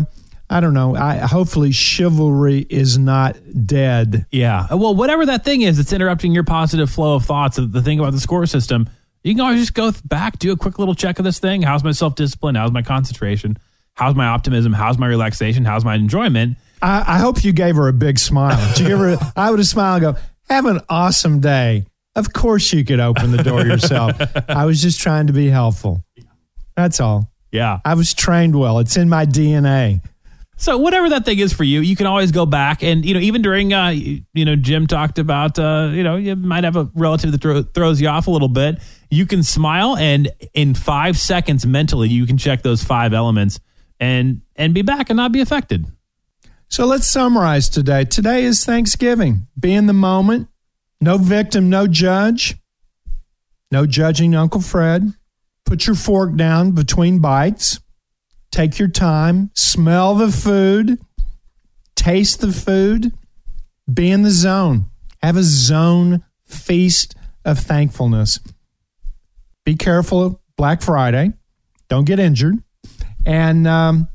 I 0.50 0.62
don't 0.62 0.74
know. 0.74 0.96
I, 0.96 1.18
hopefully, 1.18 1.74
chivalry 1.74 2.66
is 2.70 2.98
not 2.98 3.36
dead. 3.66 4.26
Yeah. 4.32 4.68
Well, 4.74 4.96
whatever 4.96 5.26
that 5.26 5.44
thing 5.44 5.62
is 5.64 5.76
that's 5.78 5.92
interrupting 5.92 6.32
your 6.32 6.46
positive 6.46 6.90
flow 6.90 7.16
of 7.16 7.26
thoughts, 7.26 7.58
the 7.58 7.82
thing 7.82 8.00
about 8.00 8.14
the 8.14 8.22
score 8.22 8.46
system, 8.46 8.90
you 9.24 9.34
can 9.34 9.42
always 9.42 9.60
just 9.60 9.74
go 9.74 9.92
back, 10.06 10.40
do 10.40 10.54
a 10.54 10.58
quick 10.58 10.80
little 10.80 10.96
check 10.96 11.20
of 11.20 11.26
this 11.26 11.40
thing. 11.40 11.62
How's 11.62 11.84
my 11.84 11.92
self 11.92 12.16
discipline? 12.16 12.56
How's 12.56 12.72
my 12.72 12.82
concentration? 12.82 13.58
How's 13.96 14.16
my 14.16 14.28
optimism? 14.28 14.72
How's 14.72 14.98
my 14.98 15.08
relaxation? 15.08 15.66
How's 15.66 15.84
my 15.84 15.96
enjoyment? 15.96 16.58
I, 16.82 17.04
I 17.06 17.18
hope 17.18 17.44
you 17.44 17.52
gave 17.52 17.76
her 17.76 17.90
a 17.90 17.94
big 17.94 18.18
smile. 18.18 18.58
Did 18.70 18.80
you 18.80 18.88
give 18.88 19.00
her? 19.00 19.18
I 19.36 19.50
would 19.50 19.60
have 19.60 19.68
smiled 19.68 20.04
and 20.04 20.16
go, 20.16 20.22
"Have 20.50 20.66
an 20.66 20.80
awesome 20.88 21.42
day." 21.42 21.86
Of 22.18 22.34
course, 22.34 22.74
you 22.74 22.84
could 22.84 23.00
open 23.00 23.32
the 23.32 23.44
door 23.44 23.62
yourself. 23.62 24.20
I 24.50 24.66
was 24.66 24.82
just 24.82 25.00
trying 25.00 25.28
to 25.28 25.34
be 25.34 25.50
helpful. 25.50 26.04
That's 26.76 27.00
all. 27.00 27.32
Yeah. 27.52 27.80
I 27.86 27.94
was 27.94 28.16
trained 28.16 28.60
well. 28.60 28.80
It's 28.80 28.98
in 28.98 29.08
my 29.08 29.28
DNA. 29.28 30.02
So 30.56 30.80
whatever 30.80 31.10
that 31.10 31.26
thing 31.26 31.38
is 31.38 31.54
for 31.54 31.64
you, 31.64 31.82
you 31.82 31.96
can 31.96 32.08
always 32.08 32.32
go 32.32 32.48
back 32.48 32.82
and 32.82 33.06
you 33.06 33.14
know 33.14 33.20
even 33.20 33.44
during 33.44 33.72
uh 33.72 33.90
you 33.90 34.46
know 34.46 34.56
Jim 34.56 34.88
talked 34.88 35.20
about 35.20 35.60
uh 35.60 35.92
you 35.94 36.02
know 36.02 36.16
you 36.16 36.36
might 36.36 36.64
have 36.64 36.76
a 36.76 36.90
relative 36.96 37.32
that 37.32 37.40
throw, 37.40 37.62
throws 37.62 38.02
you 38.02 38.08
off 38.08 38.26
a 38.26 38.32
little 38.32 38.48
bit. 38.48 38.80
You 39.12 39.28
can 39.28 39.44
smile 39.44 39.96
and 39.96 40.32
in 40.56 40.74
5 40.74 41.20
seconds 41.20 41.68
mentally 41.68 42.10
you 42.10 42.26
can 42.26 42.40
check 42.40 42.64
those 42.64 42.84
five 42.84 43.14
elements 43.14 43.60
and 44.00 44.42
and 44.56 44.74
be 44.74 44.82
back 44.82 45.12
and 45.12 45.18
not 45.18 45.32
be 45.32 45.42
affected. 45.42 45.86
So 46.70 46.88
let's 46.88 47.06
summarize 47.06 47.70
today. 47.70 48.06
Today 48.06 48.44
is 48.44 48.66
Thanksgiving. 48.66 49.46
Be 49.60 49.74
in 49.74 49.86
the 49.86 49.94
moment. 49.94 50.48
No 51.00 51.18
victim, 51.18 51.70
no 51.70 51.88
judge. 51.88 52.58
No 53.72 53.86
judging 53.86 54.36
Uncle 54.36 54.62
Fred. 54.62 55.14
Put 55.66 55.86
your 55.86 55.96
fork 55.96 56.36
down 56.36 56.72
between 56.72 57.20
bites 57.20 57.80
Take 58.52 58.80
your 58.80 58.88
time, 58.88 59.52
smell 59.54 60.16
the 60.16 60.32
food, 60.32 61.00
taste 61.96 62.40
the 62.42 62.52
food, 62.52 63.12
be 63.92 64.10
in 64.10 64.24
the 64.24 64.32
zone. 64.32 64.88
Have 65.22 65.38
a 65.38 65.44
zone 65.44 66.24
feast 66.46 67.16
of 67.46 67.60
thankfulness. 67.60 68.40
Be 69.66 69.76
careful 69.76 70.42
Black 70.56 70.82
Friday. 70.82 71.34
Don't 71.90 72.06
get 72.06 72.20
injured. 72.20 72.64
And 73.26 73.68
um, 73.68 74.08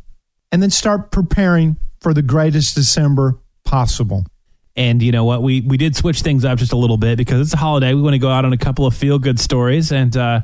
and 0.51 0.63
then 0.63 0.71
start 0.71 1.13
preparing 1.13 1.77
for 2.01 2.15
the 2.15 2.23
greatest 2.23 2.75
December 2.75 3.39
possible. 3.65 4.27
And 4.75 5.03
you 5.03 5.13
know 5.13 5.25
what? 5.25 5.43
We 5.43 5.61
we 5.61 5.77
did 5.77 5.95
switch 5.95 6.23
things 6.23 6.45
up 6.45 6.59
just 6.59 6.73
a 6.73 6.77
little 6.77 6.97
bit 6.97 7.19
because 7.19 7.41
it's 7.41 7.55
a 7.55 7.59
holiday. 7.59 7.95
We 7.95 8.03
want 8.03 8.15
to 8.15 8.19
go 8.19 8.31
out 8.31 8.45
on 8.45 8.53
a 8.53 8.59
couple 8.59 8.87
of 8.87 8.95
feel 8.95 9.19
good 9.19 9.39
stories 9.39 9.93
and 9.93 10.17
uh, 10.17 10.41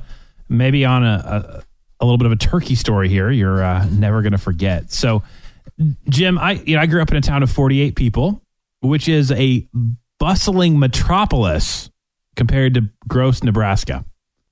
maybe 0.49 0.85
on 0.85 1.05
a, 1.05 1.63
a 2.01 2.05
little 2.05 2.19
bit 2.19 2.27
of 2.27 2.33
a 2.33 2.37
turkey 2.37 2.75
story 2.75 3.09
here. 3.09 3.31
You're 3.31 3.63
uh, 3.63 3.87
never 3.91 4.21
going 4.21 4.33
to 4.33 4.39
forget. 4.39 4.93
So, 4.93 5.23
Jim, 6.11 6.39
I 6.39 6.53
you 6.53 6.77
know 6.77 6.83
I 6.83 6.87
grew 6.87 7.01
up 7.01 7.11
in 7.11 7.17
a 7.17 7.23
town 7.23 7.43
of 7.43 7.51
48 7.51 7.97
people, 7.97 8.43
which 8.81 9.09
is 9.09 9.33
a 9.33 9.67
bustling 10.19 10.79
metropolis 10.79 11.91
compared 12.37 12.75
to 12.75 12.83
Gross, 13.07 13.43
Nebraska. 13.43 14.05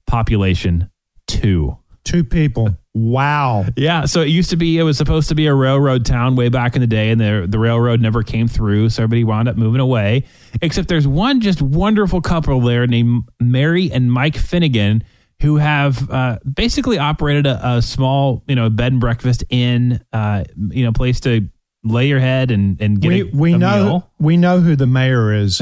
Population 0.06 0.90
two. 1.26 1.76
Two 2.06 2.22
people. 2.22 2.76
Wow. 2.94 3.64
Yeah. 3.76 4.04
So 4.04 4.22
it 4.22 4.28
used 4.28 4.50
to 4.50 4.56
be, 4.56 4.78
it 4.78 4.84
was 4.84 4.96
supposed 4.96 5.28
to 5.28 5.34
be 5.34 5.48
a 5.48 5.54
railroad 5.54 6.06
town 6.06 6.36
way 6.36 6.48
back 6.48 6.76
in 6.76 6.80
the 6.80 6.86
day, 6.86 7.10
and 7.10 7.20
the, 7.20 7.46
the 7.48 7.58
railroad 7.58 8.00
never 8.00 8.22
came 8.22 8.46
through. 8.46 8.90
So 8.90 9.02
everybody 9.02 9.24
wound 9.24 9.48
up 9.48 9.56
moving 9.56 9.80
away. 9.80 10.24
Except 10.62 10.86
there's 10.86 11.06
one 11.06 11.40
just 11.40 11.60
wonderful 11.60 12.20
couple 12.20 12.60
there 12.60 12.86
named 12.86 13.24
Mary 13.40 13.90
and 13.90 14.10
Mike 14.10 14.36
Finnegan 14.36 15.02
who 15.42 15.56
have 15.56 16.08
uh, 16.10 16.38
basically 16.54 16.98
operated 16.98 17.44
a, 17.46 17.76
a, 17.76 17.82
small, 17.82 18.44
you 18.46 18.54
know, 18.54 18.70
bed 18.70 18.92
and 18.92 19.00
breakfast 19.00 19.44
in, 19.50 20.00
uh, 20.12 20.44
you 20.70 20.84
know, 20.84 20.92
place 20.92 21.20
to 21.20 21.48
lay 21.84 22.08
your 22.08 22.18
head 22.20 22.50
and 22.50 22.80
and 22.80 23.00
get 23.00 23.08
we, 23.08 23.20
a, 23.20 23.24
we 23.26 23.52
a 23.52 23.58
know 23.58 23.84
meal. 23.84 24.10
we 24.18 24.36
know 24.36 24.60
who 24.60 24.76
the 24.76 24.86
mayor 24.86 25.32
is. 25.34 25.60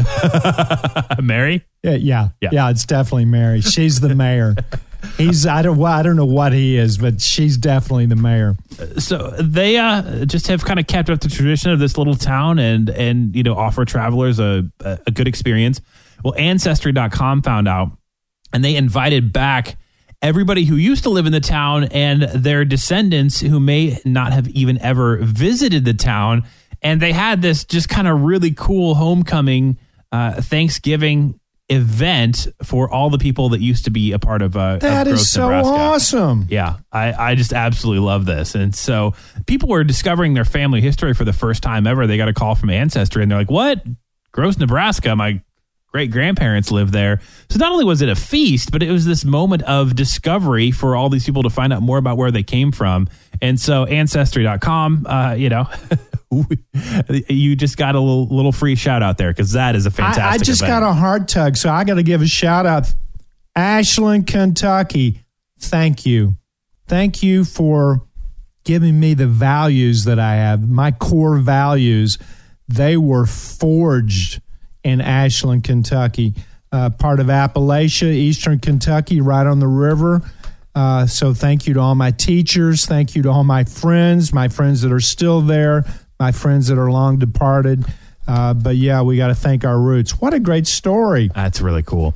Mary. 1.22 1.64
Yeah, 1.82 1.94
yeah, 1.94 2.28
Yeah. 2.40 2.48
yeah, 2.52 2.70
It's 2.70 2.86
definitely 2.86 3.24
Mary. 3.26 3.60
She's 3.62 4.00
the 4.00 4.14
mayor. 4.14 4.54
He's 5.16 5.46
I 5.46 5.62
don't 5.62 5.82
I 5.82 6.02
don't 6.02 6.16
know 6.16 6.24
what 6.24 6.52
he 6.52 6.76
is, 6.76 6.98
but 6.98 7.20
she's 7.20 7.56
definitely 7.56 8.06
the 8.06 8.16
mayor. 8.16 8.56
So 8.98 9.30
they 9.38 9.76
uh, 9.76 10.24
just 10.24 10.46
have 10.48 10.64
kind 10.64 10.80
of 10.80 10.86
kept 10.86 11.10
up 11.10 11.20
the 11.20 11.28
tradition 11.28 11.70
of 11.70 11.78
this 11.78 11.96
little 11.96 12.14
town 12.14 12.58
and 12.58 12.90
and 12.90 13.34
you 13.34 13.42
know 13.42 13.54
offer 13.54 13.84
travelers 13.84 14.38
a 14.38 14.70
a 14.84 15.10
good 15.10 15.28
experience. 15.28 15.80
Well, 16.24 16.34
ancestry.com 16.36 17.42
found 17.42 17.68
out 17.68 17.90
and 18.52 18.64
they 18.64 18.76
invited 18.76 19.32
back 19.32 19.76
everybody 20.22 20.64
who 20.64 20.76
used 20.76 21.02
to 21.02 21.10
live 21.10 21.26
in 21.26 21.32
the 21.32 21.40
town 21.40 21.84
and 21.84 22.22
their 22.22 22.64
descendants 22.64 23.40
who 23.40 23.60
may 23.60 23.98
not 24.06 24.32
have 24.32 24.48
even 24.48 24.80
ever 24.80 25.18
visited 25.18 25.84
the 25.84 25.92
town. 25.92 26.44
And 26.80 27.00
they 27.02 27.12
had 27.12 27.42
this 27.42 27.64
just 27.64 27.88
kind 27.88 28.08
of 28.08 28.22
really 28.22 28.52
cool 28.52 28.94
homecoming 28.94 29.76
uh, 30.12 30.40
Thanksgiving 30.40 31.38
event 31.68 32.46
for 32.62 32.92
all 32.92 33.08
the 33.10 33.18
people 33.18 33.48
that 33.50 33.60
used 33.60 33.84
to 33.86 33.90
be 33.90 34.12
a 34.12 34.18
part 34.18 34.42
of 34.42 34.56
uh, 34.56 34.76
That 34.78 35.06
of 35.06 35.14
is 35.14 35.30
so 35.30 35.42
Nebraska. 35.42 35.70
awesome. 35.72 36.46
Yeah, 36.50 36.76
I, 36.92 37.12
I 37.12 37.34
just 37.34 37.52
absolutely 37.52 38.04
love 38.04 38.26
this. 38.26 38.54
And 38.54 38.74
so 38.74 39.14
people 39.46 39.68
were 39.68 39.82
discovering 39.84 40.34
their 40.34 40.44
family 40.44 40.80
history 40.80 41.14
for 41.14 41.24
the 41.24 41.32
first 41.32 41.62
time 41.62 41.86
ever. 41.86 42.06
They 42.06 42.16
got 42.16 42.28
a 42.28 42.34
call 42.34 42.54
from 42.54 42.70
Ancestry 42.70 43.22
and 43.22 43.30
they're 43.30 43.38
like, 43.38 43.50
what? 43.50 43.82
Gross, 44.32 44.58
Nebraska. 44.58 45.14
My 45.16 45.40
great 45.94 46.10
grandparents 46.10 46.72
lived 46.72 46.92
there. 46.92 47.20
So 47.48 47.60
not 47.60 47.70
only 47.70 47.84
was 47.84 48.02
it 48.02 48.08
a 48.08 48.16
feast, 48.16 48.72
but 48.72 48.82
it 48.82 48.90
was 48.90 49.04
this 49.04 49.24
moment 49.24 49.62
of 49.62 49.94
discovery 49.94 50.72
for 50.72 50.96
all 50.96 51.08
these 51.08 51.24
people 51.24 51.44
to 51.44 51.50
find 51.50 51.72
out 51.72 51.82
more 51.82 51.98
about 51.98 52.16
where 52.16 52.32
they 52.32 52.42
came 52.42 52.72
from. 52.72 53.08
And 53.40 53.60
so 53.60 53.84
ancestry.com, 53.84 55.06
uh, 55.06 55.34
you 55.38 55.50
know, 55.50 55.68
you 57.28 57.54
just 57.54 57.76
got 57.76 57.94
a 57.94 58.00
little, 58.00 58.26
little 58.26 58.50
free 58.50 58.74
shout 58.74 59.04
out 59.04 59.18
there 59.18 59.30
because 59.30 59.52
that 59.52 59.76
is 59.76 59.86
a 59.86 59.90
fantastic 59.92 60.24
I, 60.24 60.30
I 60.30 60.38
just 60.38 60.62
event. 60.62 60.80
got 60.80 60.82
a 60.82 60.92
hard 60.92 61.28
tug, 61.28 61.56
so 61.56 61.70
I 61.70 61.84
got 61.84 61.94
to 61.94 62.02
give 62.02 62.22
a 62.22 62.26
shout 62.26 62.66
out. 62.66 62.92
Ashland, 63.54 64.26
Kentucky, 64.26 65.20
thank 65.60 66.04
you. 66.04 66.34
Thank 66.88 67.22
you 67.22 67.44
for 67.44 68.02
giving 68.64 68.98
me 68.98 69.14
the 69.14 69.28
values 69.28 70.06
that 70.06 70.18
I 70.18 70.34
have, 70.34 70.68
my 70.68 70.90
core 70.90 71.38
values. 71.38 72.18
They 72.66 72.96
were 72.96 73.26
forged 73.26 74.40
in 74.84 75.00
Ashland, 75.00 75.64
Kentucky, 75.64 76.34
uh, 76.70 76.90
part 76.90 77.18
of 77.20 77.26
Appalachia, 77.26 78.12
Eastern 78.12 78.58
Kentucky, 78.60 79.20
right 79.20 79.46
on 79.46 79.58
the 79.58 79.66
river. 79.66 80.22
Uh, 80.74 81.06
so 81.06 81.32
thank 81.32 81.66
you 81.66 81.74
to 81.74 81.80
all 81.80 81.94
my 81.94 82.10
teachers. 82.10 82.84
Thank 82.84 83.14
you 83.14 83.22
to 83.22 83.30
all 83.30 83.44
my 83.44 83.64
friends, 83.64 84.32
my 84.32 84.48
friends 84.48 84.82
that 84.82 84.92
are 84.92 85.00
still 85.00 85.40
there, 85.40 85.84
my 86.18 86.32
friends 86.32 86.68
that 86.68 86.78
are 86.78 86.90
long 86.90 87.18
departed. 87.18 87.84
Uh, 88.26 88.54
but 88.54 88.76
yeah, 88.76 89.02
we 89.02 89.16
got 89.16 89.28
to 89.28 89.34
thank 89.34 89.64
our 89.64 89.78
roots. 89.78 90.20
What 90.20 90.34
a 90.34 90.40
great 90.40 90.66
story. 90.66 91.30
That's 91.34 91.60
really 91.60 91.82
cool. 91.82 92.14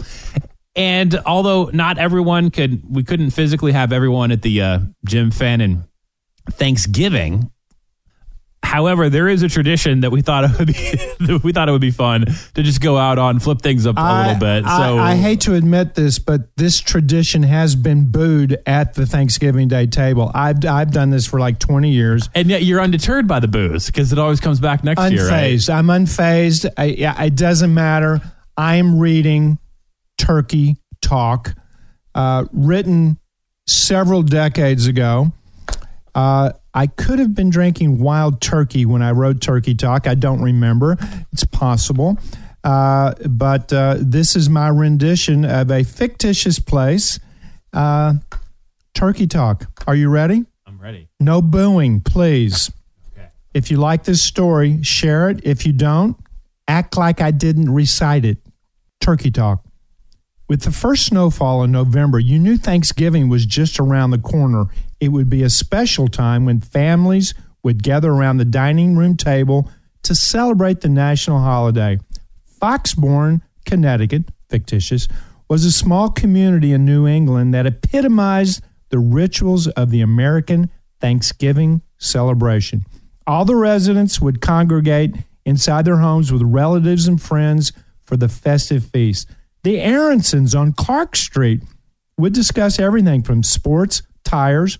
And 0.74 1.20
although 1.26 1.70
not 1.72 1.98
everyone 1.98 2.50
could, 2.50 2.82
we 2.88 3.02
couldn't 3.02 3.30
physically 3.30 3.72
have 3.72 3.92
everyone 3.92 4.30
at 4.30 4.42
the 4.42 4.62
uh, 4.62 4.78
Jim 5.04 5.30
Fannin 5.30 5.84
Thanksgiving. 6.50 7.50
However, 8.64 9.08
there 9.08 9.28
is 9.28 9.42
a 9.42 9.48
tradition 9.48 10.00
that 10.00 10.10
we 10.10 10.20
thought 10.20 10.44
it 10.44 10.58
would 10.58 10.66
be 10.66 10.72
that 11.26 11.40
we 11.42 11.52
thought 11.52 11.68
it 11.70 11.72
would 11.72 11.80
be 11.80 11.90
fun 11.90 12.26
to 12.54 12.62
just 12.62 12.82
go 12.82 12.98
out 12.98 13.16
on, 13.18 13.38
flip 13.38 13.62
things 13.62 13.86
up 13.86 13.96
a 13.96 14.00
I- 14.00 14.26
little 14.26 14.40
bit. 14.40 14.64
I, 14.66 14.76
So 14.78 14.98
I 14.98 15.14
hate 15.16 15.40
to 15.42 15.54
admit 15.54 15.94
this, 15.94 16.18
but 16.18 16.54
this 16.56 16.78
tradition 16.80 17.42
has 17.44 17.74
been 17.76 18.10
booed 18.10 18.58
at 18.66 18.92
the 18.94 19.06
Thanksgiving 19.06 19.68
Day 19.68 19.86
table. 19.86 20.30
I've 20.34 20.62
I've 20.66 20.90
done 20.90 21.08
this 21.10 21.24
for 21.26 21.40
like 21.40 21.58
twenty 21.58 21.92
years. 21.92 22.28
and 22.34 22.48
yet 22.50 22.62
you're 22.64 22.80
undeterred 22.82 23.26
by 23.26 23.40
the 23.40 23.48
boos 23.48 23.86
because 23.86 24.12
it 24.12 24.18
always 24.18 24.40
comes 24.40 24.60
back 24.60 24.84
next 24.84 25.00
year, 25.12 25.28
right? 25.28 25.54
Unfazed. 25.54 25.72
I'm 25.74 25.86
unfazed. 25.86 26.70
I, 26.76 26.84
yeah, 26.86 27.22
it 27.22 27.36
doesn't 27.36 27.72
matter. 27.72 28.20
I'm 28.56 28.98
reading 28.98 29.58
Turkey 30.18 30.76
Talk, 31.00 31.54
uh, 32.14 32.44
written 32.52 33.18
several 33.66 34.22
decades 34.22 34.86
ago. 34.88 35.32
Uh, 36.14 36.50
I 36.78 36.86
could 36.86 37.18
have 37.18 37.34
been 37.34 37.50
drinking 37.50 37.98
wild 37.98 38.40
turkey 38.40 38.86
when 38.86 39.02
I 39.02 39.10
wrote 39.10 39.40
Turkey 39.40 39.74
Talk. 39.74 40.06
I 40.06 40.14
don't 40.14 40.40
remember. 40.40 40.96
It's 41.32 41.42
possible. 41.42 42.18
Uh, 42.62 43.14
but 43.28 43.72
uh, 43.72 43.96
this 43.98 44.36
is 44.36 44.48
my 44.48 44.68
rendition 44.68 45.44
of 45.44 45.72
a 45.72 45.82
fictitious 45.82 46.60
place, 46.60 47.18
uh, 47.72 48.14
Turkey 48.94 49.26
Talk. 49.26 49.66
Are 49.88 49.96
you 49.96 50.08
ready? 50.08 50.44
I'm 50.68 50.80
ready. 50.80 51.08
No 51.18 51.42
booing, 51.42 52.00
please. 52.00 52.70
Okay. 53.12 53.26
If 53.54 53.72
you 53.72 53.78
like 53.78 54.04
this 54.04 54.22
story, 54.22 54.80
share 54.84 55.30
it. 55.30 55.40
If 55.42 55.66
you 55.66 55.72
don't, 55.72 56.16
act 56.68 56.96
like 56.96 57.20
I 57.20 57.32
didn't 57.32 57.74
recite 57.74 58.24
it. 58.24 58.38
Turkey 59.00 59.32
Talk. 59.32 59.64
With 60.48 60.62
the 60.62 60.70
first 60.70 61.06
snowfall 61.06 61.64
in 61.64 61.72
November, 61.72 62.20
you 62.20 62.38
knew 62.38 62.56
Thanksgiving 62.56 63.28
was 63.28 63.46
just 63.46 63.80
around 63.80 64.12
the 64.12 64.18
corner 64.18 64.66
it 65.00 65.08
would 65.08 65.28
be 65.28 65.42
a 65.42 65.50
special 65.50 66.08
time 66.08 66.44
when 66.44 66.60
families 66.60 67.34
would 67.62 67.82
gather 67.82 68.10
around 68.10 68.38
the 68.38 68.44
dining 68.44 68.96
room 68.96 69.16
table 69.16 69.70
to 70.02 70.14
celebrate 70.14 70.80
the 70.80 70.88
national 70.88 71.40
holiday. 71.40 71.98
Foxbourne, 72.60 73.42
Connecticut, 73.64 74.30
fictitious, 74.48 75.08
was 75.48 75.64
a 75.64 75.72
small 75.72 76.10
community 76.10 76.72
in 76.72 76.84
New 76.84 77.06
England 77.06 77.54
that 77.54 77.66
epitomized 77.66 78.62
the 78.90 78.98
rituals 78.98 79.68
of 79.68 79.90
the 79.90 80.00
American 80.00 80.70
Thanksgiving 81.00 81.82
celebration. 81.98 82.84
All 83.26 83.44
the 83.44 83.56
residents 83.56 84.20
would 84.20 84.40
congregate 84.40 85.14
inside 85.44 85.84
their 85.84 85.98
homes 85.98 86.32
with 86.32 86.42
relatives 86.42 87.06
and 87.06 87.20
friends 87.20 87.72
for 88.04 88.16
the 88.16 88.28
festive 88.28 88.84
feast. 88.84 89.28
The 89.64 89.76
Aaronsons 89.76 90.58
on 90.58 90.72
Clark 90.72 91.16
Street 91.16 91.62
would 92.16 92.32
discuss 92.32 92.78
everything 92.78 93.22
from 93.22 93.42
sports, 93.42 94.02
tires, 94.24 94.78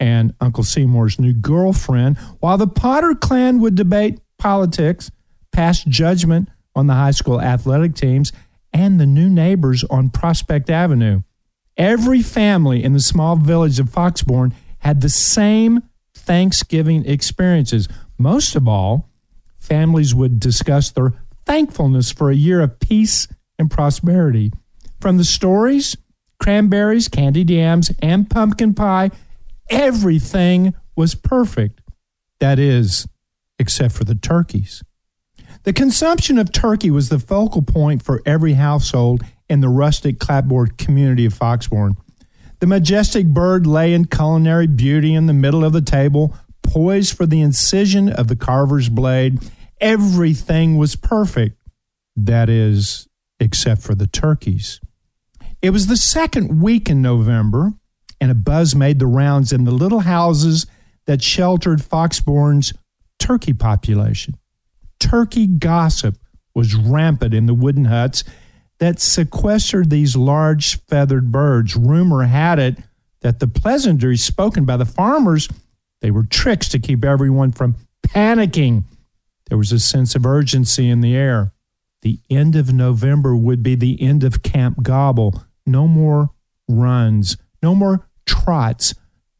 and 0.00 0.34
Uncle 0.40 0.64
Seymour's 0.64 1.18
new 1.18 1.32
girlfriend, 1.32 2.18
while 2.40 2.58
the 2.58 2.66
Potter 2.66 3.14
clan 3.14 3.60
would 3.60 3.74
debate 3.74 4.20
politics, 4.38 5.10
pass 5.52 5.82
judgment 5.84 6.48
on 6.74 6.86
the 6.86 6.94
high 6.94 7.10
school 7.10 7.40
athletic 7.40 7.94
teams, 7.94 8.32
and 8.72 9.00
the 9.00 9.06
new 9.06 9.28
neighbors 9.28 9.84
on 9.84 10.10
Prospect 10.10 10.70
Avenue. 10.70 11.22
Every 11.76 12.22
family 12.22 12.82
in 12.82 12.92
the 12.92 13.00
small 13.00 13.36
village 13.36 13.80
of 13.80 13.90
Foxbourne 13.90 14.54
had 14.80 15.00
the 15.00 15.08
same 15.08 15.82
Thanksgiving 16.14 17.04
experiences. 17.06 17.88
Most 18.18 18.54
of 18.56 18.68
all, 18.68 19.08
families 19.56 20.14
would 20.14 20.38
discuss 20.38 20.90
their 20.90 21.14
thankfulness 21.46 22.12
for 22.12 22.30
a 22.30 22.36
year 22.36 22.60
of 22.60 22.78
peace 22.78 23.26
and 23.58 23.70
prosperity. 23.70 24.52
From 25.00 25.16
the 25.16 25.24
stories, 25.24 25.96
cranberries, 26.40 27.08
candied 27.08 27.50
yams, 27.50 27.90
and 28.00 28.28
pumpkin 28.28 28.74
pie, 28.74 29.10
everything 29.70 30.74
was 30.96 31.14
perfect. 31.14 31.80
That 32.40 32.58
is, 32.58 33.06
except 33.58 33.94
for 33.94 34.04
the 34.04 34.14
turkeys. 34.14 34.82
The 35.64 35.72
consumption 35.72 36.38
of 36.38 36.52
turkey 36.52 36.90
was 36.90 37.08
the 37.08 37.18
focal 37.18 37.62
point 37.62 38.02
for 38.02 38.22
every 38.24 38.54
household 38.54 39.22
in 39.48 39.60
the 39.60 39.68
rustic 39.68 40.18
clapboard 40.18 40.78
community 40.78 41.24
of 41.24 41.34
Foxbourne. 41.34 41.96
The 42.60 42.66
majestic 42.66 43.26
bird 43.26 43.66
lay 43.66 43.92
in 43.92 44.06
culinary 44.06 44.66
beauty 44.66 45.14
in 45.14 45.26
the 45.26 45.32
middle 45.32 45.64
of 45.64 45.72
the 45.72 45.82
table, 45.82 46.36
poised 46.62 47.16
for 47.16 47.26
the 47.26 47.40
incision 47.40 48.08
of 48.08 48.28
the 48.28 48.36
carver's 48.36 48.88
blade. 48.88 49.38
Everything 49.80 50.76
was 50.76 50.96
perfect. 50.96 51.60
That 52.16 52.48
is, 52.48 53.08
except 53.38 53.82
for 53.82 53.94
the 53.94 54.06
turkeys. 54.06 54.80
It 55.62 55.70
was 55.70 55.86
the 55.86 55.96
second 55.96 56.60
week 56.60 56.88
in 56.88 57.00
November, 57.00 57.72
and 58.20 58.30
a 58.30 58.34
buzz 58.34 58.74
made 58.74 58.98
the 58.98 59.06
rounds 59.06 59.52
in 59.52 59.64
the 59.64 59.70
little 59.70 60.00
houses 60.00 60.66
that 61.06 61.22
sheltered 61.22 61.82
Foxbourne's 61.82 62.72
turkey 63.18 63.52
population. 63.52 64.34
Turkey 65.00 65.46
gossip 65.46 66.16
was 66.54 66.74
rampant 66.74 67.34
in 67.34 67.46
the 67.46 67.54
wooden 67.54 67.86
huts 67.86 68.24
that 68.78 69.00
sequestered 69.00 69.90
these 69.90 70.16
large 70.16 70.80
feathered 70.86 71.30
birds. 71.32 71.76
Rumor 71.76 72.24
had 72.24 72.58
it 72.58 72.78
that 73.20 73.40
the 73.40 73.48
pleasantries 73.48 74.22
spoken 74.22 74.64
by 74.64 74.76
the 74.76 74.84
farmers, 74.84 75.48
they 76.00 76.10
were 76.10 76.24
tricks 76.24 76.68
to 76.68 76.78
keep 76.78 77.04
everyone 77.04 77.52
from 77.52 77.76
panicking. 78.06 78.84
There 79.48 79.58
was 79.58 79.72
a 79.72 79.80
sense 79.80 80.14
of 80.14 80.26
urgency 80.26 80.88
in 80.88 81.00
the 81.00 81.16
air. 81.16 81.52
The 82.02 82.20
end 82.30 82.54
of 82.54 82.72
November 82.72 83.34
would 83.34 83.62
be 83.62 83.74
the 83.74 84.00
end 84.00 84.22
of 84.22 84.42
Camp 84.42 84.82
Gobble. 84.82 85.44
No 85.66 85.88
more 85.88 86.30
runs, 86.68 87.36
no 87.62 87.74
more 87.74 88.07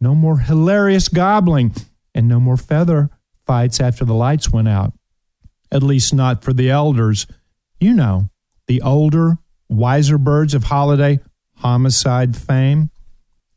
no 0.00 0.14
more 0.14 0.38
hilarious 0.38 1.08
gobbling, 1.08 1.74
and 2.14 2.28
no 2.28 2.38
more 2.40 2.56
feather 2.56 3.10
fights 3.46 3.80
after 3.80 4.04
the 4.04 4.14
lights 4.14 4.50
went 4.50 4.68
out. 4.68 4.92
At 5.70 5.82
least 5.82 6.14
not 6.14 6.42
for 6.42 6.52
the 6.52 6.70
elders. 6.70 7.26
You 7.80 7.94
know, 7.94 8.30
the 8.66 8.82
older, 8.82 9.38
wiser 9.68 10.18
birds 10.18 10.54
of 10.54 10.64
holiday 10.64 11.20
homicide 11.56 12.36
fame. 12.36 12.90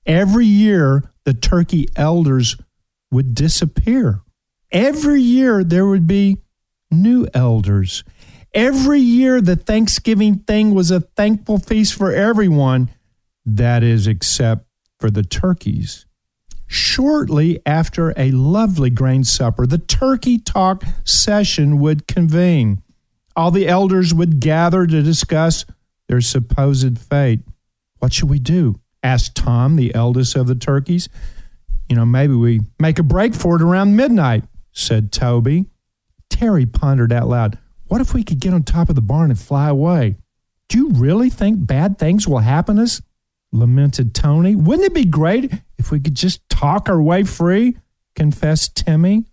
Every 0.05 0.45
year, 0.45 1.03
the 1.25 1.33
turkey 1.33 1.87
elders 1.95 2.57
would 3.11 3.35
disappear. 3.35 4.21
Every 4.71 5.21
year, 5.21 5.63
there 5.63 5.85
would 5.85 6.07
be 6.07 6.37
new 6.89 7.27
elders. 7.33 8.03
Every 8.53 8.99
year, 8.99 9.39
the 9.39 9.55
Thanksgiving 9.55 10.39
thing 10.39 10.73
was 10.73 10.91
a 10.91 11.01
thankful 11.01 11.59
feast 11.59 11.93
for 11.93 12.11
everyone, 12.11 12.89
that 13.45 13.83
is, 13.83 14.07
except 14.07 14.65
for 15.01 15.11
the 15.11 15.23
turkeys. 15.23 16.05
Shortly 16.67 17.59
after 17.65 18.13
a 18.15 18.31
lovely 18.31 18.89
grain 18.89 19.25
supper, 19.25 19.65
the 19.65 19.77
turkey 19.77 20.37
talk 20.37 20.83
session 21.03 21.79
would 21.79 22.07
convene. 22.07 22.81
All 23.35 23.51
the 23.51 23.67
elders 23.67 24.13
would 24.13 24.39
gather 24.39 24.87
to 24.87 25.01
discuss 25.01 25.65
their 26.07 26.21
supposed 26.21 26.97
fate. 26.97 27.41
What 27.99 28.13
should 28.13 28.29
we 28.29 28.39
do? 28.39 28.79
asked 29.03 29.35
Tom, 29.35 29.75
the 29.75 29.93
eldest 29.95 30.35
of 30.35 30.47
the 30.47 30.55
turkeys. 30.55 31.09
You 31.89 31.95
know, 31.95 32.05
maybe 32.05 32.35
we 32.35 32.61
make 32.79 32.99
a 32.99 33.03
break 33.03 33.33
for 33.33 33.55
it 33.55 33.61
around 33.61 33.95
midnight, 33.95 34.45
said 34.71 35.11
Toby. 35.11 35.65
Terry 36.29 36.65
pondered 36.65 37.11
out 37.11 37.27
loud. 37.27 37.57
What 37.87 37.99
if 37.99 38.13
we 38.13 38.23
could 38.23 38.39
get 38.39 38.53
on 38.53 38.63
top 38.63 38.87
of 38.87 38.95
the 38.95 39.01
barn 39.01 39.29
and 39.29 39.39
fly 39.39 39.67
away? 39.67 40.15
Do 40.69 40.77
you 40.77 40.89
really 40.91 41.29
think 41.29 41.67
bad 41.67 41.97
things 41.97 42.27
will 42.27 42.39
happen 42.39 42.79
us? 42.79 43.01
Lamented 43.51 44.13
Tony. 44.13 44.55
Wouldn't 44.55 44.85
it 44.85 44.93
be 44.93 45.05
great 45.05 45.51
if 45.77 45.91
we 45.91 45.99
could 45.99 46.15
just 46.15 46.47
talk 46.49 46.89
our 46.89 47.01
way 47.01 47.23
free? 47.23 47.77
confessed 48.15 48.75
Timmy. 48.75 49.25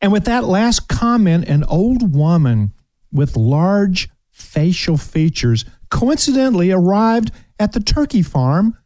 And 0.00 0.12
with 0.12 0.24
that 0.24 0.44
last 0.44 0.88
comment, 0.88 1.48
an 1.48 1.64
old 1.64 2.14
woman 2.14 2.72
with 3.12 3.36
large 3.36 4.08
facial 4.30 4.96
features 4.96 5.64
coincidentally 5.90 6.72
arrived 6.72 7.30
at 7.58 7.72
the 7.72 7.80
turkey 7.80 8.22
farm 8.22 8.76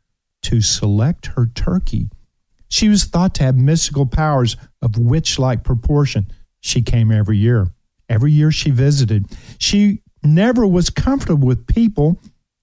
to 0.43 0.61
select 0.61 1.27
her 1.29 1.47
turkey. 1.47 2.11
She 2.69 2.89
was 2.89 3.05
thought 3.05 3.35
to 3.37 3.45
have 3.45 3.57
mystical 3.57 4.07
powers 4.07 4.57
of 4.83 4.99
witch 4.99 5.39
like 5.39 5.65
proportion. 5.65 6.31
She 6.61 6.83
came 6.83 7.11
every 7.11 7.39
year. 7.39 7.69
Every 8.09 8.31
year 8.31 8.53
she 8.53 8.71
visited. 8.71 9.27
She 9.59 10.03
never 10.23 10.67
was 10.67 10.91
comfortable 10.91 11.49
with 11.49 11.67
people. 11.67 12.21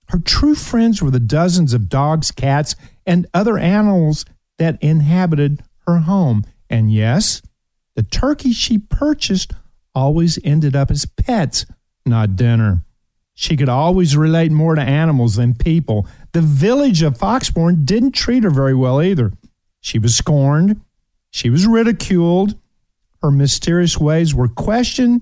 Her 0.10 0.20
true 0.20 0.56
friends 0.56 1.02
were 1.02 1.12
the 1.12 1.20
dozens 1.20 1.74
of 1.74 1.90
dogs, 1.90 2.32
cats, 2.32 2.76
and 3.06 3.28
other 3.34 3.58
animals 3.58 4.26
that 4.58 4.82
inhabited 4.82 5.64
her 5.88 6.00
home. 6.00 6.44
And 6.70 6.92
yes, 6.92 7.42
the 7.96 8.04
turkeys 8.04 8.56
she 8.56 8.78
purchased 8.78 9.54
always 9.94 10.38
ended 10.44 10.76
up 10.76 10.92
as 10.92 11.06
pets, 11.06 11.66
not 12.06 12.36
dinner. 12.36 12.84
She 13.34 13.58
could 13.58 13.70
always 13.70 14.16
relate 14.16 14.52
more 14.52 14.76
to 14.76 14.82
animals 14.82 15.36
than 15.36 15.56
people. 15.56 16.08
The 16.32 16.42
village 16.42 17.02
of 17.02 17.18
Foxbourne 17.18 17.84
didn't 17.84 18.14
treat 18.14 18.44
her 18.44 18.50
very 18.50 18.74
well 18.74 19.02
either. 19.02 19.34
She 19.82 20.00
was 20.00 20.16
scorned, 20.16 20.82
she 21.32 21.50
was 21.50 21.68
ridiculed, 21.68 22.58
her 23.22 23.32
mysterious 23.32 23.98
ways 23.98 24.34
were 24.34 24.48
questioned, 24.48 25.22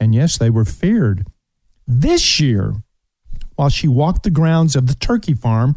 and 0.00 0.14
yes, 0.14 0.38
they 0.38 0.48
were 0.48 0.64
feared. 0.64 1.26
This 1.86 2.40
year, 2.40 2.74
while 3.56 3.68
she 3.68 3.88
walked 3.88 4.22
the 4.22 4.30
grounds 4.30 4.76
of 4.76 4.86
the 4.86 4.94
turkey 4.94 5.34
farm, 5.34 5.76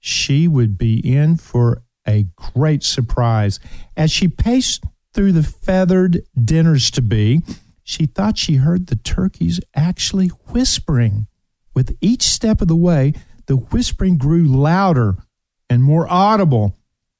she 0.00 0.46
would 0.46 0.76
be 0.76 0.98
in 0.98 1.36
for 1.36 1.82
a 2.06 2.26
great 2.36 2.82
surprise. 2.82 3.58
As 3.96 4.10
she 4.10 4.28
paced 4.28 4.84
through 5.12 5.32
the 5.32 5.42
feathered 5.42 6.22
dinners 6.42 6.90
to 6.92 7.02
be, 7.02 7.42
she 7.82 8.06
thought 8.06 8.38
she 8.38 8.56
heard 8.56 8.86
the 8.86 8.96
turkeys 8.96 9.60
actually 9.74 10.28
whispering. 10.28 11.26
With 11.74 11.96
each 12.00 12.22
step 12.22 12.60
of 12.60 12.68
the 12.68 12.76
way, 12.76 13.14
the 13.46 13.56
whispering 13.56 14.16
grew 14.16 14.44
louder 14.44 15.16
and 15.68 15.82
more 15.82 16.06
audible. 16.10 16.76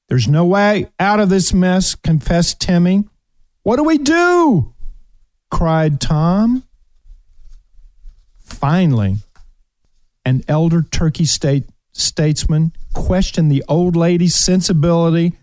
There's 0.07 0.27
no 0.27 0.45
way 0.45 0.87
out 0.99 1.19
of 1.19 1.29
this 1.29 1.53
mess, 1.53 1.95
confessed 1.95 2.59
Timmy. 2.59 3.05
What 3.63 3.77
do 3.77 3.83
we 3.83 3.97
do? 3.97 4.73
cried 5.49 5.99
Tom. 5.99 6.63
Finally, 8.39 9.17
an 10.25 10.43
elder 10.47 10.81
turkey 10.81 11.25
state 11.25 11.65
statesman 11.93 12.73
questioned 12.93 13.51
the 13.51 13.63
old 13.69 13.95
lady's 13.95 14.35
sensibility 14.35 15.33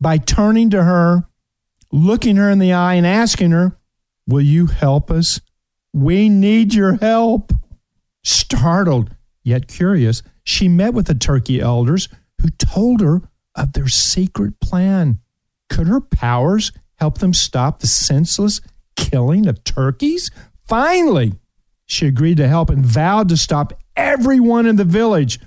by 0.00 0.18
turning 0.18 0.70
to 0.70 0.82
her, 0.82 1.24
looking 1.92 2.36
her 2.36 2.50
in 2.50 2.58
the 2.58 2.72
eye, 2.72 2.94
and 2.94 3.06
asking 3.06 3.50
her, 3.50 3.76
Will 4.26 4.40
you 4.40 4.66
help 4.66 5.10
us? 5.10 5.40
We 5.92 6.28
need 6.28 6.74
your 6.74 6.94
help. 6.94 7.52
Startled, 8.22 9.14
yet 9.42 9.66
curious, 9.68 10.22
she 10.44 10.68
met 10.68 10.94
with 10.94 11.06
the 11.06 11.14
turkey 11.14 11.60
elders 11.60 12.08
who 12.40 12.48
told 12.50 13.00
her 13.00 13.22
of 13.54 13.72
their 13.72 13.88
secret 13.88 14.60
plan. 14.60 15.18
Could 15.68 15.88
her 15.88 16.00
powers 16.00 16.72
help 16.96 17.18
them 17.18 17.34
stop 17.34 17.80
the 17.80 17.86
senseless 17.86 18.60
killing 18.96 19.46
of 19.46 19.64
turkeys? 19.64 20.30
Finally, 20.66 21.34
she 21.86 22.06
agreed 22.06 22.36
to 22.36 22.48
help 22.48 22.70
and 22.70 22.84
vowed 22.84 23.28
to 23.30 23.36
stop 23.36 23.72
everyone 24.00 24.64
in 24.64 24.76
the 24.76 24.84
village 24.84 25.38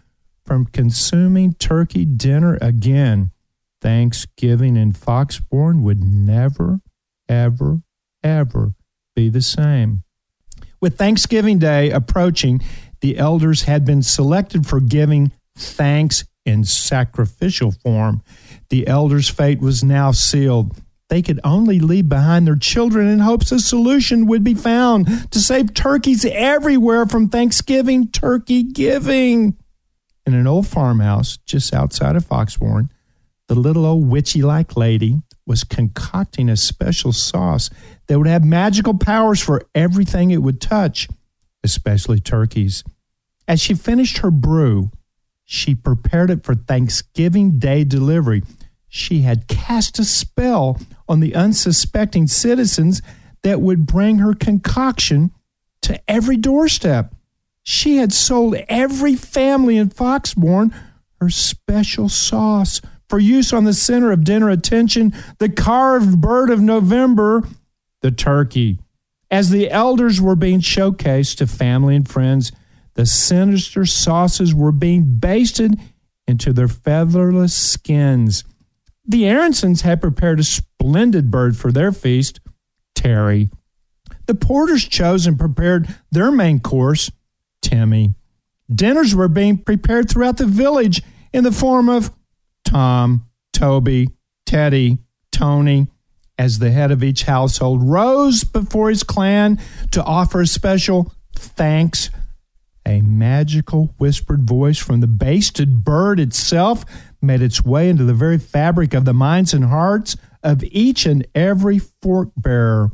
from 0.45 0.67
consuming 0.67 1.53
turkey 1.53 2.05
dinner 2.05 2.57
again. 2.61 3.31
Thanksgiving 3.81 4.77
in 4.77 4.93
Foxbourne 4.93 5.81
would 5.81 6.03
never, 6.03 6.79
ever, 7.27 7.81
ever 8.23 8.75
be 9.15 9.29
the 9.29 9.41
same. 9.41 10.03
With 10.79 10.97
Thanksgiving 10.97 11.57
Day 11.57 11.89
approaching, 11.89 12.61
the 13.01 13.17
elders 13.17 13.63
had 13.63 13.85
been 13.85 14.03
selected 14.03 14.67
for 14.67 14.79
giving 14.79 15.31
thanks 15.57 16.23
in 16.45 16.63
sacrificial 16.63 17.71
form. 17.71 18.21
The 18.69 18.87
elders' 18.87 19.29
fate 19.29 19.61
was 19.61 19.83
now 19.83 20.11
sealed. 20.11 20.79
They 21.09 21.21
could 21.21 21.39
only 21.43 21.79
leave 21.79 22.09
behind 22.09 22.47
their 22.47 22.55
children 22.55 23.07
in 23.07 23.19
hopes 23.19 23.51
a 23.51 23.59
solution 23.59 24.25
would 24.27 24.43
be 24.43 24.55
found 24.55 25.31
to 25.31 25.39
save 25.39 25.73
turkeys 25.73 26.25
everywhere 26.25 27.05
from 27.05 27.29
Thanksgiving 27.29 28.07
turkey 28.07 28.63
giving. 28.63 29.57
In 30.25 30.33
an 30.33 30.47
old 30.47 30.67
farmhouse 30.67 31.37
just 31.45 31.73
outside 31.73 32.15
of 32.15 32.25
Foxbourne, 32.25 32.89
the 33.47 33.55
little 33.55 33.85
old 33.85 34.07
witchy 34.07 34.41
like 34.41 34.77
lady 34.77 35.21
was 35.45 35.63
concocting 35.63 36.49
a 36.49 36.55
special 36.55 37.11
sauce 37.11 37.69
that 38.07 38.17
would 38.17 38.27
have 38.27 38.45
magical 38.45 38.97
powers 38.97 39.41
for 39.41 39.61
everything 39.75 40.31
it 40.31 40.41
would 40.41 40.61
touch, 40.61 41.07
especially 41.63 42.19
turkeys. 42.19 42.83
As 43.47 43.59
she 43.59 43.73
finished 43.73 44.19
her 44.19 44.31
brew, 44.31 44.89
she 45.43 45.75
prepared 45.75 46.29
it 46.29 46.43
for 46.43 46.55
Thanksgiving 46.55 47.59
Day 47.59 47.83
delivery. 47.83 48.43
She 48.95 49.21
had 49.21 49.47
cast 49.47 49.97
a 49.97 50.03
spell 50.03 50.79
on 51.09 51.19
the 51.19 51.33
unsuspecting 51.33 52.27
citizens 52.27 53.01
that 53.41 53.59
would 53.59 53.87
bring 53.87 54.19
her 54.19 54.35
concoction 54.35 55.31
to 55.81 55.99
every 56.07 56.37
doorstep. 56.37 57.15
She 57.63 57.97
had 57.97 58.13
sold 58.13 58.53
every 58.69 59.15
family 59.15 59.77
in 59.77 59.89
Foxbourne 59.89 60.75
her 61.19 61.31
special 61.31 62.07
sauce 62.07 62.81
for 63.09 63.17
use 63.17 63.51
on 63.51 63.63
the 63.63 63.73
center 63.73 64.11
of 64.11 64.23
dinner 64.23 64.51
attention, 64.51 65.11
the 65.39 65.49
carved 65.49 66.21
bird 66.21 66.51
of 66.51 66.61
November, 66.61 67.41
the 68.01 68.11
turkey. 68.11 68.77
As 69.31 69.49
the 69.49 69.71
elders 69.71 70.21
were 70.21 70.35
being 70.35 70.59
showcased 70.59 71.37
to 71.37 71.47
family 71.47 71.95
and 71.95 72.07
friends, 72.07 72.51
the 72.93 73.07
sinister 73.07 73.87
sauces 73.87 74.53
were 74.53 74.71
being 74.71 75.17
basted 75.17 75.79
into 76.27 76.53
their 76.53 76.67
featherless 76.67 77.55
skins. 77.55 78.43
The 79.05 79.23
Aaronsons 79.23 79.81
had 79.81 80.01
prepared 80.01 80.39
a 80.39 80.43
splendid 80.43 81.29
bird 81.29 81.57
for 81.57 81.71
their 81.71 81.91
feast, 81.91 82.39
Terry. 82.95 83.49
The 84.27 84.35
porters 84.35 84.85
chose 84.87 85.27
and 85.27 85.37
prepared 85.37 85.93
their 86.11 86.31
main 86.31 86.59
course, 86.59 87.11
Timmy. 87.61 88.13
Dinners 88.73 89.13
were 89.13 89.27
being 89.27 89.57
prepared 89.57 90.09
throughout 90.09 90.37
the 90.37 90.45
village 90.45 91.01
in 91.33 91.43
the 91.43 91.51
form 91.51 91.89
of 91.89 92.11
Tom, 92.63 93.27
Toby, 93.51 94.09
Teddy, 94.45 94.99
Tony, 95.31 95.87
as 96.37 96.59
the 96.59 96.71
head 96.71 96.91
of 96.91 97.03
each 97.03 97.23
household, 97.23 97.83
rose 97.83 98.43
before 98.43 98.89
his 98.89 99.03
clan 99.03 99.59
to 99.91 100.03
offer 100.03 100.41
a 100.41 100.47
special 100.47 101.13
thanks. 101.35 102.09
A 102.85 103.01
magical 103.01 103.93
whispered 103.97 104.41
voice 104.41 104.77
from 104.77 104.99
the 104.99 105.07
basted 105.07 105.83
bird 105.83 106.19
itself 106.19 106.83
made 107.23 107.41
its 107.41 107.63
way 107.63 107.89
into 107.89 108.03
the 108.03 108.13
very 108.13 108.37
fabric 108.37 108.93
of 108.93 109.05
the 109.05 109.13
minds 109.13 109.53
and 109.53 109.65
hearts 109.65 110.15
of 110.43 110.63
each 110.65 111.05
and 111.05 111.25
every 111.33 111.79
fork 111.79 112.29
bearer. 112.35 112.91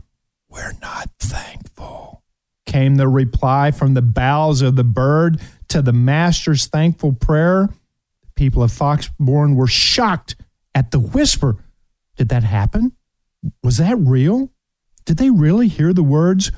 We're 0.50 0.74
not 0.82 1.10
thankful, 1.20 2.24
came 2.66 2.96
the 2.96 3.08
reply 3.08 3.72
from 3.72 3.96
the 3.96 4.02
boughs 4.02 4.62
of 4.62 4.76
the 4.76 4.84
bird 4.84 5.42
to 5.70 5.82
the 5.82 5.94
master's 5.94 6.68
thankful 6.68 7.14
prayer. 7.14 7.70
The 8.24 8.32
people 8.36 8.64
of 8.64 8.72
Foxbourne 8.72 9.56
were 9.56 9.68
shocked 9.68 10.36
at 10.74 10.92
the 10.92 11.00
whisper. 11.00 11.58
Did 12.18 12.30
that 12.30 12.44
happen? 12.44 12.94
Was 13.64 13.78
that 13.78 13.98
real? 13.98 14.52
Did 15.06 15.18
they 15.18 15.30
really 15.30 15.68
hear 15.68 15.94
the 15.94 16.04
words, 16.04 16.52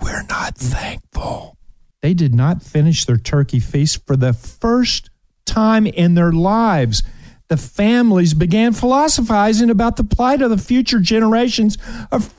We're 0.00 0.22
not 0.22 0.56
thankful? 0.56 1.58
They 2.00 2.14
did 2.14 2.34
not 2.34 2.62
finish 2.62 3.04
their 3.04 3.18
turkey 3.18 3.60
feast 3.60 4.06
for 4.06 4.16
the 4.16 4.32
first 4.32 5.10
time 5.50 5.86
in 5.86 6.14
their 6.14 6.32
lives. 6.32 7.02
The 7.48 7.56
families 7.56 8.32
began 8.32 8.72
philosophizing 8.72 9.70
about 9.70 9.96
the 9.96 10.04
plight 10.04 10.40
of 10.40 10.50
the 10.50 10.58
future 10.58 11.00
generations 11.00 11.76
of 12.12 12.32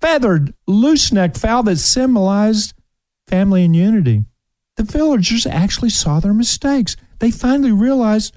feathered, 0.00 0.52
loose 0.66 1.10
necked 1.12 1.38
fowl 1.38 1.62
that 1.62 1.78
symbolized 1.78 2.74
family 3.26 3.64
and 3.64 3.74
unity. 3.74 4.24
The 4.76 4.82
villagers 4.82 5.46
actually 5.46 5.90
saw 5.90 6.20
their 6.20 6.34
mistakes. 6.34 6.96
They 7.20 7.30
finally 7.30 7.72
realized 7.72 8.36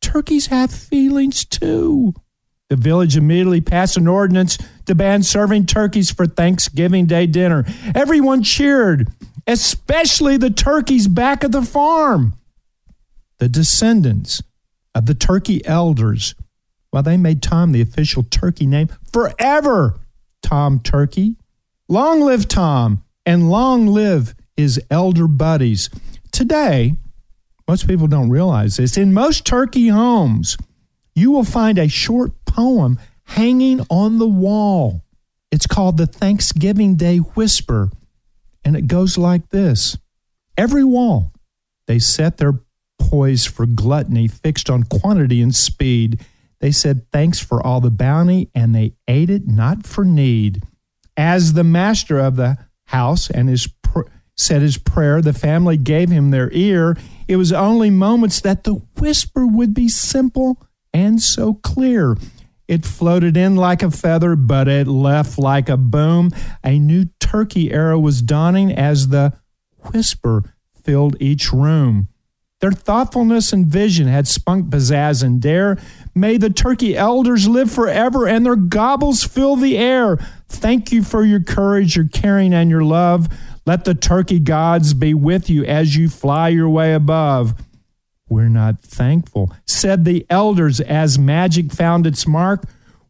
turkeys 0.00 0.46
have 0.46 0.70
feelings 0.70 1.44
too. 1.44 2.14
The 2.68 2.76
village 2.76 3.16
immediately 3.16 3.62
passed 3.62 3.96
an 3.96 4.06
ordinance 4.06 4.58
to 4.86 4.94
ban 4.94 5.24
serving 5.24 5.66
turkeys 5.66 6.12
for 6.12 6.26
Thanksgiving 6.26 7.06
Day 7.06 7.26
dinner. 7.26 7.64
Everyone 7.94 8.42
cheered, 8.44 9.08
especially 9.46 10.36
the 10.36 10.50
turkeys 10.50 11.08
back 11.08 11.42
at 11.42 11.50
the 11.50 11.62
farm. 11.62 12.34
The 13.38 13.48
descendants 13.48 14.42
of 14.94 15.06
the 15.06 15.14
turkey 15.14 15.64
elders, 15.64 16.34
well, 16.92 17.02
they 17.02 17.16
made 17.16 17.42
Tom 17.42 17.72
the 17.72 17.80
official 17.80 18.22
turkey 18.22 18.66
name 18.66 18.88
forever. 19.12 20.00
Tom 20.42 20.80
Turkey. 20.80 21.36
Long 21.88 22.20
live 22.20 22.48
Tom, 22.48 23.02
and 23.24 23.50
long 23.50 23.86
live 23.86 24.34
his 24.56 24.80
elder 24.90 25.28
buddies. 25.28 25.90
Today, 26.32 26.96
most 27.66 27.86
people 27.86 28.06
don't 28.06 28.30
realize 28.30 28.76
this. 28.76 28.96
In 28.96 29.12
most 29.12 29.44
turkey 29.44 29.88
homes, 29.88 30.56
you 31.14 31.30
will 31.30 31.44
find 31.44 31.78
a 31.78 31.88
short 31.88 32.32
poem 32.44 32.98
hanging 33.24 33.80
on 33.90 34.18
the 34.18 34.28
wall. 34.28 35.02
It's 35.50 35.66
called 35.66 35.96
the 35.96 36.06
Thanksgiving 36.06 36.96
Day 36.96 37.18
Whisper, 37.18 37.90
and 38.64 38.76
it 38.76 38.86
goes 38.86 39.18
like 39.18 39.50
this 39.50 39.96
Every 40.56 40.84
wall, 40.84 41.32
they 41.86 41.98
set 41.98 42.38
their 42.38 42.60
poise 43.08 43.46
for 43.46 43.64
gluttony, 43.64 44.28
fixed 44.28 44.68
on 44.68 44.82
quantity 44.82 45.40
and 45.40 45.54
speed. 45.54 46.20
They 46.60 46.70
said 46.70 47.10
thanks 47.10 47.38
for 47.38 47.64
all 47.64 47.80
the 47.80 47.90
bounty, 47.90 48.50
and 48.54 48.74
they 48.74 48.94
ate 49.06 49.30
it 49.30 49.46
not 49.46 49.86
for 49.86 50.04
need. 50.04 50.62
As 51.16 51.54
the 51.54 51.64
master 51.64 52.18
of 52.18 52.36
the 52.36 52.58
house 52.86 53.30
and 53.30 53.48
his 53.48 53.66
pr- 53.82 54.02
said 54.36 54.62
his 54.62 54.78
prayer, 54.78 55.22
the 55.22 55.32
family 55.32 55.76
gave 55.76 56.10
him 56.10 56.30
their 56.30 56.50
ear. 56.52 56.96
It 57.26 57.36
was 57.36 57.52
only 57.52 57.90
moments 57.90 58.40
that 58.42 58.64
the 58.64 58.74
whisper 58.98 59.46
would 59.46 59.74
be 59.74 59.88
simple 59.88 60.62
and 60.92 61.20
so 61.20 61.54
clear. 61.54 62.16
It 62.66 62.84
floated 62.84 63.36
in 63.36 63.56
like 63.56 63.82
a 63.82 63.90
feather, 63.90 64.36
but 64.36 64.68
it 64.68 64.86
left 64.86 65.38
like 65.38 65.70
a 65.70 65.78
boom. 65.78 66.30
A 66.62 66.78
new 66.78 67.06
turkey 67.18 67.72
era 67.72 67.98
was 67.98 68.20
dawning 68.20 68.70
as 68.72 69.08
the 69.08 69.32
whisper 69.92 70.44
filled 70.84 71.16
each 71.18 71.52
room. 71.52 72.08
Their 72.60 72.72
thoughtfulness 72.72 73.52
and 73.52 73.66
vision 73.66 74.08
had 74.08 74.26
spunk 74.26 74.70
pizzazz 74.70 75.22
and 75.22 75.40
dare. 75.40 75.78
May 76.12 76.38
the 76.38 76.50
turkey 76.50 76.96
elders 76.96 77.48
live 77.48 77.70
forever 77.70 78.26
and 78.26 78.44
their 78.44 78.56
gobbles 78.56 79.22
fill 79.22 79.54
the 79.54 79.78
air. 79.78 80.16
Thank 80.48 80.90
you 80.90 81.04
for 81.04 81.24
your 81.24 81.40
courage, 81.40 81.94
your 81.94 82.08
caring, 82.08 82.52
and 82.52 82.68
your 82.68 82.82
love. 82.82 83.28
Let 83.64 83.84
the 83.84 83.94
turkey 83.94 84.40
gods 84.40 84.92
be 84.92 85.14
with 85.14 85.48
you 85.48 85.64
as 85.64 85.94
you 85.94 86.08
fly 86.08 86.48
your 86.48 86.68
way 86.68 86.94
above. 86.94 87.54
We're 88.28 88.48
not 88.48 88.82
thankful, 88.82 89.52
said 89.64 90.04
the 90.04 90.26
elders 90.28 90.80
as 90.80 91.18
magic 91.18 91.72
found 91.72 92.06
its 92.06 92.26
mark. 92.26 92.64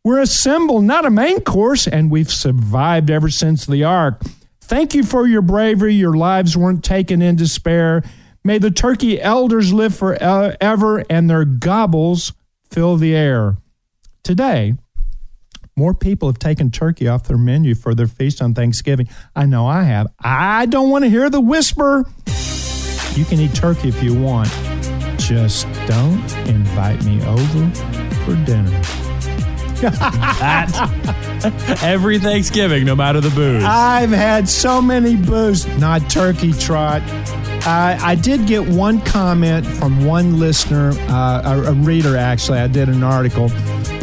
We're 0.04 0.20
a 0.20 0.26
symbol, 0.26 0.82
not 0.82 1.06
a 1.06 1.10
main 1.10 1.40
course, 1.40 1.88
and 1.88 2.10
we've 2.10 2.30
survived 2.30 3.10
ever 3.10 3.30
since 3.30 3.64
the 3.64 3.82
ark. 3.84 4.22
Thank 4.60 4.94
you 4.94 5.02
for 5.02 5.26
your 5.26 5.42
bravery. 5.42 5.94
Your 5.94 6.16
lives 6.16 6.56
weren't 6.56 6.84
taken 6.84 7.22
in 7.22 7.36
despair. 7.36 8.02
May 8.48 8.56
the 8.56 8.70
turkey 8.70 9.20
elders 9.20 9.74
live 9.74 9.94
forever 9.94 11.04
and 11.10 11.28
their 11.28 11.44
gobbles 11.44 12.32
fill 12.70 12.96
the 12.96 13.14
air. 13.14 13.58
Today, 14.22 14.72
more 15.76 15.92
people 15.92 16.30
have 16.30 16.38
taken 16.38 16.70
turkey 16.70 17.08
off 17.08 17.24
their 17.24 17.36
menu 17.36 17.74
for 17.74 17.94
their 17.94 18.06
feast 18.06 18.40
on 18.40 18.54
Thanksgiving. 18.54 19.06
I 19.36 19.44
know 19.44 19.66
I 19.66 19.82
have. 19.82 20.06
I 20.18 20.64
don't 20.64 20.88
want 20.88 21.04
to 21.04 21.10
hear 21.10 21.28
the 21.28 21.42
whisper. 21.42 22.06
You 23.12 23.26
can 23.26 23.38
eat 23.38 23.54
turkey 23.54 23.88
if 23.90 24.02
you 24.02 24.18
want. 24.18 24.48
Just 25.18 25.66
don't 25.86 26.34
invite 26.48 27.04
me 27.04 27.22
over 27.26 27.70
for 28.24 28.34
dinner. 28.46 28.70
that 29.82 30.72
every 31.82 32.18
Thanksgiving, 32.18 32.86
no 32.86 32.96
matter 32.96 33.20
the 33.20 33.28
boos. 33.28 33.62
I've 33.62 34.08
had 34.08 34.48
so 34.48 34.80
many 34.80 35.16
boos, 35.16 35.66
not 35.78 36.08
turkey 36.08 36.54
trot. 36.54 37.02
I 37.66 38.14
did 38.14 38.46
get 38.46 38.66
one 38.66 39.00
comment 39.00 39.66
from 39.66 40.04
one 40.04 40.38
listener, 40.38 40.92
uh, 41.08 41.42
a, 41.44 41.70
a, 41.70 41.72
reader 41.72 42.16
actually. 42.16 42.58
I 42.58 42.66
did 42.66 42.88
an 42.88 43.02
article, 43.02 43.50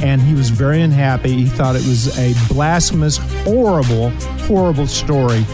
and 0.02 0.22
he 0.22 0.34
was 0.34 0.50
very 0.50 0.82
unhappy. 0.82 1.34
He 1.34 1.46
thought 1.46 1.76
it 1.76 1.86
was 1.86 2.18
a 2.18 2.34
blasphemous, 2.48 3.18
horrible, 3.18 4.10
horrible 4.48 4.88
story. 4.88 5.46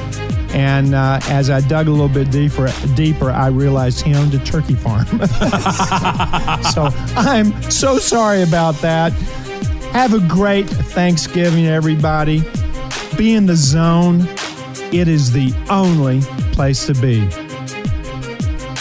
And 0.54 0.94
uh, 0.94 1.20
as 1.30 1.50
I 1.50 1.62
dug 1.62 1.88
a 1.88 1.92
little 1.92 2.10
bit 2.10 2.30
deeper, 2.30 2.72
deeper, 2.96 3.32
I 3.32 3.48
realized 3.48 4.02
he 4.02 4.14
owned 4.14 4.34
a 4.34 4.40
turkey 4.40 4.76
farm. 4.76 5.06
so 6.74 6.90
I'm 7.16 7.62
so 7.72 7.98
sorry 7.98 8.42
about 8.42 8.76
that. 8.76 9.14
Have 9.94 10.14
a 10.14 10.20
great 10.28 10.68
Thanksgiving, 10.68 11.68
everybody. 11.68 12.44
Be 13.18 13.34
in 13.34 13.46
the 13.46 13.56
zone. 13.56 14.28
It 14.92 15.08
is 15.08 15.32
the 15.32 15.54
only 15.70 16.22
place 16.52 16.86
to 16.88 16.94
be. 16.96 17.28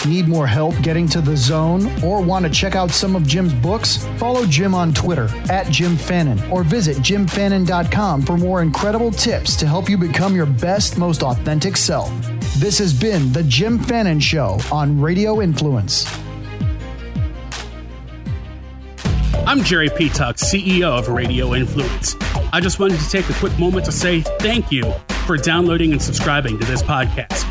Need 0.07 0.27
more 0.27 0.47
help 0.47 0.75
getting 0.81 1.07
to 1.09 1.21
the 1.21 1.37
zone 1.37 1.85
or 2.03 2.23
want 2.23 2.43
to 2.43 2.51
check 2.51 2.75
out 2.75 2.89
some 2.89 3.15
of 3.15 3.27
Jim's 3.27 3.53
books? 3.53 3.97
Follow 4.17 4.47
Jim 4.47 4.73
on 4.73 4.95
Twitter 4.95 5.29
at 5.51 5.67
Jim 5.69 5.95
Fannin 5.95 6.41
or 6.49 6.63
visit 6.63 6.97
jimfannin.com 6.97 8.23
for 8.23 8.35
more 8.35 8.63
incredible 8.63 9.11
tips 9.11 9.55
to 9.57 9.67
help 9.67 9.89
you 9.89 9.99
become 9.99 10.35
your 10.35 10.47
best, 10.47 10.97
most 10.97 11.21
authentic 11.21 11.77
self. 11.77 12.09
This 12.57 12.79
has 12.79 12.99
been 12.99 13.31
The 13.31 13.43
Jim 13.43 13.77
Fannin 13.77 14.19
Show 14.19 14.57
on 14.71 14.99
Radio 14.99 15.39
Influence. 15.39 16.11
I'm 19.45 19.63
Jerry 19.63 19.89
Petuck, 19.89 20.37
CEO 20.37 20.97
of 20.97 21.09
Radio 21.09 21.53
Influence. 21.53 22.15
I 22.51 22.59
just 22.59 22.79
wanted 22.79 22.99
to 22.99 23.09
take 23.09 23.29
a 23.29 23.33
quick 23.33 23.57
moment 23.59 23.85
to 23.85 23.91
say 23.91 24.21
thank 24.39 24.71
you 24.71 24.91
for 25.27 25.37
downloading 25.37 25.91
and 25.91 26.01
subscribing 26.01 26.57
to 26.57 26.65
this 26.65 26.81
podcast. 26.81 27.50